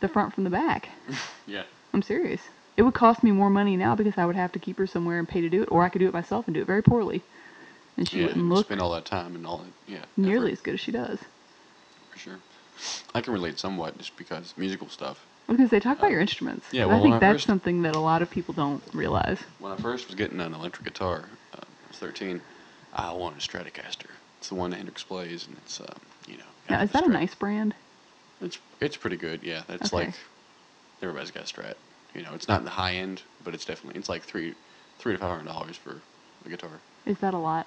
the 0.00 0.08
front 0.08 0.34
from 0.34 0.44
the 0.44 0.50
back. 0.50 0.88
Yeah. 1.46 1.64
I'm 1.92 2.02
serious. 2.02 2.40
It 2.76 2.82
would 2.82 2.94
cost 2.94 3.22
me 3.22 3.30
more 3.30 3.50
money 3.50 3.76
now 3.76 3.94
because 3.94 4.14
I 4.16 4.24
would 4.24 4.34
have 4.34 4.50
to 4.52 4.58
keep 4.58 4.78
her 4.78 4.86
somewhere 4.86 5.18
and 5.18 5.28
pay 5.28 5.42
to 5.42 5.48
do 5.50 5.62
it, 5.62 5.68
or 5.70 5.84
I 5.84 5.90
could 5.90 5.98
do 6.00 6.08
it 6.08 6.12
myself 6.14 6.46
and 6.46 6.54
do 6.54 6.60
it 6.62 6.66
very 6.66 6.82
poorly, 6.82 7.22
and 7.98 8.08
she 8.08 8.18
yeah, 8.18 8.26
wouldn't 8.26 8.48
look 8.48 8.66
spend 8.66 8.80
all 8.80 8.90
that 8.92 9.04
time 9.04 9.36
and 9.36 9.46
all 9.46 9.58
that. 9.58 9.72
Yeah. 9.86 10.04
nearly 10.16 10.46
effort, 10.46 10.52
as 10.54 10.60
good 10.62 10.74
as 10.74 10.80
she 10.80 10.90
does. 10.90 11.18
for 12.10 12.18
sure. 12.18 12.38
I 13.14 13.20
can 13.20 13.32
relate 13.34 13.58
somewhat 13.60 13.96
just 13.98 14.16
because 14.16 14.54
musical 14.56 14.88
stuff. 14.88 15.24
Because 15.46 15.68
they 15.70 15.78
talk 15.78 15.98
about 15.98 16.08
Uh, 16.08 16.14
your 16.14 16.20
instruments. 16.22 16.66
yeah, 16.72 16.86
well, 16.86 16.98
I 16.98 17.02
think 17.02 17.14
I 17.14 17.18
that's 17.18 17.34
first- 17.40 17.46
something 17.46 17.82
that 17.82 17.94
a 17.94 18.00
lot 18.00 18.22
of 18.22 18.30
people 18.30 18.54
don't 18.54 18.82
realize. 18.94 19.38
When 19.60 19.70
I 19.70 19.76
first 19.76 20.06
was 20.08 20.16
getting 20.16 20.40
an 20.40 20.54
electric 20.54 20.84
guitar, 20.86 21.28
uh, 21.52 21.58
I 21.60 21.88
was 21.88 21.98
13. 21.98 22.40
I 22.94 23.12
want 23.12 23.36
a 23.36 23.40
Stratocaster. 23.40 24.10
It's 24.38 24.48
the 24.48 24.54
one 24.54 24.70
that 24.70 24.76
Hendrix 24.76 25.02
plays, 25.02 25.46
and 25.46 25.56
it's 25.58 25.80
um, 25.80 25.86
you 26.26 26.36
know. 26.38 26.44
Now, 26.70 26.82
is 26.82 26.92
that 26.92 27.04
a 27.04 27.08
nice 27.08 27.34
brand? 27.34 27.74
It's 28.40 28.58
it's 28.80 28.96
pretty 28.96 29.16
good. 29.16 29.42
Yeah, 29.42 29.62
that's 29.66 29.92
Okay. 29.92 30.06
like 30.06 30.14
everybody's 31.02 31.30
got 31.30 31.50
a 31.50 31.52
Strat. 31.52 31.74
You 32.14 32.22
know, 32.22 32.34
it's 32.34 32.46
not 32.48 32.58
in 32.60 32.64
the 32.64 32.70
high 32.70 32.94
end, 32.94 33.22
but 33.42 33.54
it's 33.54 33.64
definitely 33.64 33.98
it's 33.98 34.08
like 34.08 34.22
three 34.22 34.54
three 34.98 35.12
to 35.14 35.18
five 35.18 35.30
hundred 35.30 35.46
dollars 35.46 35.76
for 35.76 36.02
a 36.44 36.48
guitar. 36.48 36.80
Is 37.06 37.18
that 37.18 37.34
a 37.34 37.38
lot? 37.38 37.66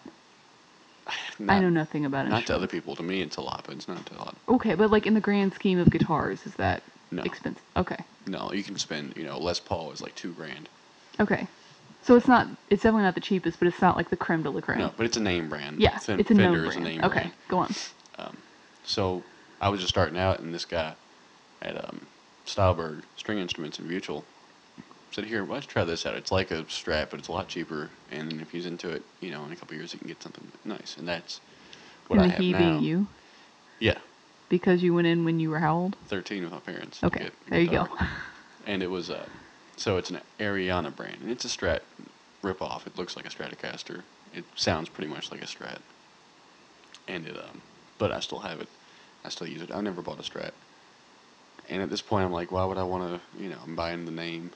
I 1.40 1.60
know 1.60 1.70
nothing 1.70 2.06
about 2.06 2.26
it. 2.28 2.30
Not 2.30 2.46
to 2.48 2.56
other 2.56 2.68
people. 2.68 2.96
To 2.96 3.04
me, 3.04 3.22
it's 3.22 3.38
a 3.38 3.42
lot, 3.42 3.64
but 3.66 3.76
it's 3.76 3.88
not 3.88 4.10
a 4.12 4.18
lot. 4.18 4.38
Okay, 4.48 4.76
but 4.76 4.92
like 4.92 5.06
in 5.06 5.14
the 5.14 5.22
grand 5.22 5.54
scheme 5.54 5.80
of 5.80 5.90
guitars, 5.90 6.46
is 6.46 6.54
that 6.56 6.84
No. 7.12 7.24
expensive? 7.24 7.64
Okay. 7.76 7.98
No, 8.26 8.52
you 8.54 8.64
can 8.64 8.78
spend. 8.78 9.14
You 9.16 9.24
know, 9.24 9.40
Les 9.40 9.60
Paul 9.60 9.92
is 9.92 10.02
like 10.02 10.16
two 10.16 10.34
grand. 10.34 10.70
Okay. 11.20 11.48
So 12.08 12.16
it's 12.16 12.28
not. 12.30 12.48
It's 12.70 12.84
definitely 12.84 13.04
not 13.04 13.16
the 13.16 13.22
cheapest, 13.22 13.60
but 13.60 13.68
it's 13.68 13.82
not 13.82 13.98
like 13.98 14.10
the 14.10 14.16
creme 14.16 14.42
de 14.42 14.50
la 14.50 14.62
creme. 14.62 14.80
No, 14.80 14.94
but 14.96 15.06
it's 15.06 15.18
a 15.18 15.20
name 15.20 15.50
brand. 15.50 15.82
Yeah, 15.82 15.98
Fen- 16.00 16.22
it's 16.22 16.32
a 16.32 16.36
known 16.36 16.54
Fender 16.54 16.60
brand. 16.62 16.72
is 16.72 16.76
a 16.78 16.80
name 16.80 17.04
okay, 17.04 17.20
brand. 17.20 17.32
go 17.50 17.58
on. 17.58 17.76
Um, 18.18 18.38
so 18.86 19.24
I 19.60 19.68
was 19.68 19.82
just 19.82 19.90
starting 19.90 20.18
out, 20.18 20.40
and 20.40 20.54
this 20.54 20.64
guy 20.64 20.94
at 21.62 21.76
um, 21.84 22.08
Stylberg 22.46 23.04
String 23.18 23.40
Instruments 23.40 23.78
in 23.78 23.90
Mutual 23.90 24.24
said, 25.12 25.26
"Here, 25.26 25.44
why 25.44 25.56
don't 25.56 25.64
you 25.66 25.70
try 25.70 25.84
this 25.84 26.06
out? 26.06 26.16
It's 26.16 26.32
like 26.32 26.50
a 26.50 26.64
Strat, 26.64 27.10
but 27.10 27.20
it's 27.20 27.28
a 27.28 27.34
lot 27.34 27.50
cheaper. 27.50 27.90
And 28.10 28.40
if 28.42 28.52
he's 28.52 28.66
into 28.66 28.90
it, 28.90 29.04
you 29.20 29.30
know, 29.30 29.44
in 29.44 29.52
a 29.52 29.58
couple 29.58 29.76
years, 29.76 29.92
he 29.92 29.98
can 29.98 30.08
get 30.08 30.24
something 30.24 30.50
nice." 30.64 30.96
And 30.98 31.06
that's 31.06 31.42
what 32.08 32.22
and 32.22 32.32
I 32.32 32.36
have 32.36 32.40
he 32.40 32.54
now. 32.54 32.58
being 32.58 32.84
you, 32.84 33.08
Yeah, 33.80 33.98
because 34.48 34.82
you 34.82 34.94
went 34.94 35.08
in 35.08 35.26
when 35.26 35.42
you 35.42 35.50
were 35.50 35.60
how 35.60 35.76
old? 35.76 35.98
thirteen 36.08 36.44
with 36.44 36.54
my 36.54 36.60
parents. 36.60 37.04
Okay, 37.04 37.26
get 37.26 37.34
there 37.50 37.60
you 37.60 37.70
go. 37.70 37.90
And 38.66 38.82
it 38.82 38.90
was 38.90 39.10
uh, 39.10 39.26
so 39.78 39.98
it's 39.98 40.10
an 40.10 40.22
Ariana 40.40 40.96
brand, 40.96 41.22
and 41.22 41.32
it's 41.32 41.46
a 41.46 41.48
Strat 41.48 41.82
rip-off. 42.44 42.88
It 42.88 42.98
looks 42.98 43.16
like 43.16 43.26
a 43.26 43.30
Stratocaster. 43.30 44.04
It 44.34 44.46
sounds 44.56 44.90
pretty 44.90 45.10
much 45.10 45.32
like 45.32 45.42
a 45.42 45.46
Strat. 45.48 45.80
And 47.08 47.26
it 47.26 47.38
um, 47.38 47.62
but 47.98 48.12
I 48.12 48.20
still 48.20 48.40
have 48.40 48.60
it. 48.60 48.70
I 49.24 49.30
still 49.30 49.48
use 49.48 49.62
it. 49.62 49.72
I 49.74 49.82
never 49.82 50.02
bought 50.02 50.20
a 50.20 50.24
Strat. 50.24 50.52
And 51.70 51.82
at 51.82 51.90
this 51.90 52.02
point, 52.02 52.26
I'm 52.26 52.32
like, 52.32 52.52
why 52.52 52.66
would 52.66 52.78
I 52.78 52.84
want 52.84 53.22
to? 53.22 53.42
You 53.42 53.50
know, 53.50 53.60
I'm 53.64 53.76
buying 53.76 54.06
the 54.06 54.12
name. 54.12 54.52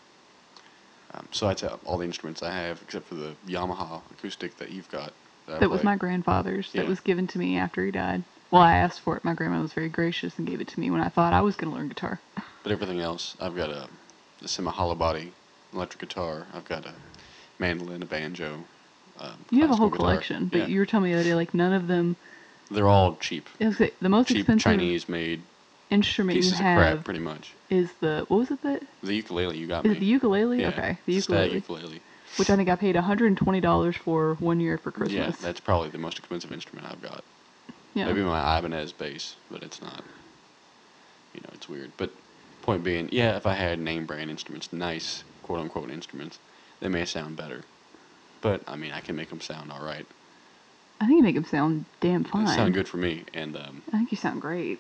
Um, 1.14 1.28
so 1.32 1.48
that's 1.48 1.64
uh, 1.64 1.78
all 1.84 1.98
the 1.98 2.06
instruments 2.06 2.42
I 2.42 2.52
have, 2.52 2.82
except 2.82 3.08
for 3.08 3.16
the 3.16 3.36
Yamaha 3.46 4.10
acoustic 4.12 4.58
that 4.58 4.72
you've 4.72 4.90
got. 4.90 5.14
That, 5.48 5.60
That 5.60 5.70
was 5.70 5.84
my 5.84 5.98
grandfather's. 5.98 6.72
That 6.72 6.84
Yeah. 6.84 6.90
was 6.90 7.02
given 7.02 7.28
to 7.28 7.40
me 7.40 7.58
after 7.58 7.84
he 7.86 7.92
died. 7.92 8.24
Well, 8.50 8.62
I 8.62 8.76
asked 8.76 9.02
for 9.02 9.18
it. 9.18 9.26
My 9.26 9.34
grandma 9.34 9.62
was 9.62 9.74
very 9.74 9.90
gracious 9.90 10.38
and 10.38 10.48
gave 10.48 10.62
it 10.62 10.68
to 10.70 10.80
me 10.80 10.90
when 10.92 11.02
I 11.02 11.10
thought 11.10 11.34
I 11.34 11.42
was 11.42 11.56
going 11.56 11.72
to 11.72 11.78
learn 11.78 11.90
guitar. 11.90 12.22
But 12.64 12.72
everything 12.72 13.00
else, 13.00 13.36
I've 13.40 13.56
got 13.56 13.70
a, 13.70 13.90
a 14.42 14.48
semi 14.48 14.72
hollow 14.72 14.96
body 14.96 15.34
electric 15.74 16.02
guitar. 16.02 16.48
I've 16.54 16.66
got 16.66 16.86
a 16.86 16.94
mandolin, 17.60 18.04
a 18.04 18.06
banjo. 18.06 18.64
Um, 19.20 19.46
You 19.52 19.62
have 19.62 19.72
a 19.72 19.76
whole 19.76 19.90
guitar. 19.90 20.06
collection, 20.08 20.48
but 20.48 20.60
Yeah. 20.62 20.66
you 20.68 20.80
were 20.80 20.86
telling 20.86 21.06
me 21.06 21.14
the 21.14 21.20
other 21.20 21.30
day, 21.30 21.36
like 21.36 21.54
none 21.54 21.74
of 21.74 21.88
them. 21.88 22.16
They're 22.70 22.88
all 22.88 23.18
cheap, 23.18 23.50
like, 23.60 23.98
the 24.00 24.08
most 24.10 24.30
cheap 24.30 24.38
expensive 24.38 24.64
Chinese 24.64 25.10
made 25.10 25.44
instrument 25.90 26.38
you 26.38 26.44
pieces 26.44 26.54
of 26.60 26.66
have 26.66 26.78
crap, 26.78 27.04
pretty 27.06 27.20
much. 27.20 27.54
is 27.70 27.92
the 28.00 28.26
what 28.30 28.38
was 28.38 28.52
it 28.52 28.62
that 28.64 28.82
The 29.04 29.16
ukulele 29.16 29.58
you 29.58 29.68
got 29.68 29.86
is 29.86 29.92
me. 29.92 29.98
it 29.98 30.00
the 30.00 30.06
ukulele? 30.06 30.62
Yeah, 30.62 30.70
okay, 30.70 30.98
the 31.06 31.14
ukulele, 31.14 31.56
ukulele. 31.56 32.02
which 32.38 32.50
I 32.50 32.56
think 32.56 32.70
I 32.70 32.76
paid 32.78 32.96
$120 32.96 33.98
for 33.98 34.36
one 34.40 34.62
year 34.62 34.78
for 34.78 34.92
Christmas. 34.92 35.14
Yeah, 35.42 35.46
that's 35.46 35.60
probably 35.60 35.90
the 35.90 35.98
most 35.98 36.18
expensive 36.18 36.54
instrument 36.54 36.88
I've 36.90 37.02
got. 37.02 37.26
Yeah. 37.94 38.06
Maybe 38.06 38.22
my 38.22 38.58
Ibanez 38.58 38.94
bass, 38.94 39.36
but 39.50 39.64
it's 39.64 39.82
not. 39.82 40.02
You 41.34 41.42
know, 41.42 41.50
it's 41.54 41.68
weird. 41.68 41.92
But 41.98 42.14
point 42.62 42.84
being, 42.84 43.10
yeah, 43.12 43.36
if 43.36 43.46
I 43.46 43.54
had 43.54 43.80
name 43.80 44.06
brand 44.06 44.30
instruments, 44.30 44.72
nice 44.72 45.24
quote 45.44 45.60
unquote 45.60 45.90
instruments, 45.92 46.40
they 46.80 46.88
may 46.88 47.06
sound 47.06 47.36
better. 47.36 47.64
But 48.42 48.62
I 48.68 48.76
mean, 48.76 48.92
I 48.92 49.02
can 49.02 49.16
make 49.16 49.30
them 49.30 49.42
sound 49.42 49.72
all 49.72 49.84
right. 49.84 50.06
I 51.00 51.08
think 51.08 51.18
you 51.18 51.24
make 51.24 51.36
them 51.36 51.46
sound 51.46 51.86
damn 52.00 52.24
fine. 52.24 52.46
They 52.46 52.56
sound 52.56 52.74
good 52.74 52.88
for 52.88 52.98
me, 52.98 53.24
and 53.34 53.56
um, 53.56 53.82
I 53.90 53.98
think 53.98 54.12
you 54.12 54.18
sound 54.18 54.42
great. 54.42 54.80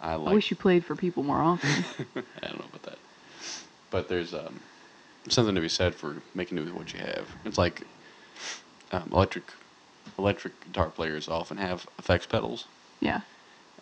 I 0.00 0.14
I 0.14 0.16
wish 0.16 0.50
you 0.50 0.56
played 0.56 0.84
for 0.84 0.96
people 0.96 1.22
more 1.22 1.40
often. 1.40 1.70
I 2.16 2.48
don't 2.48 2.58
know 2.58 2.66
about 2.68 2.82
that. 2.84 2.98
But 3.90 4.08
there's 4.08 4.34
um, 4.34 4.60
something 5.28 5.54
to 5.54 5.60
be 5.60 5.68
said 5.68 5.94
for 5.94 6.16
making 6.34 6.56
do 6.56 6.64
with 6.64 6.74
what 6.74 6.92
you 6.92 7.00
have. 7.00 7.28
It's 7.44 7.58
like 7.58 7.82
um, 8.92 9.08
electric 9.12 9.44
electric 10.18 10.64
guitar 10.64 10.88
players 10.90 11.28
often 11.28 11.56
have 11.56 11.86
effects 11.98 12.26
pedals, 12.26 12.66
yeah, 13.00 13.20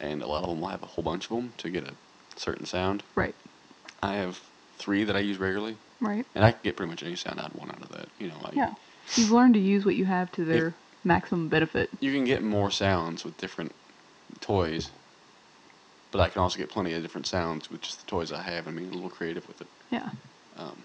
and 0.01 0.22
a 0.22 0.26
lot 0.26 0.42
of 0.42 0.51
them 0.51 0.61
will 0.61 0.68
have 0.68 0.82
a 0.82 0.86
whole 0.86 1.05
bunch 1.05 1.24
of 1.26 1.36
them 1.36 1.53
to 1.59 1.70
get 1.70 1.84
a 1.84 1.94
certain 2.39 2.66
sound. 2.66 3.03
right, 3.14 3.34
I 4.03 4.14
have 4.16 4.41
three 4.78 5.05
that 5.05 5.16
I 5.16 5.20
use 5.20 5.39
regularly, 5.39 5.76
right. 6.01 6.24
and 6.34 6.45
I 6.45 6.53
can 6.53 6.61
get 6.62 6.76
pretty 6.76 6.91
much 6.91 7.03
any 7.03 7.16
sound 7.16 7.41
I'd 7.41 7.53
want 7.55 7.72
out 7.72 7.82
of 7.82 7.91
that. 7.91 8.09
You 8.18 8.28
know, 8.28 8.36
like 8.43 8.55
Yeah. 8.55 8.74
You've 9.16 9.30
learned 9.30 9.55
to 9.55 9.61
use 9.61 9.84
what 9.86 9.97
you 9.97 10.05
have 10.05 10.30
to 10.32 10.45
their 10.45 10.74
maximum 11.03 11.49
benefit. 11.49 11.89
you 12.01 12.12
can 12.12 12.24
get 12.24 12.43
more 12.43 12.70
sounds 12.70 13.24
with 13.24 13.36
different 13.39 13.72
toys, 14.41 14.91
but 16.11 16.20
I 16.20 16.28
can 16.28 16.43
also 16.43 16.59
get 16.59 16.68
plenty 16.68 16.93
of 16.93 17.03
different 17.03 17.26
sounds 17.26 17.70
with 17.70 17.80
just 17.80 18.01
the 18.05 18.07
toys 18.11 18.32
I 18.32 18.43
have 18.43 18.66
and 18.66 18.76
being 18.76 18.91
a 18.91 18.95
little 18.95 19.11
creative 19.11 19.47
with 19.49 19.61
it. 19.62 19.66
Yeah. 19.91 20.11
Um, 20.59 20.76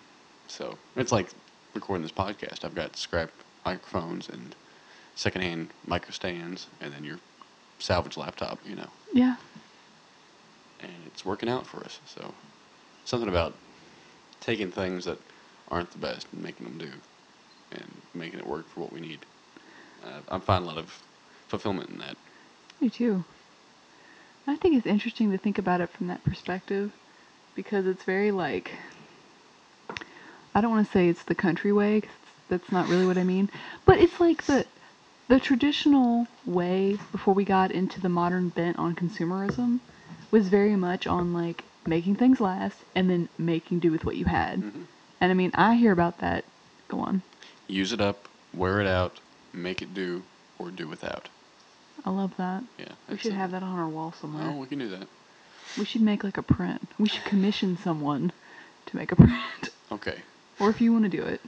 so 0.47 0.77
it's 0.95 1.11
like 1.11 1.27
recording 1.73 2.03
this 2.03 2.11
podcast. 2.11 2.63
I've 2.63 2.75
got 2.75 2.95
scrap 2.95 3.29
microphones 3.65 4.29
and 4.29 4.55
secondhand 5.15 5.69
micro 5.85 6.11
stands, 6.11 6.67
and 6.81 6.93
then 6.93 7.03
your 7.03 7.17
salvage 7.79 8.17
laptop, 8.17 8.59
you 8.65 8.75
know, 8.75 8.87
Yeah. 9.13 9.35
And 10.83 10.91
it's 11.07 11.25
working 11.25 11.49
out 11.49 11.65
for 11.65 11.83
us. 11.83 11.99
So 12.05 12.33
something 13.05 13.29
about 13.29 13.55
taking 14.39 14.71
things 14.71 15.05
that 15.05 15.17
aren't 15.69 15.91
the 15.91 15.97
best 15.97 16.27
and 16.31 16.43
making 16.43 16.65
them 16.65 16.77
do, 16.77 16.91
and 17.71 18.01
making 18.13 18.39
it 18.39 18.47
work 18.47 18.67
for 18.69 18.81
what 18.81 18.93
we 18.93 18.99
need. 18.99 19.19
Uh, 20.03 20.19
I 20.29 20.39
find 20.39 20.63
a 20.63 20.67
lot 20.67 20.77
of 20.77 21.01
fulfillment 21.47 21.89
in 21.89 21.97
that. 21.99 22.17
Me 22.81 22.89
too. 22.89 23.23
I 24.45 24.57
think 24.57 24.75
it's 24.75 24.85
interesting 24.85 25.31
to 25.31 25.37
think 25.37 25.57
about 25.57 25.79
it 25.79 25.89
from 25.91 26.07
that 26.07 26.23
perspective 26.25 26.91
because 27.55 27.85
it's 27.85 28.03
very 28.03 28.31
like 28.31 28.71
I 30.53 30.61
don't 30.61 30.71
want 30.71 30.85
to 30.85 30.91
say 30.91 31.07
it's 31.07 31.23
the 31.23 31.35
country 31.35 31.71
way 31.71 32.01
that's 32.49 32.71
not 32.71 32.89
really 32.89 33.05
what 33.05 33.17
I 33.17 33.23
mean, 33.23 33.49
but 33.85 33.99
it's 33.99 34.19
like 34.19 34.45
the 34.45 34.65
the 35.29 35.39
traditional 35.39 36.27
way 36.45 36.97
before 37.11 37.33
we 37.33 37.45
got 37.45 37.71
into 37.71 38.01
the 38.01 38.09
modern 38.09 38.49
bent 38.49 38.77
on 38.77 38.93
consumerism 38.95 39.79
was 40.33 40.49
very 40.49 40.75
much 40.75 41.05
on 41.05 41.31
like 41.31 41.63
making 41.85 42.15
things 42.15 42.41
last 42.41 42.77
and 42.95 43.07
then 43.07 43.29
making 43.37 43.77
do 43.77 43.91
with 43.91 44.03
what 44.03 44.15
you 44.17 44.25
had. 44.25 44.59
Mhm. 44.61 44.85
And 45.21 45.31
I 45.31 45.35
mean, 45.35 45.51
I 45.53 45.75
hear 45.75 45.91
about 45.91 46.17
that. 46.21 46.43
Go 46.87 46.99
on. 47.01 47.21
Use 47.67 47.93
it 47.93 48.01
up, 48.01 48.27
wear 48.51 48.81
it 48.81 48.87
out, 48.87 49.19
make 49.53 49.81
it 49.83 49.93
do, 49.93 50.23
or 50.57 50.71
do 50.71 50.87
without. 50.87 51.29
I 52.03 52.09
love 52.09 52.35
that. 52.37 52.63
Yeah. 52.79 52.93
We 53.07 53.17
should 53.17 53.33
it. 53.33 53.35
have 53.35 53.51
that 53.51 53.61
on 53.61 53.77
our 53.77 53.87
wall 53.87 54.11
somewhere. 54.19 54.49
Oh, 54.49 54.57
we 54.57 54.65
can 54.65 54.79
do 54.79 54.89
that. 54.89 55.07
We 55.77 55.85
should 55.85 56.01
make 56.01 56.23
like 56.23 56.37
a 56.39 56.43
print. 56.43 56.89
We 56.97 57.07
should 57.07 57.23
commission 57.25 57.77
someone 57.77 58.31
to 58.87 58.95
make 58.95 59.11
a 59.11 59.15
print. 59.27 59.69
Okay. 59.91 60.17
or 60.59 60.69
if 60.71 60.81
you 60.81 60.91
want 60.91 61.03
to 61.05 61.09
do 61.09 61.21
it. 61.21 61.41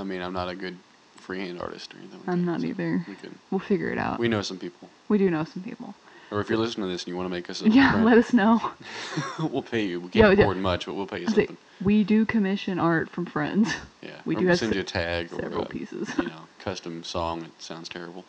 I 0.00 0.02
mean, 0.02 0.20
I'm 0.22 0.32
not 0.32 0.48
a 0.48 0.56
good 0.56 0.76
freehand 1.16 1.60
artist 1.60 1.94
or 1.94 1.98
anything. 1.98 2.18
Like 2.18 2.28
I'm 2.28 2.44
that, 2.44 2.52
not 2.52 2.60
so 2.62 2.66
either. 2.66 3.04
We 3.08 3.14
can. 3.14 3.38
We'll 3.52 3.60
figure 3.60 3.90
it 3.92 3.98
out. 3.98 4.18
We 4.18 4.26
know 4.26 4.42
some 4.42 4.58
people. 4.58 4.88
We 5.08 5.18
do 5.18 5.30
know 5.30 5.44
some 5.44 5.62
people. 5.62 5.94
Or 6.34 6.40
if 6.40 6.48
you're 6.50 6.58
listening 6.58 6.88
to 6.88 6.92
this 6.92 7.02
and 7.04 7.08
you 7.08 7.16
want 7.16 7.26
to 7.26 7.30
make 7.30 7.48
us 7.48 7.62
a 7.62 7.68
Yeah, 7.68 7.92
friend, 7.92 8.04
let 8.04 8.18
us 8.18 8.32
know. 8.32 8.60
we'll 9.38 9.62
pay 9.62 9.86
you. 9.86 10.00
We 10.00 10.08
can't 10.10 10.36
yeah. 10.36 10.42
afford 10.42 10.56
much, 10.56 10.84
but 10.86 10.94
we'll 10.94 11.06
pay 11.06 11.20
you 11.20 11.26
I 11.28 11.32
say, 11.32 11.46
something. 11.46 11.56
we 11.80 12.02
do 12.02 12.26
commission 12.26 12.80
art 12.80 13.08
from 13.08 13.24
friends. 13.24 13.72
Yeah. 14.02 14.20
we 14.24 14.34
or 14.34 14.38
do 14.40 14.44
we'll 14.46 14.50
have 14.50 14.58
send 14.58 14.72
se- 14.72 14.76
you 14.78 14.80
a 14.82 14.84
tag 14.84 15.32
or 15.32 15.36
several 15.36 15.64
pieces. 15.64 16.10
you 16.18 16.24
know, 16.28 16.40
custom 16.58 17.04
song 17.04 17.40
that 17.42 17.62
sounds 17.62 17.88
terrible. 17.88 18.24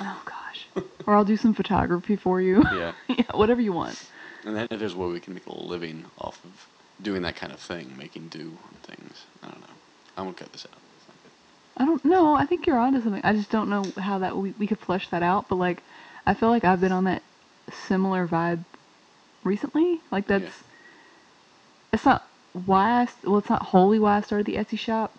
Oh 0.00 0.22
gosh. 0.24 0.84
or 1.08 1.16
I'll 1.16 1.24
do 1.24 1.36
some 1.36 1.52
photography 1.52 2.14
for 2.14 2.40
you. 2.40 2.62
Yeah. 2.72 2.92
yeah, 3.08 3.24
whatever 3.34 3.60
you 3.60 3.72
want. 3.72 4.00
And 4.44 4.54
that, 4.56 4.70
that 4.70 4.80
is 4.80 4.94
where 4.94 5.08
we 5.08 5.18
can 5.18 5.34
make 5.34 5.46
a 5.46 5.52
living 5.52 6.04
off 6.18 6.38
of 6.44 6.68
doing 7.02 7.22
that 7.22 7.34
kind 7.34 7.52
of 7.52 7.58
thing, 7.58 7.96
making 7.98 8.28
do 8.28 8.56
things. 8.84 9.24
I 9.42 9.48
don't 9.48 9.60
know. 9.60 9.74
I'm 10.16 10.24
gonna 10.26 10.34
cut 10.36 10.52
this 10.52 10.66
out. 10.72 10.78
It's 10.96 11.08
not 11.08 11.16
good. 11.24 11.32
I 11.78 11.84
don't 11.84 12.04
know. 12.04 12.34
I 12.36 12.46
think 12.46 12.68
you're 12.68 12.78
onto 12.78 13.02
something. 13.02 13.22
I 13.24 13.32
just 13.32 13.50
don't 13.50 13.68
know 13.68 13.82
how 13.98 14.18
that 14.20 14.36
we, 14.36 14.52
we 14.52 14.68
could 14.68 14.78
flesh 14.78 15.08
that 15.08 15.24
out. 15.24 15.48
But 15.48 15.56
like, 15.56 15.82
I 16.26 16.34
feel 16.34 16.48
like 16.50 16.64
I've 16.64 16.80
been 16.80 16.92
on 16.92 17.04
that 17.04 17.22
similar 17.70 18.26
vibe 18.26 18.64
recently. 19.44 20.00
Like 20.10 20.26
that's. 20.26 20.44
Yeah. 20.44 20.50
It's 21.92 22.04
not 22.04 22.24
why 22.52 23.02
I 23.02 23.08
well, 23.24 23.38
it's 23.38 23.50
not 23.50 23.62
wholly 23.62 23.98
why 23.98 24.16
I 24.16 24.20
started 24.20 24.46
the 24.46 24.56
Etsy 24.56 24.78
shop, 24.78 25.12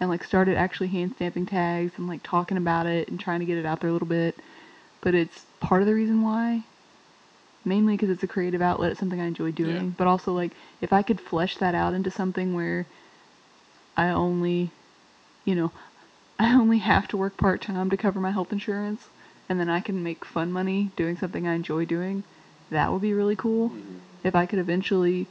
and 0.00 0.10
like 0.10 0.24
started 0.24 0.56
actually 0.56 0.88
hand 0.88 1.12
stamping 1.16 1.46
tags 1.46 1.92
and 1.96 2.08
like 2.08 2.22
talking 2.22 2.56
about 2.56 2.86
it 2.86 3.08
and 3.08 3.18
trying 3.18 3.40
to 3.40 3.46
get 3.46 3.58
it 3.58 3.66
out 3.66 3.80
there 3.80 3.90
a 3.90 3.92
little 3.92 4.08
bit. 4.08 4.36
But 5.00 5.14
it's 5.14 5.44
part 5.60 5.82
of 5.82 5.86
the 5.86 5.94
reason 5.94 6.22
why. 6.22 6.64
Mainly 7.66 7.94
because 7.94 8.10
it's 8.10 8.22
a 8.22 8.26
creative 8.26 8.60
outlet. 8.60 8.90
It's 8.90 9.00
something 9.00 9.20
I 9.20 9.26
enjoy 9.26 9.52
doing. 9.52 9.76
Yeah. 9.76 9.92
But 9.96 10.06
also 10.06 10.32
like 10.32 10.52
if 10.80 10.92
I 10.92 11.02
could 11.02 11.20
flesh 11.20 11.56
that 11.58 11.74
out 11.74 11.94
into 11.94 12.10
something 12.10 12.54
where 12.54 12.86
I 13.96 14.08
only, 14.08 14.70
you 15.44 15.54
know, 15.54 15.72
I 16.38 16.54
only 16.54 16.78
have 16.78 17.08
to 17.08 17.16
work 17.16 17.36
part 17.36 17.62
time 17.62 17.90
to 17.90 17.96
cover 17.96 18.20
my 18.20 18.32
health 18.32 18.52
insurance, 18.52 19.08
and 19.48 19.60
then 19.60 19.68
I 19.68 19.80
can 19.80 20.02
make 20.02 20.24
fun 20.24 20.52
money 20.52 20.90
doing 20.96 21.16
something 21.16 21.46
I 21.46 21.54
enjoy 21.54 21.84
doing. 21.84 22.24
That 22.70 22.92
would 22.92 23.02
be 23.02 23.12
really 23.12 23.36
cool. 23.36 23.70
Mhm. 23.70 24.00
If 24.24 24.34
I 24.34 24.46
could 24.46 24.58
eventually 24.58 25.26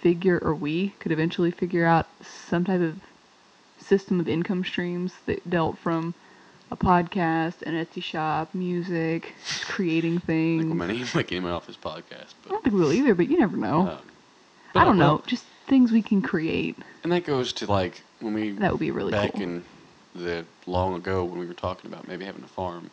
figure, 0.00 0.38
or 0.38 0.54
we 0.54 0.94
could 1.00 1.12
eventually 1.12 1.50
figure 1.50 1.84
out 1.84 2.06
some 2.22 2.64
type 2.64 2.80
of 2.80 3.00
system 3.78 4.20
of 4.20 4.28
income 4.28 4.64
streams 4.64 5.12
that 5.26 5.48
dealt 5.48 5.78
from 5.78 6.14
a 6.70 6.76
podcast, 6.76 7.62
an 7.62 7.74
Etsy 7.74 8.02
shop, 8.02 8.54
music, 8.54 9.34
just 9.46 9.66
creating 9.66 10.18
things. 10.20 10.64
we're 10.66 10.74
making 10.74 11.06
making 11.14 11.42
money 11.42 11.54
off 11.56 11.66
this 11.66 11.76
podcast, 11.76 12.34
I 12.46 12.50
don't 12.50 12.62
think 12.62 12.74
we 12.74 12.80
will 12.80 12.92
either, 12.92 13.14
but 13.14 13.28
you 13.28 13.38
never 13.38 13.56
know. 13.56 13.80
um, 13.88 13.98
but 14.74 14.80
I 14.80 14.84
don't 14.84 14.98
well, 14.98 15.16
know. 15.16 15.22
Just 15.26 15.44
things 15.66 15.92
we 15.92 16.02
can 16.02 16.22
create. 16.22 16.76
And 17.02 17.12
that 17.12 17.24
goes 17.24 17.52
to 17.54 17.66
like 17.66 18.02
when 18.20 18.34
we 18.34 18.50
That 18.52 18.72
would 18.72 18.80
be 18.80 18.90
really 18.90 19.12
back 19.12 19.32
cool. 19.32 19.42
in 19.42 19.64
the 20.14 20.44
long 20.66 20.94
ago 20.94 21.24
when 21.24 21.38
we 21.38 21.46
were 21.46 21.54
talking 21.54 21.90
about 21.90 22.06
maybe 22.08 22.24
having 22.24 22.42
a 22.44 22.48
farm. 22.48 22.90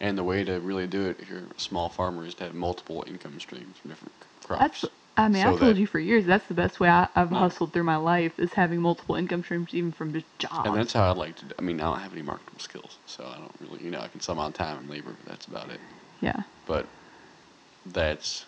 And 0.00 0.16
the 0.16 0.24
way 0.24 0.44
to 0.44 0.60
really 0.60 0.86
do 0.86 1.06
it 1.06 1.18
if 1.20 1.28
you're 1.28 1.40
a 1.40 1.60
small 1.60 1.88
farmer 1.90 2.24
is 2.24 2.34
to 2.36 2.44
have 2.44 2.54
multiple 2.54 3.04
income 3.06 3.38
streams 3.38 3.76
from 3.78 3.90
different 3.90 4.14
crops. 4.46 4.80
That's. 4.82 4.94
I 5.16 5.28
mean, 5.28 5.42
So 5.42 5.52
I've 5.52 5.58
told 5.58 5.76
you 5.76 5.86
for 5.86 5.98
years. 5.98 6.24
That's 6.24 6.46
the 6.46 6.54
best 6.54 6.80
way 6.80 6.88
I, 6.88 7.06
I've 7.14 7.30
No. 7.30 7.40
hustled 7.40 7.74
through 7.74 7.82
my 7.84 7.96
life 7.96 8.38
is 8.38 8.54
having 8.54 8.80
multiple 8.80 9.16
income 9.16 9.42
streams, 9.42 9.74
even 9.74 9.92
from 9.92 10.14
just 10.14 10.24
jobs. 10.38 10.66
and 10.66 10.74
that's 10.74 10.94
how 10.94 11.10
I'd 11.10 11.18
like 11.18 11.36
to. 11.36 11.44
Do. 11.44 11.54
I 11.58 11.62
mean, 11.62 11.78
I 11.80 11.84
don't 11.84 11.98
have 11.98 12.12
any 12.14 12.22
marketable 12.22 12.60
skills, 12.60 12.96
so 13.04 13.24
I 13.26 13.36
don't 13.36 13.52
really, 13.60 13.84
you 13.84 13.90
know, 13.90 14.00
I 14.00 14.08
can 14.08 14.20
sell 14.20 14.34
my 14.34 14.50
time 14.50 14.78
and 14.78 14.88
labor, 14.88 15.12
but 15.18 15.26
that's 15.26 15.46
about 15.46 15.68
it. 15.68 15.80
yeah. 16.22 16.42
But 16.64 16.86
that's, 17.84 18.46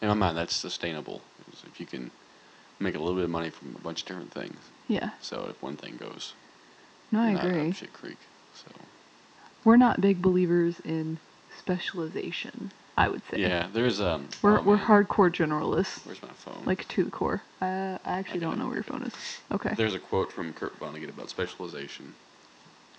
in 0.00 0.08
my 0.08 0.14
mind, 0.14 0.38
that's 0.38 0.54
sustainable. 0.56 1.20
If 1.66 1.78
you 1.80 1.84
can 1.86 2.10
make 2.78 2.94
a 2.94 2.98
little 2.98 3.16
bit 3.16 3.24
of 3.24 3.30
money 3.30 3.50
from 3.50 3.76
a 3.76 3.80
bunch 3.80 4.00
of 4.02 4.06
different 4.06 4.32
things. 4.32 4.56
Yeah. 4.88 5.10
So 5.20 5.48
if 5.50 5.62
one 5.62 5.76
thing 5.76 5.96
goes, 5.98 6.32
No, 7.12 7.20
I 7.20 7.30
agree. 7.32 7.68
up 7.68 7.74
shit 7.74 7.92
creek. 7.92 8.18
So 8.54 8.70
We're 9.64 9.76
not 9.76 10.00
big 10.00 10.22
believers 10.22 10.80
in 10.84 11.18
specialization. 11.58 12.72
I 12.96 13.08
would 13.08 13.22
say. 13.30 13.38
yeah, 13.38 13.66
there's 13.72 14.00
um. 14.00 14.28
We're 14.42 14.58
oh, 14.58 14.62
we're 14.62 14.76
man, 14.76 14.84
hardcore 14.84 15.32
generalists, 15.32 16.04
Where's 16.04 16.20
my 16.20 16.28
phone? 16.34 16.62
like 16.66 16.86
to 16.88 17.04
the 17.04 17.10
core. 17.10 17.40
Uh, 17.62 17.96
I 18.04 18.18
actually 18.18 18.40
got 18.40 18.50
don't 18.50 18.58
know 18.58 18.66
where 18.66 18.74
your 18.74 18.82
phone 18.82 19.04
is. 19.04 19.14
Okay. 19.50 19.72
There's 19.74 19.94
a 19.94 19.98
quote 19.98 20.30
from 20.30 20.52
Kurt 20.52 20.78
Vonnegut 20.78 21.08
about 21.08 21.30
specialization, 21.30 22.14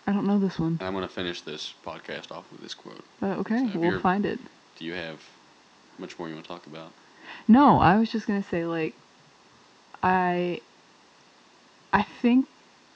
I 0.08 0.14
don't 0.14 0.26
know 0.26 0.40
this 0.40 0.58
one. 0.58 0.78
and 0.80 0.82
I'm 0.82 0.94
going 0.94 1.08
to 1.08 1.14
finish 1.14 1.42
this 1.42 1.74
podcast 1.86 2.32
off 2.32 2.52
with 2.52 2.62
this 2.62 2.74
quote. 2.74 3.04
Uh, 3.22 3.36
okay, 3.42 3.70
So 3.72 3.80
we'll 3.80 4.00
find 4.00 4.26
it. 4.26 4.40
Do 4.78 4.86
you 4.86 4.94
have 4.94 5.20
much 6.00 6.18
more 6.18 6.28
you 6.28 6.34
want 6.34 6.46
to 6.46 6.52
talk 6.52 6.66
about? 6.66 6.92
No, 7.48 7.80
I 7.80 7.98
was 7.98 8.12
just 8.12 8.28
gonna 8.28 8.44
say 8.44 8.66
like, 8.66 8.96
I. 10.02 10.62
I 11.94 12.04
think 12.22 12.48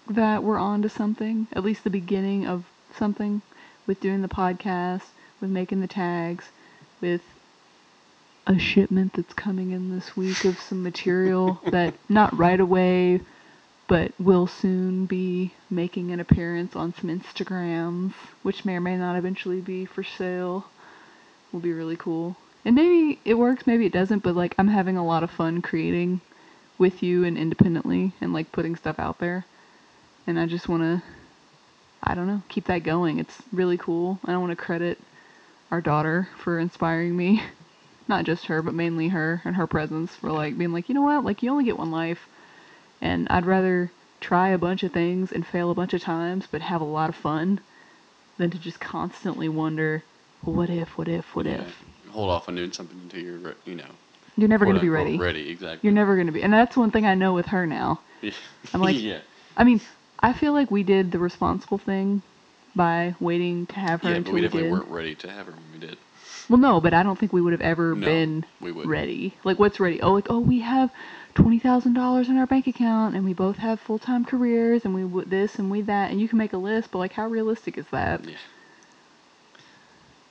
that 0.10 0.44
we're 0.44 0.58
on 0.58 0.82
to 0.82 0.90
something. 0.90 1.48
At 1.54 1.64
least 1.64 1.84
the 1.84 1.90
beginning 1.90 2.48
of 2.48 2.64
something, 2.98 3.42
with 3.88 4.00
doing 4.00 4.22
the 4.22 4.28
podcast, 4.28 5.04
with 5.40 5.50
making 5.50 5.82
the 5.82 5.88
tags, 5.88 6.46
with 7.02 7.22
a 8.48 8.60
shipment 8.60 9.14
that's 9.14 9.34
coming 9.34 9.72
in 9.72 9.94
this 9.94 10.16
week 10.16 10.46
of 10.46 10.60
some 10.60 10.84
material 10.84 11.60
that 11.72 11.94
not 12.10 12.38
right 12.38 12.60
away, 12.60 13.20
but 13.88 14.12
will 14.20 14.48
soon 14.48 15.06
be 15.06 15.54
making 15.70 16.12
an 16.12 16.20
appearance 16.20 16.76
on 16.76 16.94
some 16.94 17.10
Instagrams, 17.10 18.14
which 18.44 18.66
may 18.66 18.76
or 18.76 18.82
may 18.82 18.98
not 18.98 19.16
eventually 19.16 19.62
be 19.62 19.86
for 19.86 20.04
sale. 20.04 20.66
Will 21.52 21.60
be 21.60 21.74
really 21.74 21.96
cool. 21.96 22.36
And 22.64 22.76
maybe 22.76 23.20
it 23.26 23.36
works, 23.36 23.68
maybe 23.68 23.86
it 23.86 23.94
doesn't, 23.94 24.24
but 24.24 24.36
like 24.36 24.56
I'm 24.58 24.68
having 24.68 24.98
a 24.98 25.06
lot 25.06 25.24
of 25.24 25.32
fun 25.32 25.62
creating 25.62 26.22
with 26.78 27.04
you 27.04 27.24
and 27.24 27.38
independently 27.38 28.14
and 28.20 28.34
like 28.34 28.52
putting 28.52 28.76
stuff 28.76 29.00
out 29.00 29.20
there. 29.20 29.46
And 30.28 30.40
I 30.40 30.48
just 30.48 30.68
want 30.68 30.82
to 30.82 31.04
I 32.06 32.14
don't 32.14 32.28
know, 32.28 32.42
keep 32.50 32.66
that 32.66 32.84
going. 32.84 33.20
It's 33.20 33.42
really 33.52 33.78
cool. 33.78 34.20
I 34.26 34.32
don't 34.32 34.42
want 34.42 34.52
to 34.52 34.56
credit 34.64 35.00
our 35.72 35.82
daughter 35.82 36.28
for 36.38 36.60
inspiring 36.60 37.16
me. 37.18 37.42
Not 38.08 38.26
just 38.26 38.46
her, 38.46 38.62
but 38.62 38.76
mainly 38.76 39.08
her 39.08 39.42
and 39.46 39.56
her 39.56 39.66
presence 39.66 40.16
for 40.16 40.32
like 40.32 40.56
being 40.58 40.72
like, 40.72 40.88
you 40.90 40.94
know 40.96 41.02
what, 41.02 41.26
like 41.26 41.42
you 41.42 41.50
only 41.50 41.64
get 41.64 41.80
one 41.80 41.90
life. 41.90 42.20
And 43.02 43.28
I'd 43.30 43.48
rather 43.48 43.92
try 44.22 44.50
a 44.50 44.60
bunch 44.60 44.84
of 44.84 44.92
things 44.92 45.32
and 45.32 45.46
fail 45.46 45.72
a 45.72 45.76
bunch 45.76 45.94
of 45.96 46.02
times, 46.02 46.46
but 46.52 46.62
have 46.62 46.82
a 46.82 46.86
lot 46.86 47.10
of 47.10 47.16
fun 47.16 47.60
than 48.38 48.52
to 48.52 48.60
just 48.60 48.80
constantly 48.80 49.50
wonder, 49.50 50.04
well, 50.44 50.56
what 50.56 50.70
if, 50.70 50.98
what 51.00 51.08
if, 51.08 51.36
what 51.36 51.48
Yeah. 51.48 51.62
if? 51.62 51.84
Hold 52.12 52.30
off 52.30 52.48
on 52.48 52.56
doing 52.56 52.72
something 52.72 52.98
until 53.02 53.22
you're, 53.22 53.40
re- 53.40 53.54
you 53.66 53.76
know, 53.76 53.90
You're 54.38 54.50
never 54.50 54.66
going 54.66 54.76
to 54.76 54.82
be 54.82 54.90
ready. 54.90 55.18
Ready, 55.18 55.50
exactly. 55.50 55.80
You're 55.88 55.94
never 55.96 56.14
going 56.16 56.28
to 56.28 56.34
be. 56.34 56.44
And 56.44 56.54
that's 56.54 56.78
one 56.78 56.92
thing 56.92 57.06
I 57.08 57.16
know 57.16 57.34
with 57.34 57.48
her 57.48 57.66
now. 57.66 58.02
I'm 58.74 58.82
like- 58.82 59.02
yeah, 59.02 59.20
I 59.58 59.64
mean, 59.64 59.82
I 60.20 60.34
feel 60.34 60.54
like 60.54 60.72
we 60.72 60.84
did 60.84 61.12
the 61.12 61.20
responsible 61.20 61.78
thing 61.78 62.22
by 62.76 63.16
waiting 63.20 63.66
to 63.68 63.76
have 63.76 64.02
her 64.02 64.10
yeah, 64.10 64.16
until 64.18 64.32
but 64.34 64.36
we 64.36 64.42
we 64.42 64.48
definitely 64.48 64.70
did. 64.70 64.72
weren't 64.80 64.92
ready 64.92 65.16
to 65.16 65.30
have 65.32 65.46
her 65.48 65.52
when 65.54 65.72
we 65.74 65.80
did. 65.80 65.98
Well, 66.50 66.60
no, 66.60 66.80
but 66.82 66.94
I 66.94 67.04
don't 67.04 67.18
think 67.18 67.34
we 67.34 67.42
would 67.42 67.54
have 67.54 67.62
ever 67.62 67.96
No, 67.96 68.06
been 68.06 68.46
ready. 68.86 69.36
Like, 69.44 69.58
what's 69.60 69.80
ready? 69.80 70.02
Oh, 70.02 70.14
like, 70.14 70.28
oh, 70.30 70.40
we 70.40 70.60
have 70.60 70.92
twenty 71.34 71.60
thousand 71.60 71.94
dollars 71.94 72.30
in 72.30 72.38
our 72.38 72.46
bank 72.46 72.68
account, 72.68 73.16
and 73.16 73.26
we 73.26 73.34
both 73.34 73.58
have 73.58 73.80
full 73.80 73.98
time 74.00 74.26
careers, 74.26 74.86
and 74.86 74.94
we 74.94 75.02
w- 75.02 75.26
this 75.28 75.56
and 75.58 75.72
we 75.72 75.82
that, 75.82 76.12
and 76.12 76.20
you 76.22 76.28
can 76.28 76.38
make 76.38 76.54
a 76.54 76.58
list. 76.58 76.92
But 76.92 77.00
like, 77.00 77.14
how 77.14 77.28
realistic 77.28 77.78
is 77.78 77.86
that? 77.92 78.24
Yeah, 78.26 78.36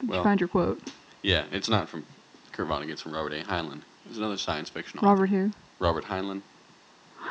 Did 0.00 0.08
Well, 0.10 0.18
you 0.18 0.24
find 0.24 0.40
your 0.40 0.48
quote? 0.48 0.80
yeah. 1.22 1.44
It's 1.50 1.68
not 1.68 1.88
from 1.88 2.04
Kurt 2.52 2.68
Vonnegut. 2.68 2.90
It's 2.90 3.02
from 3.02 3.12
Robert 3.12 3.32
A. 3.32 3.42
Heinlein. 3.42 3.82
It's 4.08 4.18
another 4.18 4.36
science 4.36 4.68
fiction 4.70 4.98
author. 5.00 5.08
Robert 5.08 5.26
who? 5.30 5.50
Robert 5.80 6.04
Heinlein. 6.04 6.42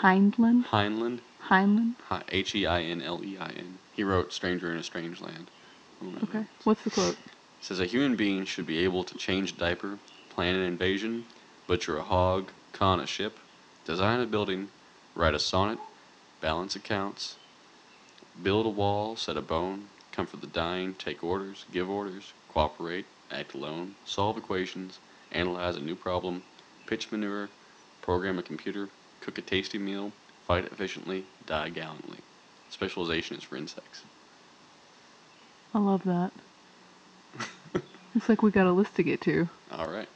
Heinlein. 0.02 0.66
Heinlein. 0.66 1.20
Heinlein. 1.50 1.96
H 2.30 2.56
e 2.56 2.66
i 2.66 2.82
n 2.84 3.02
l 3.02 3.24
e 3.24 3.38
i 3.38 3.50
n. 3.52 3.80
He 3.92 4.04
wrote 4.04 4.32
"Stranger 4.34 4.72
in 4.72 4.78
a 4.78 4.84
Strange 4.84 5.20
Land." 5.22 5.52
One 6.00 6.08
of 6.08 6.14
my 6.16 6.20
Okay. 6.22 6.32
favorites. 6.32 6.66
What's 6.66 6.84
the 6.84 6.90
quote? 6.92 7.18
It 7.18 7.66
says 7.66 7.80
a 7.80 7.86
human 7.86 8.16
being 8.16 8.46
should 8.46 8.66
be 8.66 8.80
able 8.80 9.04
to 9.04 9.16
change 9.18 9.52
a 9.52 9.56
diaper, 9.56 10.00
plan 10.30 10.56
an 10.56 10.62
invasion, 10.64 11.26
butcher 11.68 11.98
a 11.98 12.04
hog, 12.04 12.52
conn 12.72 13.00
a 13.00 13.08
ship, 13.08 13.40
design 13.86 14.20
a 14.20 14.26
building, 14.26 14.70
write 15.16 15.34
a 15.36 15.40
sonnet, 15.40 15.80
balance 16.42 16.76
accounts, 16.76 17.38
build 18.42 18.66
a 18.66 18.70
wall, 18.70 19.16
set 19.16 19.38
a 19.38 19.42
bone, 19.42 19.88
comfort 20.12 20.42
the 20.42 20.48
dying, 20.48 20.94
take 20.96 21.24
orders, 21.24 21.66
give 21.72 21.90
orders, 21.90 22.34
cooperate, 22.48 23.06
act 23.32 23.54
alone, 23.54 23.96
solve 24.06 24.38
equations, 24.38 25.00
analyze 25.32 25.76
a 25.76 25.80
new 25.82 25.96
problem, 25.96 26.44
pitch 26.86 27.12
manure, 27.12 27.50
program 28.02 28.40
a 28.40 28.44
computer, 28.44 28.90
cook 29.22 29.38
a 29.38 29.42
tasty 29.42 29.78
meal, 29.78 30.12
fight 30.48 30.66
efficiently, 30.66 31.26
die 31.46 31.70
gallantly. 31.70 32.18
Specialization 32.70 33.38
is 33.38 33.44
for 33.44 33.56
insects. 33.56 34.04
I 35.74 35.80
love 35.80 36.04
that. 36.04 36.32
Looks 38.14 38.30
like 38.30 38.44
we 38.44 38.52
got 38.52 38.68
a 38.68 38.72
list 38.72 38.96
to 38.96 39.04
get 39.04 39.22
to. 39.22 39.50
All 39.72 39.88
right. 39.88 40.08